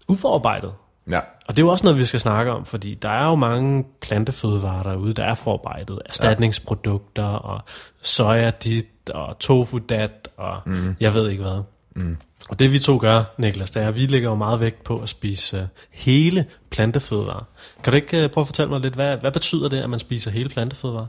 uforarbejdet. 0.09 0.73
Ja, 1.11 1.21
Og 1.47 1.57
det 1.57 1.59
er 1.59 1.67
jo 1.67 1.69
også 1.69 1.85
noget, 1.85 1.99
vi 1.99 2.05
skal 2.05 2.21
snakke 2.21 2.53
om, 2.53 2.65
fordi 2.65 2.95
der 2.95 3.09
er 3.09 3.25
jo 3.27 3.35
mange 3.35 3.85
plantefødevarer 4.01 4.83
derude, 4.83 5.13
der 5.13 5.25
er 5.25 5.35
forarbejdet. 5.35 5.99
Erstatningsprodukter 6.07 7.25
og 7.25 7.61
soja 8.03 8.51
dit 8.51 9.11
og 9.15 9.39
tofu 9.39 9.79
dat 9.79 10.29
og 10.37 10.63
mm. 10.67 10.97
jeg 11.01 11.15
ved 11.15 11.31
ikke 11.31 11.43
hvad. 11.43 11.63
Mm. 11.97 12.17
Og 12.49 12.59
det 12.59 12.73
vi 12.73 12.79
to 12.79 12.99
gør, 13.01 13.35
Niklas, 13.39 13.71
det 13.71 13.83
er, 13.83 13.89
at 13.89 13.95
vi 13.95 14.07
lægger 14.07 14.29
jo 14.29 14.35
meget 14.35 14.61
vægt 14.61 14.85
på 14.85 14.99
at 14.99 15.09
spise 15.09 15.59
uh, 15.59 15.63
hele 15.91 16.47
plantefødevarer. 16.71 17.45
Kan 17.85 17.91
du 17.91 17.97
ikke 17.97 18.25
uh, 18.25 18.31
prøve 18.31 18.43
at 18.43 18.47
fortælle 18.49 18.71
mig 18.71 18.81
lidt, 18.81 18.95
hvad, 18.95 19.17
hvad 19.17 19.33
betyder 19.33 19.69
det, 19.69 19.83
at 19.83 19.91
man 19.91 19.99
spiser 19.99 20.31
hele 20.31 20.49
plantefødevarer? 20.49 21.07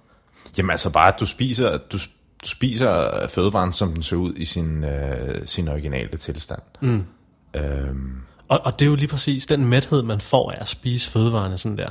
Jamen 0.58 0.70
altså 0.70 0.90
bare, 0.90 1.14
at 1.14 1.20
du 1.20 1.26
spiser, 1.26 1.78
du, 1.78 1.98
du 2.44 2.48
spiser 2.48 3.10
fødevaren, 3.30 3.72
som 3.72 3.94
den 3.94 4.04
ser 4.04 4.16
ud 4.16 4.34
i 4.34 4.46
sin, 4.46 4.84
øh, 4.84 5.42
sin 5.46 5.68
originale 5.68 6.18
tilstand. 6.18 6.62
Mm. 6.82 7.04
Øhm, 7.54 8.22
Og, 8.50 8.62
og 8.66 8.80
det 8.80 8.86
er 8.86 8.90
jo 8.90 8.96
lige 8.96 9.08
præcis 9.08 9.46
den 9.46 9.66
mæthed, 9.66 10.04
man 10.04 10.22
får 10.22 10.52
af 10.52 10.58
at 10.62 10.68
spise 10.68 11.10
fødevarene 11.10 11.58
sådan 11.58 11.78
der. 11.78 11.88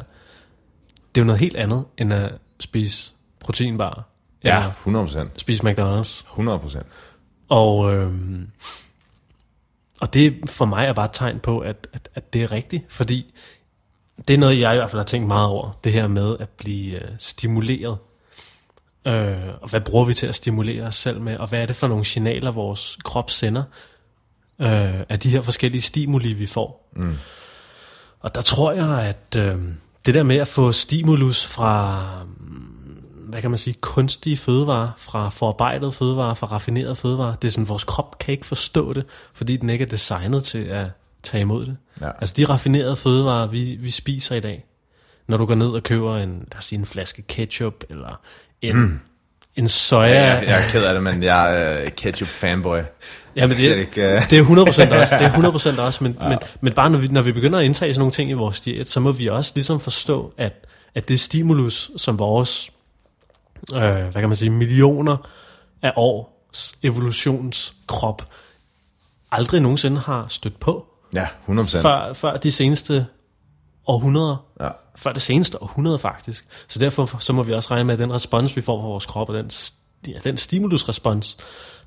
Det 1.14 1.20
er 1.20 1.20
jo 1.20 1.24
noget 1.24 1.40
helt 1.40 1.56
andet, 1.56 1.84
end 1.98 2.12
at 2.14 2.32
spise 2.60 3.12
proteinbarer. 3.40 4.02
ja, 4.44 4.56
Eller 4.56 4.72
100 4.72 5.06
procent. 5.06 5.40
spise 5.40 5.62
McDonald's. 5.64 6.26
100 6.30 6.58
procent. 6.58 6.86
Og, 7.48 7.94
øhm, 7.94 8.50
og 10.00 10.14
det 10.14 10.50
for 10.50 10.64
mig 10.64 10.86
er 10.86 10.92
bare 10.92 11.04
et 11.04 11.10
tegn 11.12 11.38
på, 11.40 11.58
at, 11.58 11.88
at, 11.92 12.08
at 12.14 12.32
det 12.32 12.42
er 12.42 12.52
rigtigt, 12.52 12.84
fordi 12.92 13.34
det 14.28 14.34
er 14.34 14.38
noget, 14.38 14.60
jeg 14.60 14.74
i 14.74 14.76
hvert 14.76 14.90
fald 14.90 15.00
har 15.00 15.04
tænkt 15.06 15.28
meget 15.28 15.46
over, 15.48 15.78
det 15.84 15.92
her 15.92 16.08
med 16.08 16.36
at 16.40 16.48
blive 16.48 17.02
øh, 17.02 17.08
stimuleret. 17.18 17.98
Øh, 19.04 19.48
og 19.60 19.68
hvad 19.68 19.80
bruger 19.80 20.04
vi 20.04 20.14
til 20.14 20.26
at 20.26 20.34
stimulere 20.34 20.84
os 20.86 20.96
selv 20.96 21.20
med, 21.20 21.36
og 21.36 21.48
hvad 21.48 21.62
er 21.62 21.66
det 21.66 21.76
for 21.76 21.88
nogle 21.88 22.04
signaler, 22.04 22.50
vores 22.50 22.98
krop 23.04 23.30
sender 23.30 23.62
øh, 24.60 25.00
af 25.08 25.18
de 25.20 25.30
her 25.30 25.42
forskellige 25.42 25.82
stimuli, 25.82 26.32
vi 26.32 26.46
får. 26.46 26.90
Mm. 26.96 27.16
Og 28.20 28.34
der 28.34 28.40
tror 28.40 28.72
jeg, 28.72 28.88
at 28.88 29.36
øh, 29.36 29.58
det 30.06 30.14
der 30.14 30.22
med 30.22 30.36
at 30.36 30.48
få 30.48 30.72
stimulus 30.72 31.46
fra 31.46 32.04
hvad 33.28 33.40
kan 33.40 33.50
man 33.50 33.58
sige, 33.58 33.74
kunstige 33.80 34.36
fødevarer, 34.36 34.90
fra 34.96 35.28
forarbejdet 35.28 35.94
fødevarer, 35.94 36.34
fra 36.34 36.46
raffinerede 36.46 36.96
fødevarer. 36.96 37.34
Det 37.34 37.48
er 37.48 37.52
sådan, 37.52 37.68
vores 37.68 37.84
krop 37.84 38.18
kan 38.18 38.32
ikke 38.32 38.46
forstå 38.46 38.92
det, 38.92 39.04
fordi 39.32 39.56
den 39.56 39.70
ikke 39.70 39.82
er 39.82 39.88
designet 39.88 40.44
til 40.44 40.64
at 40.64 40.86
tage 41.22 41.40
imod 41.40 41.66
det. 41.66 41.76
Ja. 42.00 42.10
Altså 42.18 42.34
de 42.36 42.44
raffinerede 42.44 42.96
fødevarer, 42.96 43.46
vi, 43.46 43.76
vi 43.80 43.90
spiser 43.90 44.36
i 44.36 44.40
dag, 44.40 44.64
når 45.26 45.36
du 45.36 45.46
går 45.46 45.54
ned 45.54 45.68
og 45.68 45.82
køber 45.82 46.16
en, 46.16 46.38
lad 46.38 46.58
os 46.58 46.64
sige, 46.64 46.78
en 46.78 46.86
flaske 46.86 47.22
ketchup, 47.22 47.84
eller 47.90 48.20
en, 48.62 48.76
mm. 48.76 49.00
En 49.58 49.68
soja. 49.68 50.08
Ja, 50.08 50.34
jeg, 50.34 50.44
jeg 50.46 50.58
er 50.66 50.70
ked 50.70 50.84
af 50.84 50.94
det, 50.94 51.02
men 51.02 51.22
jeg 51.22 51.62
er 51.62 51.82
øh, 51.82 51.88
ketchup 51.90 52.28
fanboy. 52.28 52.78
Ja, 53.36 53.46
men 53.46 53.56
det, 53.56 53.76
ikke, 53.76 54.02
øh. 54.02 54.30
det 54.30 54.38
er 54.38 54.42
100% 54.42 54.66
også, 54.68 54.82
det 55.18 55.26
er 55.26 55.76
100% 55.76 55.80
også, 55.80 56.04
men, 56.04 56.16
ja. 56.20 56.28
men, 56.28 56.38
men 56.60 56.72
bare 56.72 56.90
når 56.90 56.98
vi, 56.98 57.08
når 57.08 57.22
vi 57.22 57.32
begynder 57.32 57.58
at 57.58 57.64
indtage 57.64 57.94
sådan 57.94 57.98
nogle 58.00 58.12
ting 58.12 58.30
i 58.30 58.32
vores 58.32 58.60
diæt, 58.60 58.88
så 58.88 59.00
må 59.00 59.12
vi 59.12 59.26
også 59.26 59.52
ligesom 59.54 59.80
forstå, 59.80 60.32
at, 60.38 60.52
at 60.94 61.08
det 61.08 61.20
stimulus, 61.20 61.90
som 61.96 62.18
vores, 62.18 62.70
øh, 63.74 63.80
hvad 63.80 64.12
kan 64.12 64.28
man 64.28 64.36
sige, 64.36 64.50
millioner 64.50 65.16
af 65.82 65.92
års 65.96 66.74
evolutionskrop 66.82 68.22
aldrig 69.32 69.60
nogensinde 69.60 70.00
har 70.00 70.26
stødt 70.28 70.60
på, 70.60 70.86
Ja, 71.14 71.26
100 71.44 71.66
procent. 71.66 71.82
før, 71.82 72.12
før 72.12 72.36
de 72.36 72.52
seneste 72.52 73.06
århundreder, 73.86 74.36
Ja. 74.60 74.68
Før 74.98 75.12
det 75.12 75.22
seneste 75.22 75.62
århundrede 75.62 75.98
faktisk. 75.98 76.46
Så 76.68 76.78
derfor 76.78 77.16
så 77.20 77.32
må 77.32 77.42
vi 77.42 77.52
også 77.52 77.70
regne 77.70 77.84
med, 77.84 77.94
at 77.94 77.98
den 77.98 78.12
respons, 78.12 78.56
vi 78.56 78.60
får 78.60 78.80
fra 78.80 78.88
vores 78.88 79.06
krop, 79.06 79.28
og 79.28 79.34
den, 79.34 79.50
ja, 80.08 80.18
den 80.24 80.36
stimulusrespons, 80.36 81.36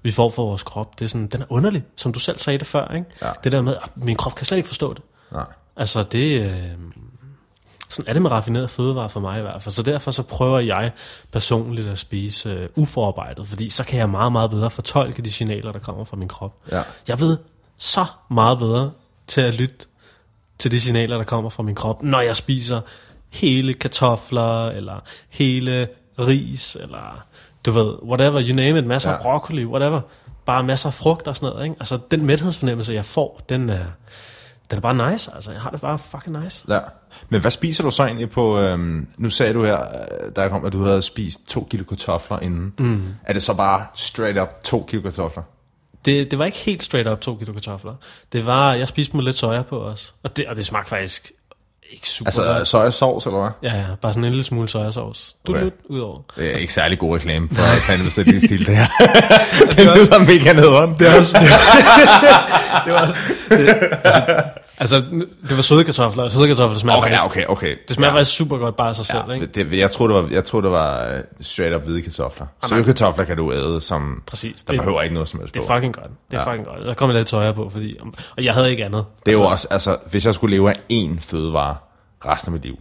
vi 0.02 0.12
får 0.12 0.30
fra 0.30 0.43
vores 0.43 0.63
krop, 0.63 1.00
det 1.00 1.06
er 1.06 1.10
sådan, 1.10 1.28
den 1.28 1.41
er 1.41 1.45
underlig, 1.50 1.84
som 1.95 2.13
du 2.13 2.19
selv 2.19 2.38
sagde 2.38 2.60
det 2.60 2.67
før, 2.67 2.88
ikke? 2.88 3.08
Ja. 3.21 3.32
Det 3.43 3.52
der 3.52 3.62
med, 3.62 3.76
at 3.76 3.89
min 3.95 4.15
krop 4.15 4.36
kan 4.36 4.45
slet 4.45 4.58
ikke 4.58 4.67
forstå 4.67 4.93
det. 4.93 5.04
Nej. 5.32 5.45
Altså 5.76 6.04
det, 6.04 6.41
øh, 6.41 6.71
sådan 7.89 8.10
er 8.10 8.13
det 8.13 8.21
med 8.21 8.32
raffineret 8.32 8.69
fødevarer 8.69 9.08
for 9.08 9.19
mig 9.19 9.39
i 9.39 9.41
hvert 9.41 9.62
fald. 9.62 9.74
Så 9.74 9.84
derfor 9.84 10.12
så 10.12 10.24
prøver 10.24 10.60
jeg 10.60 10.91
personligt 11.32 11.88
at 11.88 12.00
spise 12.00 12.50
øh, 12.50 12.69
uforarbejdet, 12.76 13.47
fordi 13.47 13.69
så 13.69 13.84
kan 13.84 14.00
jeg 14.00 14.10
meget, 14.10 14.32
meget 14.32 14.52
bedre 14.52 14.69
fortolke 14.69 15.21
de 15.21 15.32
signaler, 15.32 15.71
der 15.71 15.80
kommer 15.80 16.04
fra 16.04 16.17
min 16.17 16.28
krop. 16.28 16.54
Ja. 16.71 16.82
Jeg 17.08 17.13
er 17.13 17.17
blevet 17.17 17.39
så 17.78 18.06
meget 18.30 18.60
bedre 18.60 18.91
til 19.28 19.41
at 19.41 19.54
lytte 19.54 19.86
til 20.62 20.71
de 20.71 20.82
signaler, 20.82 21.17
der 21.17 21.24
kommer 21.24 21.50
fra 21.50 21.63
min 21.63 21.76
krop, 21.76 22.04
når 22.04 22.19
jeg 22.19 22.36
spiser 22.36 22.82
hele 23.30 23.74
kartofler, 23.74 24.67
eller 24.67 25.04
hele 25.30 25.88
ris, 26.19 26.78
eller 26.82 27.26
du 27.65 27.71
ved, 27.71 27.93
whatever, 28.04 28.41
you 28.41 28.56
name 28.56 28.80
it, 28.80 28.86
masser 28.86 29.10
ja. 29.10 29.15
af 29.15 29.21
broccoli, 29.21 29.65
whatever. 29.65 30.02
Bare 30.45 30.63
masser 30.63 30.88
af 30.88 30.93
frugt 30.93 31.28
og 31.28 31.36
sådan 31.36 31.50
noget, 31.50 31.63
ikke? 31.63 31.76
Altså, 31.80 32.00
den 32.12 32.26
mæthedsfornemmelse, 32.26 32.93
jeg 32.93 33.06
får, 33.06 33.41
den 33.50 33.69
er, 33.69 33.86
den 34.69 34.78
er 34.78 34.82
bare 34.82 35.12
nice, 35.12 35.32
altså. 35.36 35.52
Jeg 35.52 35.62
har 35.62 35.69
det 35.69 35.82
bare 35.82 35.97
fucking 35.97 36.43
nice. 36.43 36.65
Ja. 36.69 36.80
Men 37.30 37.41
hvad 37.41 37.52
spiser 37.52 37.84
du 37.84 37.91
så 37.91 38.04
egentlig 38.04 38.30
på, 38.30 38.60
øhm, 38.60 39.08
nu 39.17 39.30
sagde 39.30 39.54
du 39.54 39.65
her, 39.65 39.80
øh, 39.82 40.32
der 40.36 40.50
kom, 40.50 40.65
at 40.65 40.74
du 40.74 40.84
havde 40.84 41.02
spist 41.02 41.47
to 41.47 41.67
kilo 41.69 41.84
kartofler 41.84 42.39
inden. 42.39 42.74
Mm. 42.80 43.08
Er 43.24 43.34
det 43.34 43.43
så 43.43 43.54
bare 43.54 43.86
straight 43.95 44.39
up 44.39 44.63
to 44.63 44.86
kilo 44.88 45.02
kartofler? 45.02 45.43
Det, 46.06 46.32
det 46.32 46.40
var 46.40 46.46
ikke 46.46 46.58
helt 46.58 46.84
straight 46.84 47.10
up 47.10 47.22
to 47.22 47.36
kilo 47.36 47.54
kartofler. 47.54 47.96
Det 48.34 48.46
var, 48.46 48.74
jeg 48.74 48.88
spiste 48.88 49.16
med 49.16 49.24
lidt 49.24 49.36
soja 49.36 49.62
på 49.62 49.78
også. 49.78 50.12
Og 50.24 50.38
det, 50.38 50.48
og 50.48 50.56
det 50.56 50.66
smagte 50.66 50.90
faktisk 50.90 51.32
ikke 51.92 52.10
super 52.10 52.28
Altså 52.28 52.44
godt. 52.44 52.68
sojasauce, 52.68 53.30
eller 53.30 53.40
hvad? 53.42 53.72
Ja, 53.72 53.78
ja, 53.78 53.84
bare 54.02 54.14
sådan 54.14 54.24
en 54.24 54.30
lille 54.32 54.44
smule 54.44 54.70
sojasauce. 54.70 55.36
Du 55.48 55.52
Okay. 55.56 55.70
ud 55.86 56.00
over. 56.00 56.20
Det 56.38 56.54
er 56.54 56.58
ikke 56.58 56.74
særlig 56.74 57.00
god 57.00 57.16
reklame 57.16 57.50
for 57.52 57.62
plantebaseret 57.86 58.28
livsstil, 58.28 58.66
det 58.68 58.76
her. 58.78 58.88
det 59.72 59.80
lyder 59.80 60.20
mega 60.20 60.54
nederen. 60.54 60.96
Det 61.00 61.08
er 61.10 61.18
også, 61.18 61.38
det 61.40 61.50
Det 62.86 62.94
var 62.94 63.02
også, 63.06 63.20
det, 63.50 63.70
altså, 64.04 64.22
altså, 64.80 64.96
det 65.50 65.56
var 65.56 65.62
søde 65.62 65.84
kartofler. 65.84 66.28
Søde 66.28 66.48
kartofler 66.48 66.80
smager 66.80 66.98
okay, 66.98 67.10
faktisk, 67.10 67.26
okay, 67.26 67.46
okay. 67.48 67.76
det 67.88 67.96
smager 67.96 68.12
ja. 68.12 68.18
faktisk 68.18 68.38
super 68.38 68.58
godt 68.58 68.76
bare 68.76 68.90
af 68.90 68.96
sig 68.96 69.06
selv, 69.06 69.20
Ja, 69.28 69.34
ikke? 69.34 69.46
det, 69.46 69.72
det, 69.72 69.80
jeg 69.80 69.92
troede, 69.92 70.14
det 70.14 70.24
var, 70.24 70.30
jeg 70.32 70.44
troede, 70.46 70.64
det 70.64 70.72
var 70.72 71.06
øh, 71.08 71.20
straight 71.42 71.76
up 71.76 71.82
hvide 71.84 72.02
kartofler. 72.02 72.46
Søde 72.70 72.84
kartofler 72.84 73.26
kan 73.26 73.38
du 73.38 73.54
æde, 73.54 73.82
som 73.82 74.24
Præcis. 74.28 74.64
der 74.64 74.72
Det, 74.74 74.80
behøver 74.82 75.02
ikke 75.02 75.14
noget 75.14 75.30
som 75.30 75.40
helst 75.40 75.54
det 75.54 75.62
er 75.64 75.68
på. 75.68 75.74
fucking 75.74 75.94
godt. 75.94 76.08
Det 76.32 76.38
er 76.38 76.42
Ja. 76.42 76.52
fucking 76.52 76.68
godt. 76.68 76.86
Der 76.86 76.94
kommer 76.94 77.16
lidt 77.16 77.30
soja 77.30 77.52
på, 77.52 77.70
fordi, 77.72 77.98
og 78.38 78.44
jeg 78.44 78.54
havde 78.54 78.72
ikke 78.72 78.86
andet. 78.86 79.06
Det 79.26 79.34
er 79.34 79.38
jo 79.38 79.44
også, 79.48 79.68
altså, 79.72 79.98
hvis 80.12 80.26
jeg 80.26 80.34
skulle 80.34 80.56
leve 80.56 80.70
af 80.70 80.76
én 80.92 81.18
fødevare 81.22 81.76
resten 82.26 82.50
af 82.50 82.54
mit 82.54 82.62
liv, 82.64 82.80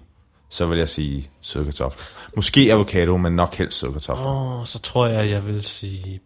så 0.48 0.66
vil 0.66 0.78
jeg 0.78 0.88
sige 0.88 1.30
søde 1.40 1.64
kartofler. 1.64 2.02
Måske 2.36 2.72
avocado, 2.72 3.16
men 3.16 3.32
nok 3.32 3.54
helst 3.54 3.78
søde 3.78 3.92
kartofler. 3.92 4.26
Åh, 4.26 4.64
så 4.66 4.78
tror 4.78 5.06
jeg, 5.06 5.30
jeg 5.30 5.46
vil 5.46 5.62
sige 5.62 6.20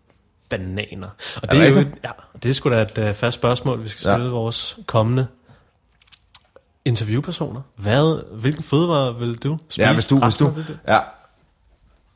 bananer. 0.48 1.09
Og 1.43 1.43
det 1.43 1.51
det 1.51 1.61
er, 1.68 1.68
jo, 1.80 1.86
ja, 2.05 2.11
det 2.43 2.49
er 2.49 2.53
sgu 2.55 2.70
da 2.70 2.82
et 2.82 2.99
uh, 3.09 3.14
fast 3.14 3.34
spørgsmål, 3.34 3.84
vi 3.84 3.88
skal 3.88 4.01
stille 4.01 4.24
Ja. 4.24 4.30
vores 4.30 4.78
kommende 4.86 5.26
interviewpersoner. 6.84 7.61
Hvad, 7.76 8.24
hvilken 8.41 8.62
fødevare 8.62 9.18
vil 9.18 9.34
du 9.43 9.59
spise? 9.62 9.82
Ja, 9.82 9.95
hvis 9.95 10.07
du, 10.07 10.18
hvis 10.18 10.34
du, 10.34 10.53
liv? 10.57 10.64
ja, 10.88 11.01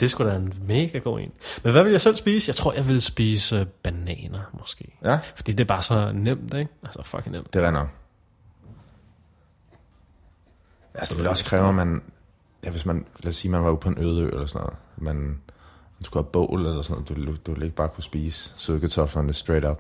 Det 0.01 0.07
er 0.07 0.11
sgu 0.11 0.25
da 0.25 0.35
en 0.35 0.53
mega 0.67 0.99
god 0.99 1.21
en. 1.21 1.33
Men 1.63 1.73
hvad 1.73 1.83
vil 1.83 1.91
jeg 1.91 2.01
selv 2.01 2.17
spise? 2.17 2.49
Jeg 2.49 2.57
tror, 2.57 2.73
jeg 2.73 2.89
vil 2.89 3.03
spise 3.03 3.57
øh, 3.57 3.67
bananer, 3.67 4.41
måske. 4.59 4.99
ja, 5.05 5.19
Fordi 5.37 5.53
det 5.53 5.61
er 5.61 5.65
bare 5.69 5.83
så 5.83 6.13
nemt, 6.15 6.55
ikke? 6.55 6.71
Altså, 6.85 7.03
fucking 7.05 7.33
nemt. 7.33 7.55
det 7.55 7.65
er 7.65 7.71
nok. 7.71 7.89
Ja, 10.99 11.07
det 11.09 11.19
vil 11.19 11.29
også 11.29 11.45
kræve, 11.45 11.69
at 11.69 11.75
man, 11.75 12.03
ja, 12.65 12.71
hvis 12.71 12.87
man, 12.87 13.05
lad 13.21 13.31
os 13.31 13.37
sige, 13.37 13.53
man 13.53 13.65
var 13.65 13.71
ude 13.71 13.81
på 13.81 13.89
en 13.89 13.99
øde 13.99 14.23
ø 14.23 14.29
eller 14.29 14.47
sådan 14.47 14.61
noget, 14.61 14.77
man 14.97 15.39
du 16.01 16.05
skulle 16.05 16.25
have 16.25 16.31
bål 16.33 16.67
eller 16.67 16.83
sådan 16.83 17.05
noget, 17.09 17.29
du, 17.29 17.37
du 17.47 17.53
ville 17.53 17.67
ikke 17.67 17.77
bare 17.77 17.89
kunne 17.89 18.05
spise 18.05 18.53
sødkartoflerne 18.57 19.33
straight 19.33 19.65
up. 19.65 19.79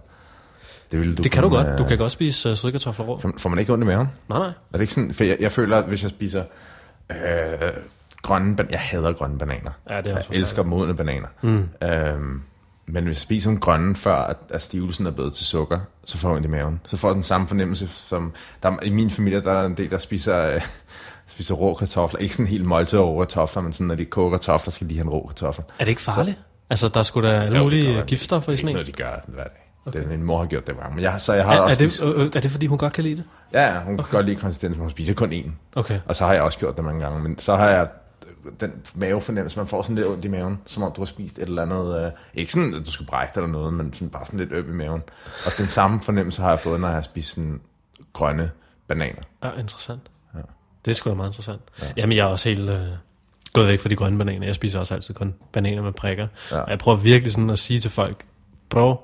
Det, 0.92 1.00
ville 1.00 1.14
du 1.14 1.22
Det 1.22 1.32
kan 1.32 1.42
du 1.42 1.48
kunne, 1.48 1.64
godt. 1.64 1.78
Du 1.78 1.82
øh, 1.82 1.88
kan 1.88 1.98
godt 1.98 2.12
spise 2.12 2.50
uh, 2.50 2.56
sødkartofler 2.56 3.06
rå. 3.06 3.20
Får 3.38 3.48
man 3.48 3.58
ikke 3.58 3.72
ondt 3.72 3.84
i 3.84 3.86
maven? 3.86 4.08
Nej, 4.28 4.38
nej. 4.38 4.48
Er 4.48 4.52
det 4.72 4.80
ikke 4.80 4.92
sådan, 4.92 5.14
for 5.14 5.24
jeg, 5.24 5.36
jeg 5.40 5.52
føler, 5.52 5.76
at 5.76 5.84
hvis 5.84 6.02
jeg 6.02 6.10
spiser 6.10 6.44
øh, 7.10 7.16
grønne 8.22 8.56
bananer, 8.56 8.70
jeg 8.70 8.80
hader 8.80 9.12
grønne 9.12 9.38
bananer. 9.38 9.70
Ja, 9.90 10.00
det 10.00 10.12
er 10.12 10.16
også 10.16 10.28
jeg 10.32 10.38
elsker 10.38 10.62
modne 10.62 10.94
bananer. 10.96 11.28
Mm. 11.42 11.68
Øhm, 11.82 12.42
men 12.88 13.04
hvis 13.04 13.14
jeg 13.16 13.20
spiser 13.20 13.50
en 13.50 13.58
grønne, 13.60 13.96
før 13.96 14.14
at, 14.14 14.36
at 14.50 14.62
stivelsen 14.62 15.06
er 15.06 15.10
blevet 15.10 15.32
til 15.32 15.46
sukker, 15.46 15.78
så 16.04 16.18
får 16.18 16.28
jeg 16.28 16.36
ondt 16.36 16.46
i 16.46 16.50
maven. 16.50 16.80
Så 16.84 16.96
får 16.96 17.12
den 17.12 17.22
samme 17.22 17.48
fornemmelse, 17.48 17.88
som 17.88 18.32
der, 18.62 18.76
i 18.82 18.90
min 18.90 19.10
familie, 19.10 19.40
der 19.40 19.52
er 19.52 19.66
en 19.66 19.76
del, 19.76 19.90
der 19.90 19.98
spiser, 19.98 20.46
øh, 20.50 20.60
spiser 21.26 21.54
rå 21.54 21.74
kartofler. 21.74 22.20
Ikke 22.20 22.34
sådan 22.34 22.46
helt 22.46 22.66
måltid 22.66 22.98
rå 22.98 23.18
kartofler, 23.18 23.62
men 23.62 23.72
sådan, 23.72 23.86
når 23.86 23.94
de 23.94 24.04
koger 24.04 24.30
kartofler, 24.30 24.72
skal 24.72 24.90
de 24.90 24.94
have 24.94 25.04
en 25.04 25.10
rå 25.10 25.26
kartoffel. 25.26 25.64
Er 25.78 25.84
det 25.84 25.88
ikke 25.90 26.02
farligt? 26.02 26.36
Så, 26.36 26.42
altså, 26.70 26.88
der 26.88 27.02
skulle 27.02 27.28
da 27.28 27.34
alle 27.34 27.46
Jo, 27.46 27.54
det 27.54 27.62
mulige 27.72 27.94
godt. 27.96 28.06
giftstoffer 28.06 28.52
i 28.52 28.56
Det 28.56 28.62
er 28.62 28.66
sådan 28.66 28.78
ikke 28.78 28.80
en. 29.02 29.02
noget, 29.02 29.20
de 29.26 29.32
gør 29.32 29.34
hver 29.34 29.42
dag. 29.44 29.64
Okay. 29.86 30.00
Det, 30.00 30.08
min 30.08 30.22
mor 30.22 30.38
har 30.38 30.46
gjort 30.46 30.66
det 30.66 30.76
mange. 30.76 30.94
Men 30.94 31.04
jeg, 31.04 31.20
så 31.20 31.32
jeg 31.32 31.44
har 31.44 31.52
Er, 31.52 31.56
er, 31.56 31.60
også 31.60 31.78
det, 31.78 31.92
spist, 31.92 32.02
øh, 32.02 32.20
øh, 32.20 32.26
er 32.26 32.40
det, 32.40 32.50
fordi 32.50 32.66
hun 32.66 32.78
godt 32.78 32.92
kan 32.92 33.04
lide 33.04 33.16
det? 33.16 33.24
Ja, 33.52 33.62
ja, 33.74 33.80
hun 33.80 33.94
okay. 33.94 34.04
kan 34.04 34.12
godt 34.16 34.26
lide 34.26 34.36
konsistensen, 34.36 34.78
men 34.78 34.80
hun 34.80 34.90
spiser 34.90 35.14
kun 35.14 35.32
én. 35.32 35.50
Okay. 35.76 36.00
Og 36.06 36.16
så 36.16 36.26
har 36.26 36.32
jeg 36.32 36.42
også 36.42 36.58
gjort 36.58 36.76
det 36.76 36.84
mange 36.84 37.00
gange, 37.04 37.20
men 37.22 37.38
så 37.38 37.56
har 37.56 37.68
jeg 37.70 37.88
den 38.60 38.72
mavefornemmelse, 38.94 39.58
man 39.58 39.66
får 39.66 39.82
sådan 39.82 39.96
lidt 39.96 40.06
ondt 40.06 40.24
i 40.24 40.28
maven, 40.28 40.58
som 40.66 40.82
om 40.82 40.92
du 40.92 41.00
har 41.00 41.06
spist 41.06 41.38
et 41.38 41.42
eller 41.42 41.62
andet, 41.62 42.04
øh, 42.06 42.12
ikke 42.34 42.52
sådan, 42.52 42.74
at 42.74 42.86
du 42.86 42.90
skal 42.90 43.06
brække 43.06 43.32
dig 43.34 43.40
eller 43.40 43.52
noget, 43.52 43.72
men 43.74 43.92
sådan 43.92 44.10
bare 44.10 44.26
sådan 44.26 44.40
lidt 44.40 44.52
øb 44.52 44.68
i 44.68 44.72
maven. 44.72 45.02
Og 45.46 45.52
den 45.58 45.66
samme 45.66 46.00
fornemmelse 46.02 46.42
har 46.42 46.48
jeg 46.50 46.60
fået, 46.60 46.80
når 46.80 46.88
jeg 46.88 46.94
har 46.96 47.02
spist 47.02 47.34
sådan 47.34 47.60
grønne 48.12 48.50
bananer. 48.88 49.22
Ja, 49.44 49.50
interessant. 49.52 50.10
Ja. 50.34 50.40
Det 50.84 50.90
er 50.90 50.94
sgu 50.94 51.10
da 51.10 51.14
meget 51.14 51.28
interessant. 51.28 51.60
Ja. 51.82 51.86
Jamen, 51.96 52.16
jeg 52.16 52.22
er 52.22 52.28
også 52.28 52.48
helt 52.48 52.70
øh, 52.70 52.86
gået 53.52 53.66
væk 53.66 53.80
fra 53.80 53.88
de 53.88 53.96
grønne 53.96 54.18
bananer. 54.18 54.46
Jeg 54.46 54.54
spiser 54.54 54.78
også 54.78 54.94
altid 54.94 55.14
kun 55.14 55.34
bananer 55.52 55.82
med 55.82 55.92
prikker. 55.92 56.28
Ja. 56.50 56.60
Og 56.60 56.70
jeg 56.70 56.78
prøver 56.78 56.98
virkelig 56.98 57.32
sådan 57.32 57.50
at 57.50 57.58
sige 57.58 57.80
til 57.80 57.90
folk, 57.90 58.24
bro, 58.68 59.00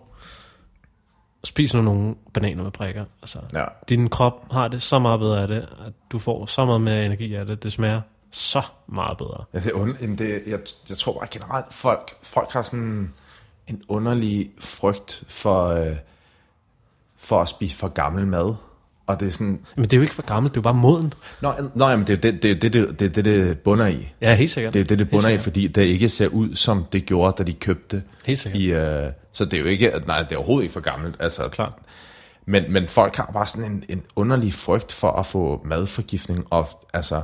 spis 1.45 1.75
nu 1.75 1.83
nogle 1.83 2.15
bananer 2.35 2.63
med 2.63 2.71
prikker. 2.71 3.05
Altså, 3.23 3.39
Ja. 3.55 3.65
din 3.89 4.09
krop 4.09 4.53
har 4.53 4.69
det 4.69 4.83
så 4.83 4.99
meget 4.99 5.21
bedre 5.21 5.43
af 5.43 5.49
det, 5.49 5.69
at 5.87 5.93
du 6.13 6.19
får 6.19 6.47
så 6.47 6.65
meget 6.65 6.81
mere 6.81 7.07
energi 7.07 7.35
af 7.35 7.47
det. 7.47 7.63
Det 7.63 7.73
smager 7.73 8.01
så 8.35 8.63
meget 8.87 9.19
bedre. 9.19 9.45
Ja, 9.55 9.59
det 9.59 9.67
er 9.67 9.75
und- 9.75 10.01
jamen 10.01 10.19
det, 10.19 10.43
jeg, 10.47 10.59
jeg 10.89 10.97
tror 10.99 11.19
bare 11.19 11.29
generelt, 11.31 11.67
folk, 11.73 12.11
folk 12.23 12.51
har 12.53 12.63
sådan 12.63 13.13
en 13.67 13.83
underlig 13.89 14.51
frygt 14.61 15.25
for, 15.29 15.67
øh, 15.69 15.97
for 17.17 17.41
at 17.41 17.49
spise 17.49 17.77
for 17.77 17.89
gammel 17.89 18.27
mad. 18.27 18.55
Og 19.07 19.21
det 19.21 19.29
er 19.29 19.33
sådan, 19.33 19.61
Men 19.77 19.85
det 19.85 19.93
er 19.93 19.97
jo 19.97 20.03
ikke 20.03 20.15
for 20.15 20.23
gammelt, 20.27 20.55
det 20.55 20.59
er 20.59 20.61
jo 20.61 20.63
bare 20.63 20.75
moden. 20.83 21.13
nå, 21.41 21.53
nå 21.75 21.89
jamen, 21.89 22.07
det 22.07 22.13
er 22.13 22.21
det, 22.21 22.43
det, 22.43 22.63
det, 22.63 22.73
det, 22.73 23.01
det, 23.01 23.15
det, 23.17 23.25
det 23.25 23.59
bunder 23.59 23.87
i. 23.87 24.09
Ja, 24.21 24.35
helt 24.35 24.51
sikkert. 24.51 24.73
Det 24.75 24.81
er 24.81 24.85
det, 24.85 24.99
det 24.99 25.11
bunder 25.11 25.29
i, 25.29 25.39
fordi 25.39 25.67
det 25.69 25.83
ikke 25.83 26.09
ser 26.09 26.29
ud, 26.29 26.57
som 26.57 26.85
det 26.93 27.07
gjorde, 27.07 27.35
da 27.39 27.43
de 27.43 27.53
købte 27.53 28.03
Helt 28.27 28.39
sikkert. 28.39 28.61
i, 28.63 28.73
øh, 28.73 29.13
så 29.33 29.45
det 29.45 29.55
er 29.55 29.59
jo 29.61 29.67
ikke, 29.67 30.03
nej, 30.07 30.23
det 30.23 30.33
er 30.33 30.37
overhovedet 30.37 30.63
ikke 30.65 30.73
for 30.73 30.81
gammelt. 30.81 31.17
Altså, 31.21 31.49
Klart. 31.49 31.73
Men, 32.47 32.73
men 32.73 32.89
folk 32.89 33.17
har 33.17 33.31
bare 33.33 33.47
sådan 33.47 33.73
en, 33.73 33.85
en 33.89 34.03
underlig 34.17 34.55
frygt 34.55 34.93
for 34.93 35.11
at 35.11 35.27
få 35.27 35.63
madforgiftning, 35.65 36.47
og 36.51 36.69
altså, 36.93 37.23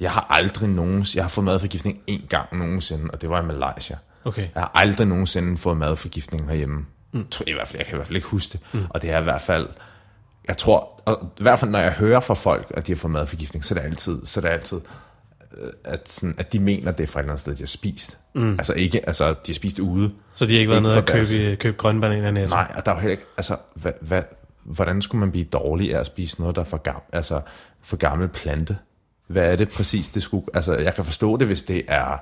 jeg 0.00 0.10
har 0.10 0.26
aldrig 0.30 0.68
nogen, 0.68 1.06
jeg 1.14 1.24
har 1.24 1.28
fået 1.28 1.44
madforgiftning 1.44 1.98
en 2.06 2.26
gang 2.28 2.58
nogensinde, 2.58 3.10
og 3.12 3.20
det 3.20 3.30
var 3.30 3.42
i 3.42 3.46
Malaysia. 3.46 3.96
Okay. 4.24 4.48
Jeg 4.54 4.62
har 4.62 4.70
aldrig 4.74 5.06
nogensinde 5.06 5.56
fået 5.56 5.76
madforgiftning 5.76 6.48
herhjemme. 6.48 6.86
Mm. 7.12 7.26
Tror, 7.30 7.44
i 7.48 7.52
hvert 7.52 7.68
fald, 7.68 7.78
jeg 7.78 7.86
kan 7.86 7.94
i 7.94 7.96
hvert 7.96 8.06
fald 8.06 8.16
ikke 8.16 8.28
huske 8.28 8.52
det. 8.52 8.60
Mm. 8.72 8.86
Og 8.90 9.02
det 9.02 9.10
er 9.10 9.20
i 9.20 9.22
hvert 9.22 9.40
fald, 9.40 9.68
jeg 10.48 10.56
tror, 10.56 11.02
og 11.04 11.32
i 11.38 11.42
hvert 11.42 11.58
fald 11.58 11.70
når 11.70 11.78
jeg 11.78 11.92
hører 11.92 12.20
fra 12.20 12.34
folk, 12.34 12.72
at 12.74 12.86
de 12.86 12.92
har 12.92 12.96
fået 12.96 13.12
madforgiftning, 13.12 13.64
så 13.64 13.74
er 13.74 13.78
det 13.78 13.86
altid, 13.86 14.26
så 14.26 14.40
er 14.40 14.42
det 14.42 14.48
altid 14.48 14.80
øh, 15.58 15.72
at, 15.84 16.08
sådan, 16.08 16.34
at 16.38 16.52
de 16.52 16.58
mener, 16.58 16.92
det 16.92 17.02
er 17.02 17.06
fra 17.06 17.20
et 17.20 17.22
eller 17.22 17.32
andet 17.32 17.40
sted, 17.40 17.54
de 17.54 17.62
har 17.62 17.66
spist. 17.66 18.18
Mm. 18.34 18.52
Altså 18.52 18.74
ikke, 18.74 19.06
altså 19.06 19.28
de 19.28 19.36
har 19.46 19.54
spist 19.54 19.78
ude. 19.78 20.12
Så 20.34 20.46
de 20.46 20.52
har 20.52 20.58
ikke 20.58 20.70
været 20.70 20.82
nede 20.82 20.96
og 20.96 21.04
købe, 21.04 21.56
købe 21.56 21.76
grønne 21.76 22.00
bananer 22.00 22.28
i 22.28 22.32
Netto? 22.32 22.56
Nej, 22.56 22.72
og 22.76 22.86
der 22.86 22.92
er 22.92 22.96
jo 22.96 23.00
heller 23.00 23.12
ikke, 23.12 23.24
altså, 23.36 23.56
hvad, 23.74 23.92
hvad, 24.00 24.22
hvordan 24.64 25.02
skulle 25.02 25.20
man 25.20 25.30
blive 25.30 25.44
dårlig 25.44 25.94
af 25.94 26.00
at 26.00 26.06
spise 26.06 26.40
noget, 26.40 26.56
der 26.56 26.62
er 26.62 26.66
for, 26.66 26.76
gam, 26.76 27.02
altså, 27.12 27.40
for 27.82 27.96
gammel 27.96 28.28
plante? 28.28 28.76
Hvad 29.30 29.52
er 29.52 29.56
det 29.56 29.68
præcis, 29.68 30.08
det 30.08 30.22
skulle, 30.22 30.44
altså, 30.54 30.74
jeg 30.74 30.94
kan 30.94 31.04
forstå 31.04 31.36
det, 31.36 31.46
hvis 31.46 31.62
det 31.62 31.82
er 31.88 32.16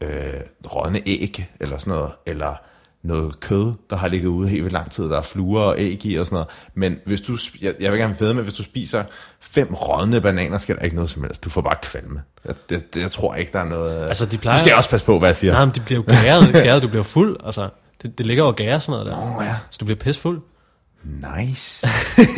øh, 0.00 0.40
rådne 0.74 1.00
æg, 1.06 1.50
eller 1.60 1.78
sådan 1.78 1.92
noget, 1.92 2.10
eller 2.26 2.54
noget 3.02 3.40
kød, 3.40 3.72
der 3.90 3.96
har 3.96 4.08
ligget 4.08 4.28
ude 4.28 4.48
helt 4.48 4.62
vildt 4.62 4.72
lang 4.72 4.90
tid, 4.90 5.04
der 5.04 5.18
er 5.18 5.22
fluer 5.22 5.62
og 5.62 5.74
æg 5.78 6.06
i 6.06 6.14
og 6.14 6.26
sådan 6.26 6.34
noget. 6.34 6.48
Men 6.74 6.98
hvis 7.06 7.20
du, 7.20 7.38
jeg, 7.60 7.74
jeg 7.80 7.92
vil 7.92 8.00
gerne 8.00 8.16
vide 8.18 8.34
med, 8.34 8.42
hvis 8.42 8.54
du 8.54 8.62
spiser 8.62 9.04
fem 9.40 9.74
rådne 9.74 10.20
bananer, 10.20 10.58
skal 10.58 10.76
der 10.76 10.82
ikke 10.82 10.96
noget 10.96 11.10
som 11.10 11.22
helst. 11.22 11.44
Du 11.44 11.50
får 11.50 11.60
bare 11.60 11.76
kvalme. 11.82 12.22
Jeg, 12.44 12.54
det, 12.68 12.94
det, 12.94 13.00
jeg 13.02 13.10
tror 13.10 13.34
ikke, 13.34 13.52
der 13.52 13.60
er 13.60 13.64
noget... 13.64 14.06
Altså, 14.06 14.26
de 14.26 14.36
Nu 14.36 14.40
plejer... 14.40 14.58
skal 14.58 14.68
jeg 14.68 14.76
også 14.76 14.90
passe 14.90 15.06
på, 15.06 15.18
hvad 15.18 15.28
jeg 15.28 15.36
siger. 15.36 15.52
Nej, 15.52 15.64
men 15.64 15.74
de 15.74 15.80
bliver 15.80 15.98
jo 15.98 16.04
gæret, 16.22 16.52
gæret 16.64 16.82
du 16.82 16.88
bliver 16.88 17.04
fuld. 17.04 17.36
Altså, 17.44 17.68
det, 18.02 18.18
det 18.18 18.26
ligger 18.26 18.44
jo 18.44 18.48
og 18.48 18.56
gærer 18.56 18.78
sådan 18.78 19.00
noget 19.00 19.06
der. 19.06 19.36
Åh, 19.38 19.44
ja. 19.44 19.54
Så 19.70 19.78
du 19.80 19.84
bliver 19.84 19.98
pissfuld. 19.98 20.40
Nice. 21.04 21.86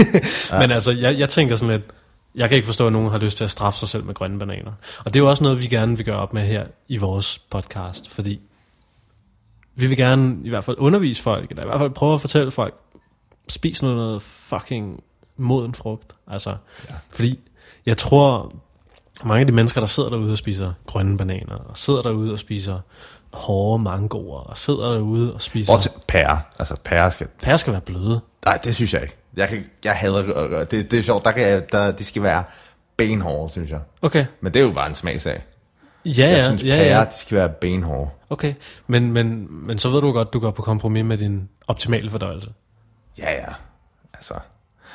Men 0.61 0.71
altså, 0.71 0.93
jeg, 0.93 1.19
jeg 1.19 1.29
tænker 1.29 1.57
sådan 1.57 1.77
lidt, 1.77 1.91
jeg 2.35 2.49
kan 2.49 2.57
ikke 2.57 2.67
forstå, 2.67 2.87
at 2.87 2.93
nogen 2.93 3.11
har 3.11 3.19
lyst 3.19 3.37
til 3.37 3.45
at 3.45 3.51
straffe 3.51 3.79
sig 3.79 3.89
selv 3.89 4.05
med 4.05 4.15
grønne 4.15 4.39
bananer. 4.39 4.73
Og 4.99 5.15
det 5.15 5.21
er 5.21 5.25
jo 5.25 5.31
også 5.31 5.43
noget, 5.43 5.61
vi 5.61 5.67
gerne 5.67 5.97
vil 5.97 6.07
gøre 6.07 6.17
op 6.17 6.33
med 6.33 6.43
her 6.43 6.67
i 6.89 6.97
vores 6.97 7.39
podcast, 7.39 8.11
fordi 8.11 8.41
vi 9.75 9.87
vil 9.87 9.97
gerne 9.97 10.37
i 10.45 10.49
hvert 10.49 10.65
fald 10.65 10.77
undervise 10.79 11.23
folk, 11.23 11.51
eller 11.51 11.63
i 11.63 11.67
hvert 11.67 11.81
fald 11.81 11.91
prøve 11.91 12.15
at 12.15 12.21
fortælle 12.21 12.51
folk, 12.51 12.75
spis 13.49 13.83
noget, 13.83 13.97
noget 13.97 14.23
fucking 14.23 15.03
moden 15.37 15.75
frugt. 15.75 16.15
Altså, 16.27 16.57
ja. 16.91 16.95
fordi 17.11 17.39
jeg 17.87 17.99
tror, 17.99 18.53
mange 19.25 19.41
af 19.41 19.47
de 19.47 19.53
mennesker, 19.53 19.81
der 19.81 19.89
sidder 19.89 20.11
derude 20.11 20.33
og 20.33 20.39
spiser 20.39 20.73
grønne 20.87 21.19
bananer, 21.19 21.57
og 21.57 21.79
sidder 21.79 22.03
derude 22.03 22.33
og 22.33 22.39
spiser 22.39 22.81
hårde 23.33 23.83
mangoer, 23.83 24.41
og 24.41 24.59
sidder 24.59 24.93
derude 24.93 25.35
og 25.35 25.43
spiser... 25.43 25.73
Bortset 25.73 25.93
pære. 26.09 26.41
Altså, 26.59 26.77
pære 26.85 27.11
skal, 27.11 27.29
Pærer 27.43 27.57
skal 27.57 27.73
være 27.73 27.81
bløde. 27.81 28.21
Nej, 28.45 28.57
det 28.57 28.75
synes 28.75 28.95
jeg 28.95 29.03
ikke. 29.03 29.17
Jeg, 29.37 29.49
kan, 29.49 29.65
jeg 29.85 29.95
hader 29.95 30.65
det. 30.65 30.91
Det 30.91 30.99
er 30.99 31.03
sjovt. 31.03 31.25
Der 31.25 31.31
kan 31.31 31.43
jeg, 31.43 31.73
der, 31.73 31.91
de 31.91 32.05
skal 32.05 32.23
være 32.23 32.45
benhårde, 32.97 33.53
synes 33.53 33.71
jeg. 33.71 33.81
Okay. 34.03 34.27
Men 34.41 34.55
det 34.55 34.61
er 34.61 34.65
jo 34.65 34.73
bare 34.73 34.89
en 34.89 34.95
smagsag. 34.95 35.43
Ja, 36.05 36.11
Jeg 36.11 36.31
ja, 36.31 36.41
synes, 36.45 36.63
ja, 36.63 36.77
pærer, 36.77 36.99
ja. 36.99 37.05
de 37.05 37.15
skal 37.15 37.39
være 37.39 37.49
benhårde. 37.49 38.11
Okay, 38.31 38.55
men, 38.87 39.13
men, 39.13 39.47
men 39.67 39.79
så 39.79 39.89
ved 39.89 40.01
du 40.01 40.13
godt, 40.13 40.33
du 40.33 40.41
går 40.41 40.51
på 40.51 40.63
kompromis 40.63 41.05
med 41.05 41.19
din 41.19 41.49
optimale 41.67 42.11
fordøjelse. 42.11 42.51
Ja, 43.19 43.33
ja. 43.33 43.53
Altså. 44.15 44.35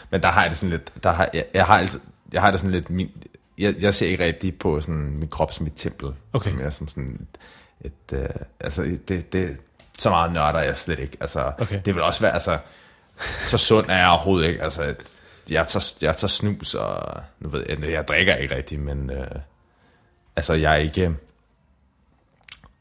Men 0.09 0.21
der 0.23 0.27
har 0.29 0.41
jeg 0.41 0.49
det 0.49 0.57
sådan 0.57 0.69
lidt... 0.69 1.03
Der 1.03 1.11
har, 1.11 1.29
jeg, 1.33 1.45
jeg, 1.53 1.65
har 1.65 1.77
altid, 1.77 1.99
jeg 2.33 2.41
har 2.41 2.51
det 2.51 2.59
sådan 2.59 2.71
lidt... 2.71 2.89
Min, 2.89 3.09
jeg, 3.57 3.75
jeg 3.81 3.93
ser 3.93 4.07
ikke 4.07 4.23
rigtig 4.23 4.59
på 4.59 4.81
sådan 4.81 4.95
min 4.95 5.27
krop 5.27 5.51
som 5.51 5.65
et 5.65 5.73
tempel. 5.75 6.09
Okay. 6.33 6.51
Mere 6.51 6.71
som 6.71 6.87
sådan 6.87 7.27
et... 7.81 7.91
et 8.11 8.17
øh, 8.19 8.29
altså, 8.59 8.97
det, 9.07 9.33
det, 9.33 9.57
så 9.97 10.09
meget 10.09 10.33
nørder 10.33 10.59
jeg 10.59 10.77
slet 10.77 10.99
ikke. 10.99 11.17
Altså, 11.21 11.51
Okay. 11.57 11.81
Det 11.85 11.95
vil 11.95 12.03
også 12.03 12.21
være... 12.21 12.33
Altså, 12.33 12.57
så 13.43 13.57
sund 13.57 13.89
er 13.89 13.97
jeg 13.97 14.09
overhovedet 14.09 14.47
ikke. 14.47 14.63
Altså, 14.63 14.95
jeg 15.49 15.67
tager, 15.67 15.93
jeg 16.01 16.15
tager 16.15 16.29
snus, 16.29 16.73
og 16.73 17.21
nu 17.39 17.49
ved 17.49 17.65
jeg, 17.69 17.91
jeg 17.91 18.07
drikker 18.07 18.35
ikke 18.35 18.55
rigtigt, 18.55 18.81
men 18.81 19.09
øh, 19.09 19.27
altså, 20.35 20.53
jeg 20.53 20.73
er 20.73 20.77
ikke, 20.77 21.11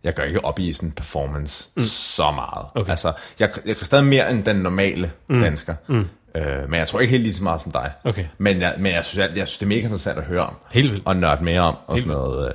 jeg 0.04 0.14
går 0.14 0.22
ikke 0.22 0.44
op 0.44 0.58
i 0.58 0.72
sådan 0.72 0.92
performance 0.92 1.68
mm. 1.76 1.82
så 1.82 2.30
meget. 2.30 2.66
Okay. 2.74 2.90
Altså, 2.90 3.12
jeg, 3.40 3.50
jeg 3.66 3.76
kan 3.76 3.86
stadig 3.86 4.04
mere 4.04 4.30
end 4.30 4.42
den 4.42 4.56
normale 4.56 5.12
mm. 5.28 5.40
dansker, 5.40 5.74
mm. 5.86 6.08
Øh, 6.34 6.70
men 6.70 6.78
jeg 6.78 6.88
tror 6.88 7.00
ikke 7.00 7.10
helt 7.10 7.22
lige 7.22 7.34
så 7.34 7.42
meget 7.42 7.60
som 7.60 7.72
dig. 7.72 7.92
Okay. 8.04 8.24
Men 8.38 8.60
jeg, 8.60 8.74
men 8.78 8.92
jeg 8.92 9.04
synes, 9.04 9.28
jeg, 9.28 9.36
jeg 9.36 9.48
synes, 9.48 9.58
det 9.58 9.66
er 9.66 9.68
mega 9.68 9.80
interessant 9.80 10.18
at 10.18 10.24
høre 10.24 10.46
om, 10.46 10.54
Helt 10.70 10.92
vildt. 10.92 11.06
og 11.06 11.16
nørde 11.16 11.44
mere 11.44 11.60
om, 11.60 11.76
og 11.86 11.94
Helt 11.94 12.06
sådan 12.06 12.18
noget. 12.18 12.52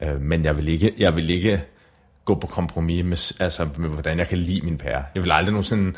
Øh, 0.00 0.08
øh, 0.08 0.20
men 0.20 0.44
jeg 0.44 0.56
vil 0.56 0.68
ikke, 0.68 0.94
jeg 0.98 1.16
vil 1.16 1.30
ikke 1.30 1.64
gå 2.24 2.34
på 2.34 2.46
kompromis 2.46 3.04
med, 3.04 3.44
altså, 3.44 3.68
med, 3.76 3.88
hvordan 3.88 4.18
jeg 4.18 4.28
kan 4.28 4.38
lide 4.38 4.60
min 4.60 4.78
pære. 4.78 5.04
Jeg 5.14 5.22
vil 5.22 5.32
aldrig 5.32 5.52
nogensinde... 5.52 5.92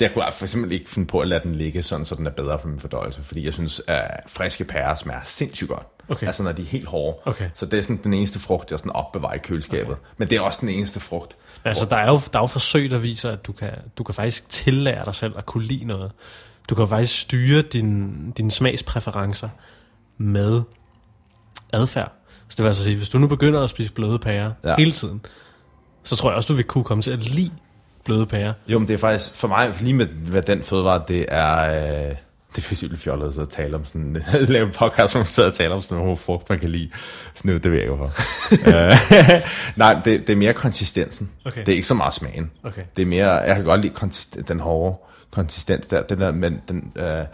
Jeg 0.00 0.12
kunne 0.12 0.24
for 0.32 0.44
eksempel 0.44 0.72
ikke 0.72 0.90
finde 0.90 1.06
på 1.06 1.20
at 1.20 1.28
lade 1.28 1.42
den 1.42 1.54
ligge 1.54 1.82
sådan, 1.82 2.04
så 2.04 2.14
den 2.14 2.26
er 2.26 2.30
bedre 2.30 2.58
for 2.58 2.68
min 2.68 2.80
fordøjelse, 2.80 3.22
fordi 3.22 3.44
jeg 3.44 3.54
synes, 3.54 3.82
at 3.86 4.20
friske 4.26 4.64
pærer 4.64 4.94
smager 4.94 5.20
sindssygt 5.24 5.70
godt. 5.70 5.86
Okay. 6.08 6.26
Altså, 6.26 6.42
når 6.42 6.52
de 6.52 6.62
er 6.62 6.66
helt 6.66 6.86
hårde. 6.86 7.18
Okay. 7.24 7.50
Så 7.54 7.66
det 7.66 7.78
er 7.78 7.82
sådan 7.82 8.00
den 8.04 8.14
eneste 8.14 8.38
frugt, 8.38 8.70
jeg 8.70 8.78
sådan 8.78 8.92
opbevarer 8.92 9.34
i 9.34 9.38
køleskabet. 9.38 9.92
Okay. 9.92 10.02
Men 10.16 10.30
det 10.30 10.36
er 10.36 10.40
også 10.40 10.58
den 10.60 10.68
eneste 10.68 11.00
frugt. 11.00 11.36
Altså, 11.64 11.86
der 11.90 11.96
er, 11.96 12.06
jo, 12.06 12.20
der 12.32 12.38
er 12.38 12.42
jo 12.42 12.46
forsøg, 12.46 12.90
der 12.90 12.98
viser, 12.98 13.30
at 13.30 13.46
du 13.46 13.52
kan, 13.52 13.70
du 13.98 14.04
kan 14.04 14.14
faktisk 14.14 14.48
tillære 14.48 15.04
dig 15.04 15.14
selv 15.14 15.38
at 15.38 15.46
kunne 15.46 15.64
lide 15.64 15.84
noget. 15.84 16.12
Du 16.70 16.74
kan 16.74 16.88
faktisk 16.88 17.20
styre 17.20 17.62
din, 17.62 18.30
dine 18.30 18.50
smagspræferencer 18.50 19.48
med 20.18 20.62
adfærd. 21.72 22.12
Så 22.48 22.54
det 22.56 22.62
vil 22.62 22.68
altså 22.68 22.82
sige, 22.82 22.96
hvis 22.96 23.08
du 23.08 23.18
nu 23.18 23.26
begynder 23.26 23.62
at 23.62 23.70
spise 23.70 23.92
bløde 23.92 24.18
pærer. 24.18 24.52
Ja. 24.64 24.74
hele 24.78 24.92
tiden, 24.92 25.20
så 26.06 26.16
tror 26.16 26.30
jeg 26.30 26.36
også, 26.36 26.46
du 26.46 26.54
vil 26.54 26.64
kunne 26.64 26.84
komme 26.84 27.02
til 27.02 27.10
at 27.10 27.18
lide 27.24 27.50
bløde 28.04 28.26
pærer. 28.26 28.52
Jo, 28.68 28.78
men 28.78 28.88
det 28.88 28.94
er 28.94 28.98
faktisk, 28.98 29.34
for 29.34 29.48
mig, 29.48 29.74
lige 29.80 29.94
med, 29.94 30.06
med 30.32 30.42
den 30.42 30.62
fødevare, 30.62 31.02
det 31.08 31.24
er, 31.28 31.56
øh, 31.70 32.16
det 32.56 32.58
er 32.58 32.62
faktisk 32.62 32.98
fjollet 32.98 33.26
at 33.26 33.32
sidde 33.34 33.44
og 33.44 33.50
tale 33.50 33.76
om 33.76 33.84
sådan, 33.84 34.24
lave 34.48 34.66
en 34.66 34.72
podcast, 34.72 35.12
hvor 35.14 35.18
man 35.20 35.26
sidder 35.26 35.48
og 35.48 35.54
taler 35.54 35.74
om 35.74 35.80
sådan 35.82 35.98
nogle 35.98 36.16
frugt, 36.16 36.50
man 36.50 36.58
kan 36.58 36.68
lide. 36.70 36.90
Sådan 37.34 37.48
noget, 37.48 37.64
det 37.64 37.72
ved 37.72 37.78
jeg 37.78 37.86
jo 37.88 37.96
for. 37.96 38.12
Øh, 38.76 38.92
Nej, 39.76 39.94
det, 40.04 40.26
det 40.26 40.30
er 40.32 40.36
mere 40.36 40.52
konsistensen. 40.54 41.30
Okay. 41.44 41.60
Det 41.60 41.68
er 41.68 41.74
ikke 41.76 41.86
så 41.86 41.94
meget 41.94 42.14
smagen. 42.14 42.50
Okay. 42.64 42.82
Det 42.96 43.02
er 43.02 43.06
mere, 43.06 43.30
jeg 43.32 43.56
kan 43.56 43.64
godt 43.64 43.80
lide 43.80 43.94
konsist- 43.94 44.48
den 44.48 44.60
hårde 44.60 44.96
konsistens 45.30 45.86
der, 45.86 46.02
den 46.02 46.20
der, 46.20 46.32
men 46.32 46.60
den, 46.68 46.92
øh, 46.96 47.24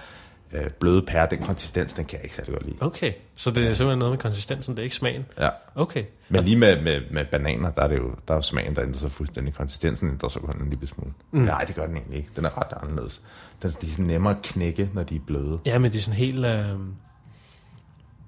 øh, 0.52 0.70
bløde 0.70 1.02
pære, 1.02 1.26
den 1.30 1.38
konsistens, 1.42 1.94
den 1.94 2.04
kan 2.04 2.16
jeg 2.16 2.24
ikke 2.24 2.36
særlig 2.36 2.52
godt 2.54 2.66
lide. 2.66 2.76
Okay, 2.80 3.12
så 3.34 3.50
det 3.50 3.58
er 3.68 3.72
simpelthen 3.72 3.98
noget 3.98 4.12
med 4.12 4.18
konsistensen, 4.18 4.74
det 4.74 4.78
er 4.78 4.84
ikke 4.84 4.96
smagen. 4.96 5.26
Ja. 5.40 5.48
Okay. 5.74 6.04
Men 6.28 6.44
lige 6.44 6.56
med, 6.56 6.82
med, 6.82 7.00
med 7.10 7.24
bananer, 7.24 7.70
der 7.70 7.82
er 7.82 7.88
det 7.88 7.96
jo 7.96 8.14
der 8.28 8.34
er 8.34 8.38
jo 8.38 8.42
smagen, 8.42 8.76
der 8.76 8.82
ændrer 8.82 8.98
sig 9.00 9.12
fuldstændig. 9.12 9.54
Konsistensen 9.54 10.08
ændrer 10.10 10.28
sig 10.28 10.42
kun 10.42 10.62
en 10.62 10.70
lille 10.70 10.86
smule. 10.86 11.10
Mm. 11.30 11.40
Nej, 11.40 11.64
det 11.64 11.74
gør 11.74 11.86
den 11.86 11.96
egentlig 11.96 12.16
ikke. 12.18 12.30
Den 12.36 12.44
er 12.44 12.58
ret 12.58 12.78
anderledes. 12.82 13.22
Den, 13.62 13.70
de 13.70 13.86
er 13.86 13.90
sådan 13.90 14.04
nemmere 14.04 14.36
at 14.36 14.42
knække, 14.42 14.90
når 14.94 15.02
de 15.02 15.16
er 15.16 15.20
bløde. 15.26 15.58
Ja, 15.66 15.78
men 15.78 15.92
de 15.92 15.96
er 15.96 16.00
sådan 16.02 16.18
helt... 16.18 16.44
Øh, 16.46 16.66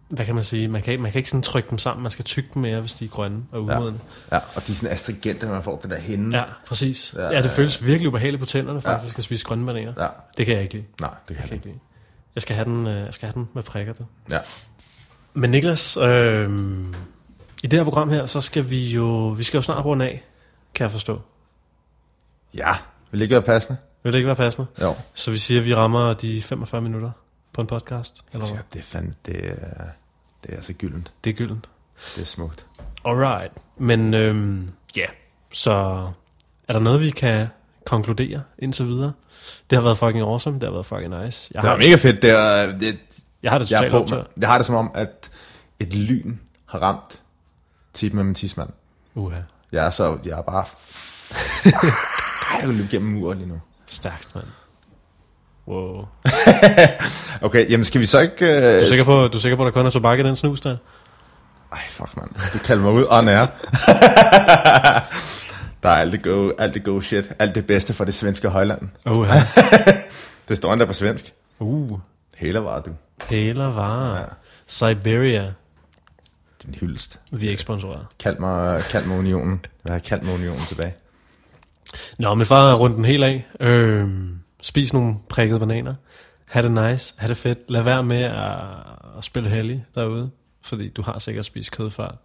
hvad 0.09 0.27
kan 0.27 0.35
man 0.35 0.45
sige? 0.45 0.68
Man 0.68 0.83
kan, 0.83 1.01
man 1.01 1.12
kan 1.12 1.18
ikke 1.18 1.31
sådan 1.31 1.43
trykke 1.43 1.70
dem 1.70 1.79
sammen. 1.79 2.03
Man 2.03 2.11
skal 2.11 2.25
tygge 2.25 2.49
dem 2.55 2.62
mere, 2.62 2.81
hvis 2.81 2.95
de 2.95 3.05
er 3.05 3.09
grønne 3.09 3.43
og 3.53 3.62
umodne. 3.62 3.99
Ja, 4.33 4.37
og 4.37 4.66
de 4.66 4.72
er 4.72 4.77
sådan 4.77 4.95
astringente, 4.95 5.47
når 5.47 5.53
man 5.53 5.62
får 5.62 5.77
det 5.79 5.91
der 5.91 5.99
hende. 5.99 6.39
Ja, 6.39 6.45
præcis. 6.66 7.14
Ja, 7.16 7.22
Ja, 7.22 7.33
ja, 7.33 7.39
det 7.43 7.45
ja, 7.49 7.55
føles 7.55 7.85
virkelig 7.87 8.09
ubehageligt 8.09 8.41
på 8.41 8.47
tænderne, 8.47 8.81
faktisk, 8.81 9.18
at 9.18 9.25
spise 9.25 9.45
grønne 9.45 9.66
bananer. 9.66 9.93
ja. 9.99 10.07
Det 10.37 10.47
kan 10.47 10.55
jeg 10.55 10.62
ikke 10.62 10.75
lide. 10.75 10.85
Nej, 11.01 11.11
det 11.29 11.37
kan 11.37 11.45
Jeg 11.47 11.53
ikke 11.55 11.66
lide. 11.66 11.79
Jeg 12.35 12.43
skal 12.43 12.57
have 12.57 12.64
den, 12.64 12.87
øh, 12.89 12.97
jeg 13.05 13.14
skal 13.14 13.26
have 13.28 13.35
den 13.35 13.49
med 13.55 13.62
prikker, 13.62 13.93
du. 13.93 14.05
Ja. 14.30 14.39
Men 15.35 15.51
Niklas, 15.51 15.97
øh, 15.97 16.51
i 17.62 17.66
det 17.66 17.78
her 17.78 17.85
program 17.85 18.11
her, 18.11 18.26
så 18.26 18.41
skal 18.41 18.70
vi 18.70 18.91
jo, 18.91 19.28
vi 19.28 19.43
skal 19.43 19.59
jo 19.59 19.62
snart 19.62 19.85
runde 19.85 20.05
af, 20.05 20.24
kan 20.74 20.85
jeg 20.85 20.91
forstå. 20.91 21.20
ja, 22.55 22.72
vil 23.11 23.20
det 23.20 23.24
ikke 23.24 23.32
være 23.35 23.43
passende? 23.43 23.78
Vil 24.03 24.12
det 24.12 24.18
ikke 24.18 24.26
være 24.26 24.37
passende? 24.37 24.66
Jo. 24.80 24.95
Så 25.14 25.30
vi 25.30 25.39
siger, 25.39 25.61
at 25.61 25.66
vi 25.66 25.74
rammer 25.74 26.12
de 26.12 26.43
45 26.43 26.80
minutter 26.80 27.11
på 27.53 27.61
en 27.61 27.66
podcast? 27.66 28.24
Eller 28.32 28.47
Ja, 28.47 28.53
hvad? 28.53 28.62
det 28.72 28.78
er 28.78 28.82
fandme, 28.82 29.14
det 29.26 29.51
er, 29.51 29.85
det 30.45 30.59
er 30.59 30.62
så 30.62 30.72
gyldent. 30.72 31.12
Det 31.24 31.30
er 31.30 31.35
gyldent. 31.35 31.68
Det 32.16 32.22
er 32.22 32.26
smukt. 32.26 32.66
Alright. 33.05 33.53
Men 33.76 34.14
øhm, 34.14 34.70
ja, 34.97 35.07
så 35.53 35.72
er 36.68 36.72
der 36.72 36.80
noget, 36.80 37.01
vi 37.01 37.11
kan 37.11 37.47
konkludere 37.87 38.43
indtil 38.59 38.87
videre? 38.87 39.12
Det 39.70 39.76
har 39.78 39.82
været 39.82 39.99
fucking 39.99 40.20
awesome. 40.20 40.55
Det 40.59 40.62
har 40.62 40.72
været 40.72 40.87
fucking 40.87 41.24
nice. 41.24 41.51
Jeg 41.55 41.62
Det 41.62 41.68
har, 41.70 41.76
var 41.76 41.82
mega 41.85 41.95
fedt. 41.97 42.22
Det 42.22 42.30
er, 42.30 42.78
det, 42.78 42.99
jeg 43.43 43.51
har 43.53 43.59
det 43.59 43.70
jeg, 43.70 43.85
er 43.85 43.91
på, 43.91 44.07
jeg 44.41 44.49
har 44.49 44.57
det 44.59 44.66
som 44.66 44.74
om, 44.74 44.91
at 44.95 45.30
et 45.80 45.95
lyn 45.95 46.37
har 46.66 46.78
ramt 46.78 47.20
tip 47.95 48.12
med 48.12 48.24
min 48.24 48.35
tidsmand. 48.35 48.68
Uha. 49.14 49.37
Jeg 49.72 49.87
er 49.87 49.91
så, 49.91 50.18
jeg 50.26 50.39
er 50.39 50.43
bare... 50.43 50.64
jeg 52.61 52.68
vil 52.68 52.76
løbe 52.76 52.89
gennem 52.91 53.12
muren 53.12 53.39
lige 53.39 53.49
nu. 53.49 53.61
Stærkt, 53.87 54.28
mand. 54.35 54.47
Wow. 55.68 56.05
Okay, 57.41 57.70
jamen 57.70 57.85
skal 57.85 58.01
vi 58.01 58.07
så 58.07 58.20
ikke... 58.20 58.45
Uh, 58.45 58.51
Du 58.51 58.57
er 58.57 58.85
sikker 58.89 59.05
på, 59.05 59.28
du 59.28 59.37
er 59.39 59.41
sikker 59.41 59.57
på 59.57 59.62
at 59.62 59.74
der 59.74 59.80
kun 59.80 59.87
er 59.87 59.91
tobak 59.91 60.18
i 60.18 60.22
den 60.22 60.37
snus 60.37 60.61
der? 60.61 60.76
Ej, 61.72 61.78
fuck, 61.91 62.16
mand. 62.16 62.30
Du 62.53 62.59
kalder 62.59 62.82
mig 62.82 62.93
ud 62.93 63.07
on 63.11 63.28
air. 63.28 63.47
Der 65.85 65.91
er 65.91 65.97
alt 65.97 66.12
det 66.12 66.22
go, 66.22 66.51
alt 66.59 66.74
det 66.74 66.85
go 66.85 67.01
shit. 67.01 67.32
Alt 67.39 67.55
det 67.55 67.66
bedste 67.66 67.93
for 67.93 68.05
det 68.05 68.14
svenske 68.14 68.49
højland. 68.49 68.89
Uha. 69.07 69.41
Det 70.49 70.57
står 70.57 70.72
endda 70.72 70.87
på 70.87 70.93
svensk. 70.93 71.32
Uh. 71.59 72.01
Var 72.43 72.80
du. 72.80 72.91
Hæler 73.28 73.66
varer. 73.66 74.18
Ja. 74.18 74.24
Siberia. 74.66 75.53
Din 76.62 76.74
hyldest. 76.74 77.20
Vi 77.32 77.47
er 77.47 77.51
ikke 77.51 77.62
sponsoreret. 77.62 78.07
Kald 78.18 78.39
mig, 78.39 78.80
kald 78.91 79.07
mig 79.07 79.18
unionen. 79.18 79.64
Jeg 79.85 79.93
have 79.93 80.01
kaldt 80.01 80.24
mig 80.24 80.35
unionen 80.35 80.61
tilbage. 80.68 80.95
Nå, 82.18 82.35
men 82.35 82.47
far 82.47 82.74
rundt 82.74 82.97
den 82.97 83.05
helt 83.05 83.24
af. 83.24 83.47
Øhm, 83.61 84.39
spis 84.62 84.93
nogle 84.93 85.14
prikkede 85.28 85.61
bananer. 85.61 85.95
Ha' 86.45 86.62
det 86.62 86.70
nice. 86.70 87.14
Ha' 87.16 87.28
det 87.28 87.37
fedt. 87.37 87.59
Lad 87.68 87.82
være 87.82 88.03
med 88.03 88.22
at, 88.22 88.59
at 89.18 89.24
spille 89.24 89.49
heldig 89.49 89.85
derude. 89.95 90.30
Fordi 90.62 90.89
du 90.89 91.03
har 91.03 91.18
sikkert 91.18 91.45
spist 91.45 91.70
kød 91.70 91.91
før. 91.91 92.16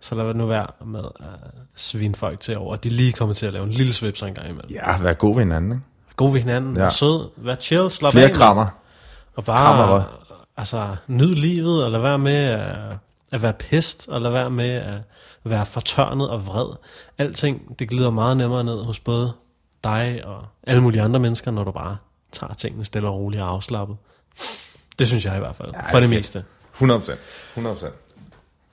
Så 0.00 0.14
lad 0.14 0.34
nu 0.34 0.46
være 0.46 0.66
med 0.86 1.00
at 1.20 1.26
svine 1.74 2.14
folk 2.14 2.40
til 2.40 2.58
over. 2.58 2.74
at 2.74 2.84
De 2.84 2.88
lige 2.88 3.12
kommer 3.12 3.34
til 3.34 3.46
at 3.46 3.52
lave 3.52 3.64
en 3.64 3.70
lille 3.70 3.92
svipser 3.92 4.26
en 4.26 4.34
gang 4.34 4.48
imellem. 4.48 4.70
Ja, 4.70 5.02
vær 5.02 5.12
god 5.12 5.34
ved 5.34 5.42
hinanden. 5.44 5.72
Ikke? 5.72 5.82
God 6.16 6.32
ved 6.32 6.40
hinanden. 6.40 6.76
Ja. 6.76 6.82
Vær 6.82 6.88
sød. 6.88 7.28
Vær 7.36 7.54
chill. 7.54 7.90
Slap 7.90 8.12
Flere 8.12 8.24
af. 8.24 8.30
mand. 8.30 8.38
krammer. 8.38 8.66
Og 9.36 9.44
bare 9.44 9.86
hvad? 9.92 10.02
altså, 10.56 10.96
nyd 11.06 11.34
livet, 11.34 11.84
og 11.84 11.90
lad 11.90 12.00
være 12.00 12.18
med 12.18 12.34
at, 12.44 12.96
at 13.32 13.42
være 13.42 13.52
pist, 13.52 14.08
og 14.08 14.20
lad 14.20 14.30
være 14.30 14.50
med 14.50 14.70
at 14.70 14.98
være 15.44 15.66
fortørnet 15.66 16.28
og 16.30 16.46
vred. 16.46 16.76
Alting, 17.18 17.78
det 17.78 17.88
glider 17.88 18.10
meget 18.10 18.36
nemmere 18.36 18.64
ned 18.64 18.84
hos 18.84 18.98
både 19.00 19.32
dig 19.84 20.22
og 20.24 20.44
alle 20.66 20.82
mulige 20.82 21.02
andre 21.02 21.20
mennesker, 21.20 21.50
når 21.50 21.64
du 21.64 21.70
bare 21.72 21.96
tager 22.32 22.54
tingene 22.54 22.84
stille 22.84 23.08
og 23.08 23.14
roligt 23.14 23.42
og 23.42 23.48
afslappet. 23.48 23.96
Det 24.98 25.06
synes 25.06 25.24
jeg 25.24 25.36
i 25.36 25.38
hvert 25.38 25.56
fald, 25.56 25.70
Ja, 25.72 25.80
for 25.92 26.00
det 26.00 26.08
fedt. 26.08 26.18
meste. 26.18 26.44
100 26.74 27.00
procent. 27.00 27.18
100 27.52 27.74
procent. 27.76 27.94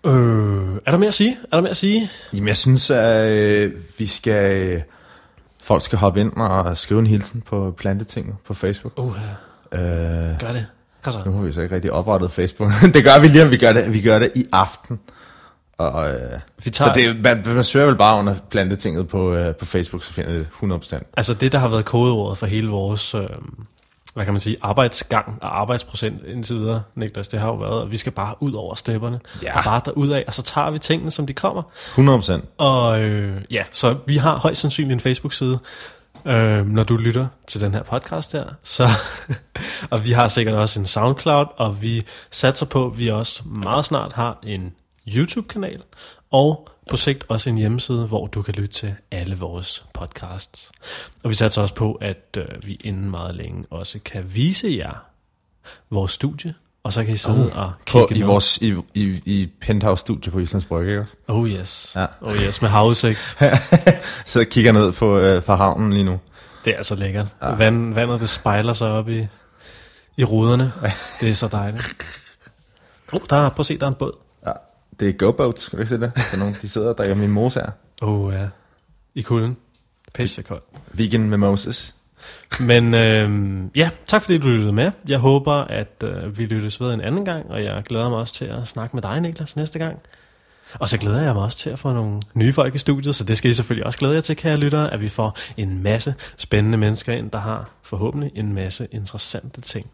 Øh, 0.06 0.76
er 0.86 0.92
der 0.92 0.98
mere 0.98 1.08
at 1.08 1.14
sige? 1.14 1.38
Er 1.52 1.58
der 1.58 1.62
mere 1.62 1.70
at 1.70 1.78
sige? 1.78 2.10
Jamen, 2.34 2.48
jeg 2.48 2.58
synes, 2.58 2.90
at 2.90 3.32
øh, 3.32 3.72
vi 3.98 4.06
skal... 4.06 4.82
Folk 5.64 5.82
skal 5.82 5.98
hoppe 5.98 6.20
ind 6.22 6.32
og 6.34 6.78
skrive 6.78 7.00
en 7.00 7.08
hilsen 7.08 7.42
på 7.42 7.74
Plantetinget 7.78 8.36
på 8.48 8.54
Facebook. 8.54 8.94
Uh, 9.00 9.18
Øh, 9.72 9.82
gør 10.40 10.52
det. 10.52 10.66
Kom 11.04 11.14
så. 11.14 11.20
nu 11.26 11.32
har 11.32 11.44
vi 11.44 11.52
så 11.52 11.62
ikke 11.62 11.76
rigtig 11.76 11.92
oprettet 11.92 12.32
Facebook. 12.32 12.72
det 12.94 13.04
gør 13.04 13.20
vi 13.20 13.28
lige, 13.28 13.44
om 13.44 13.52
vi 13.52 13.58
gør 13.58 13.74
det, 13.74 13.94
vi 13.94 14.02
gør 14.02 14.20
det 14.20 14.32
i 14.36 14.46
aften. 14.52 15.00
Og, 15.78 16.10
øh, 16.10 16.40
Vi 16.64 16.70
tager, 16.70 16.94
så 16.94 17.00
det, 17.00 17.24
man, 17.24 17.44
man 17.56 17.64
søger 17.64 17.86
vel 17.86 17.96
bare 17.96 18.20
under 18.20 18.36
Plantetinget 18.50 19.08
på, 19.08 19.34
øh, 19.34 19.56
på 19.56 19.66
Facebook, 19.66 20.04
så 20.04 20.14
finder 20.14 20.32
det 20.34 20.48
100%. 20.64 21.12
Altså 21.18 21.34
det, 21.34 21.52
der 21.52 21.58
har 21.58 21.68
været 21.68 21.86
kodeordet 21.86 22.38
for 22.38 22.46
hele 22.46 22.68
vores, 22.68 23.16
øh, 23.16 23.22
hvad 24.16 24.26
kan 24.26 24.34
man 24.34 24.40
sige, 24.40 24.58
arbejdsgang 24.62 25.38
og 25.42 25.60
arbejdsprocent 25.62 26.26
indtil 26.28 26.56
videre, 26.56 26.84
Niklas, 26.96 27.28
det 27.28 27.40
har 27.40 27.48
jo 27.48 27.56
været, 27.56 27.82
at 27.82 27.92
vi 27.92 27.98
skal 27.98 28.12
bare 28.12 28.36
ud 28.40 28.54
over 28.54 28.76
stepperne, 28.76 29.20
Ja. 29.44 29.58
og 29.58 29.64
bare 29.64 29.82
derud 29.86 30.10
af, 30.10 30.24
og 30.28 30.34
så 30.34 30.42
tager 30.44 30.70
vi 30.72 30.80
tingene, 30.80 31.12
som 31.12 31.28
de 31.28 31.34
kommer. 31.34 31.62
100%. 31.96 32.42
Og 32.58 33.02
øh, 33.02 33.42
ja, 33.52 33.64
så 33.72 33.96
vi 34.06 34.18
har 34.18 34.38
højst 34.38 34.62
sandsynligt 34.62 34.94
en 34.94 35.00
Facebook-side, 35.00 35.60
øh, 36.26 36.66
når 36.68 36.84
du 36.84 36.98
lytter 36.98 37.28
til 37.48 37.62
den 37.62 37.74
her 37.74 37.84
podcast 37.84 38.32
her. 38.34 38.46
Så, 38.64 38.88
og 39.92 40.06
vi 40.06 40.12
har 40.12 40.28
sikkert 40.28 40.56
også 40.56 40.80
en 40.80 40.86
SoundCloud, 40.86 41.46
og 41.58 41.82
vi 41.82 42.04
satser 42.32 42.66
på, 42.66 42.86
at 42.86 42.98
vi 42.98 43.08
også 43.08 43.42
meget 43.46 43.86
snart 43.86 44.14
har 44.14 44.40
en 44.44 44.74
YouTube-kanal, 45.16 45.82
og 46.32 46.70
på 46.90 46.98
sigt 46.98 47.26
også 47.28 47.50
en 47.50 47.58
hjemmeside, 47.58 48.08
hvor 48.08 48.28
du 48.28 48.42
kan 48.42 48.54
lytte 48.54 48.74
til 48.74 48.96
alle 49.12 49.38
vores 49.38 49.86
podcasts. 49.94 50.72
Og 51.24 51.30
vi 51.30 51.36
satser 51.36 51.62
også 51.62 51.76
på, 51.76 51.94
at 51.94 52.38
øh, 52.38 52.46
vi 52.66 52.78
inden 52.84 53.12
meget 53.12 53.36
længe 53.36 53.66
også 53.70 54.00
kan 54.06 54.24
vise 54.36 54.76
jer 54.80 55.06
vores 55.90 56.12
studie, 56.12 56.54
og 56.84 56.94
så 56.94 57.04
kan 57.04 57.14
I 57.14 57.18
sidde 57.18 57.54
og 57.54 57.72
På, 57.92 58.00
kigge 58.00 58.16
i, 58.16 58.20
med. 58.20 58.28
vores, 58.28 58.58
i, 58.58 58.76
i, 58.94 59.22
i 59.26 59.50
Penthouse 59.62 60.02
Studie 60.02 60.32
på 60.32 60.40
Islands 60.40 60.66
Brygge, 60.66 60.92
ikke 60.92 61.02
også? 61.02 61.14
Oh 61.28 61.50
yes, 61.50 61.92
Ja. 61.96 62.06
oh 62.22 62.36
yes, 62.36 62.62
med 62.62 62.70
havudsigt. 62.70 63.38
Så 64.26 64.40
jeg 64.40 64.50
kigger 64.50 64.72
ned 64.72 64.92
på, 64.92 65.18
øh, 65.20 65.44
på 65.44 65.54
havnen 65.56 65.94
lige 65.94 66.04
nu. 66.04 66.20
Det 66.66 66.74
er 66.74 66.78
altså 66.78 66.96
lækkert. 66.96 67.28
Ja. 67.42 67.48
Vand, 67.56 67.94
vandet 67.94 68.22
det 68.22 68.30
spejler 68.30 68.74
sig 68.74 68.88
op 68.92 69.10
i, 69.10 69.28
i 70.18 70.24
ruderne. 70.24 70.72
Det 71.22 71.30
er 71.30 71.34
så 71.34 71.48
dejligt. 71.48 72.22
Oh, 73.14 73.20
der, 73.30 73.50
prøv 73.50 73.60
at 73.60 73.66
se, 73.66 73.78
der 73.78 73.86
er 73.86 73.90
en 73.92 73.96
båd. 73.96 74.18
Det 75.00 75.10
er 75.10 75.14
GoBoats, 75.14 75.62
skal 75.62 75.78
du 75.78 75.82
ikke 75.82 75.90
se 75.90 76.00
det? 76.00 76.12
Der 76.16 76.22
er 76.34 76.38
nogen, 76.38 76.56
de 76.62 76.70
sidder 76.70 76.90
og 76.90 76.98
drikker 76.98 77.16
min 77.16 77.30
mos 77.30 77.54
her. 77.54 77.72
Oh 78.02 78.34
ja, 78.34 78.48
i 79.16 79.22
kulden. 79.22 79.58
Pisse 80.14 80.42
koldt. 80.42 80.64
Vegan 80.94 81.30
med 81.30 81.38
Moses. 81.38 81.96
Men 82.60 82.94
øh, 82.94 83.62
ja, 83.76 83.90
tak 84.08 84.22
fordi 84.22 84.38
du 84.38 84.48
lyttede 84.48 84.74
med. 84.74 84.92
Jeg 85.08 85.20
håber, 85.20 85.54
at 85.54 86.04
øh, 86.04 86.38
vi 86.38 86.46
lyttes 86.46 86.82
ved 86.82 86.94
en 86.94 87.02
anden 87.02 87.26
gang, 87.26 87.52
og 87.52 87.64
jeg 87.64 87.84
glæder 87.84 88.10
mig 88.10 88.18
også 88.18 88.34
til 88.34 88.46
at 88.46 88.68
snakke 88.68 88.96
med 88.96 89.02
dig, 89.02 89.22
Niklas, 89.22 89.56
næste 89.56 89.80
gang. 89.80 90.02
Og 90.80 90.90
så 90.90 90.98
glæder 90.98 91.22
jeg 91.22 91.34
mig 91.34 91.44
også 91.44 91.58
til 91.58 91.70
at 91.70 91.80
få 91.80 91.94
nogle 91.94 92.22
nye 92.34 92.54
folk 92.54 92.76
i 92.76 92.78
studiet, 92.78 93.16
så 93.16 93.24
det 93.24 93.38
skal 93.38 93.52
I 93.52 93.54
selvfølgelig 93.54 93.86
også 93.86 94.00
glæde 94.00 94.14
jer 94.14 94.22
til, 94.22 94.36
kære 94.36 94.58
lyttere, 94.58 94.94
at 94.94 95.02
vi 95.02 95.08
får 95.08 95.38
en 95.58 95.84
masse 95.84 96.16
spændende 96.38 96.78
mennesker 96.78 97.14
ind, 97.14 97.32
der 97.32 97.40
har 97.40 97.70
forhåbentlig 97.82 98.32
en 98.36 98.54
masse 98.54 98.88
interessante 98.92 99.62
ting 99.62 99.92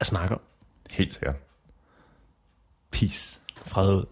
at 0.00 0.06
snakke 0.06 0.34
om. 0.34 0.40
Helt 0.90 1.12
sikkert. 1.12 1.36
Peace. 2.90 3.38
Fred 3.64 3.94
ud. 3.94 4.04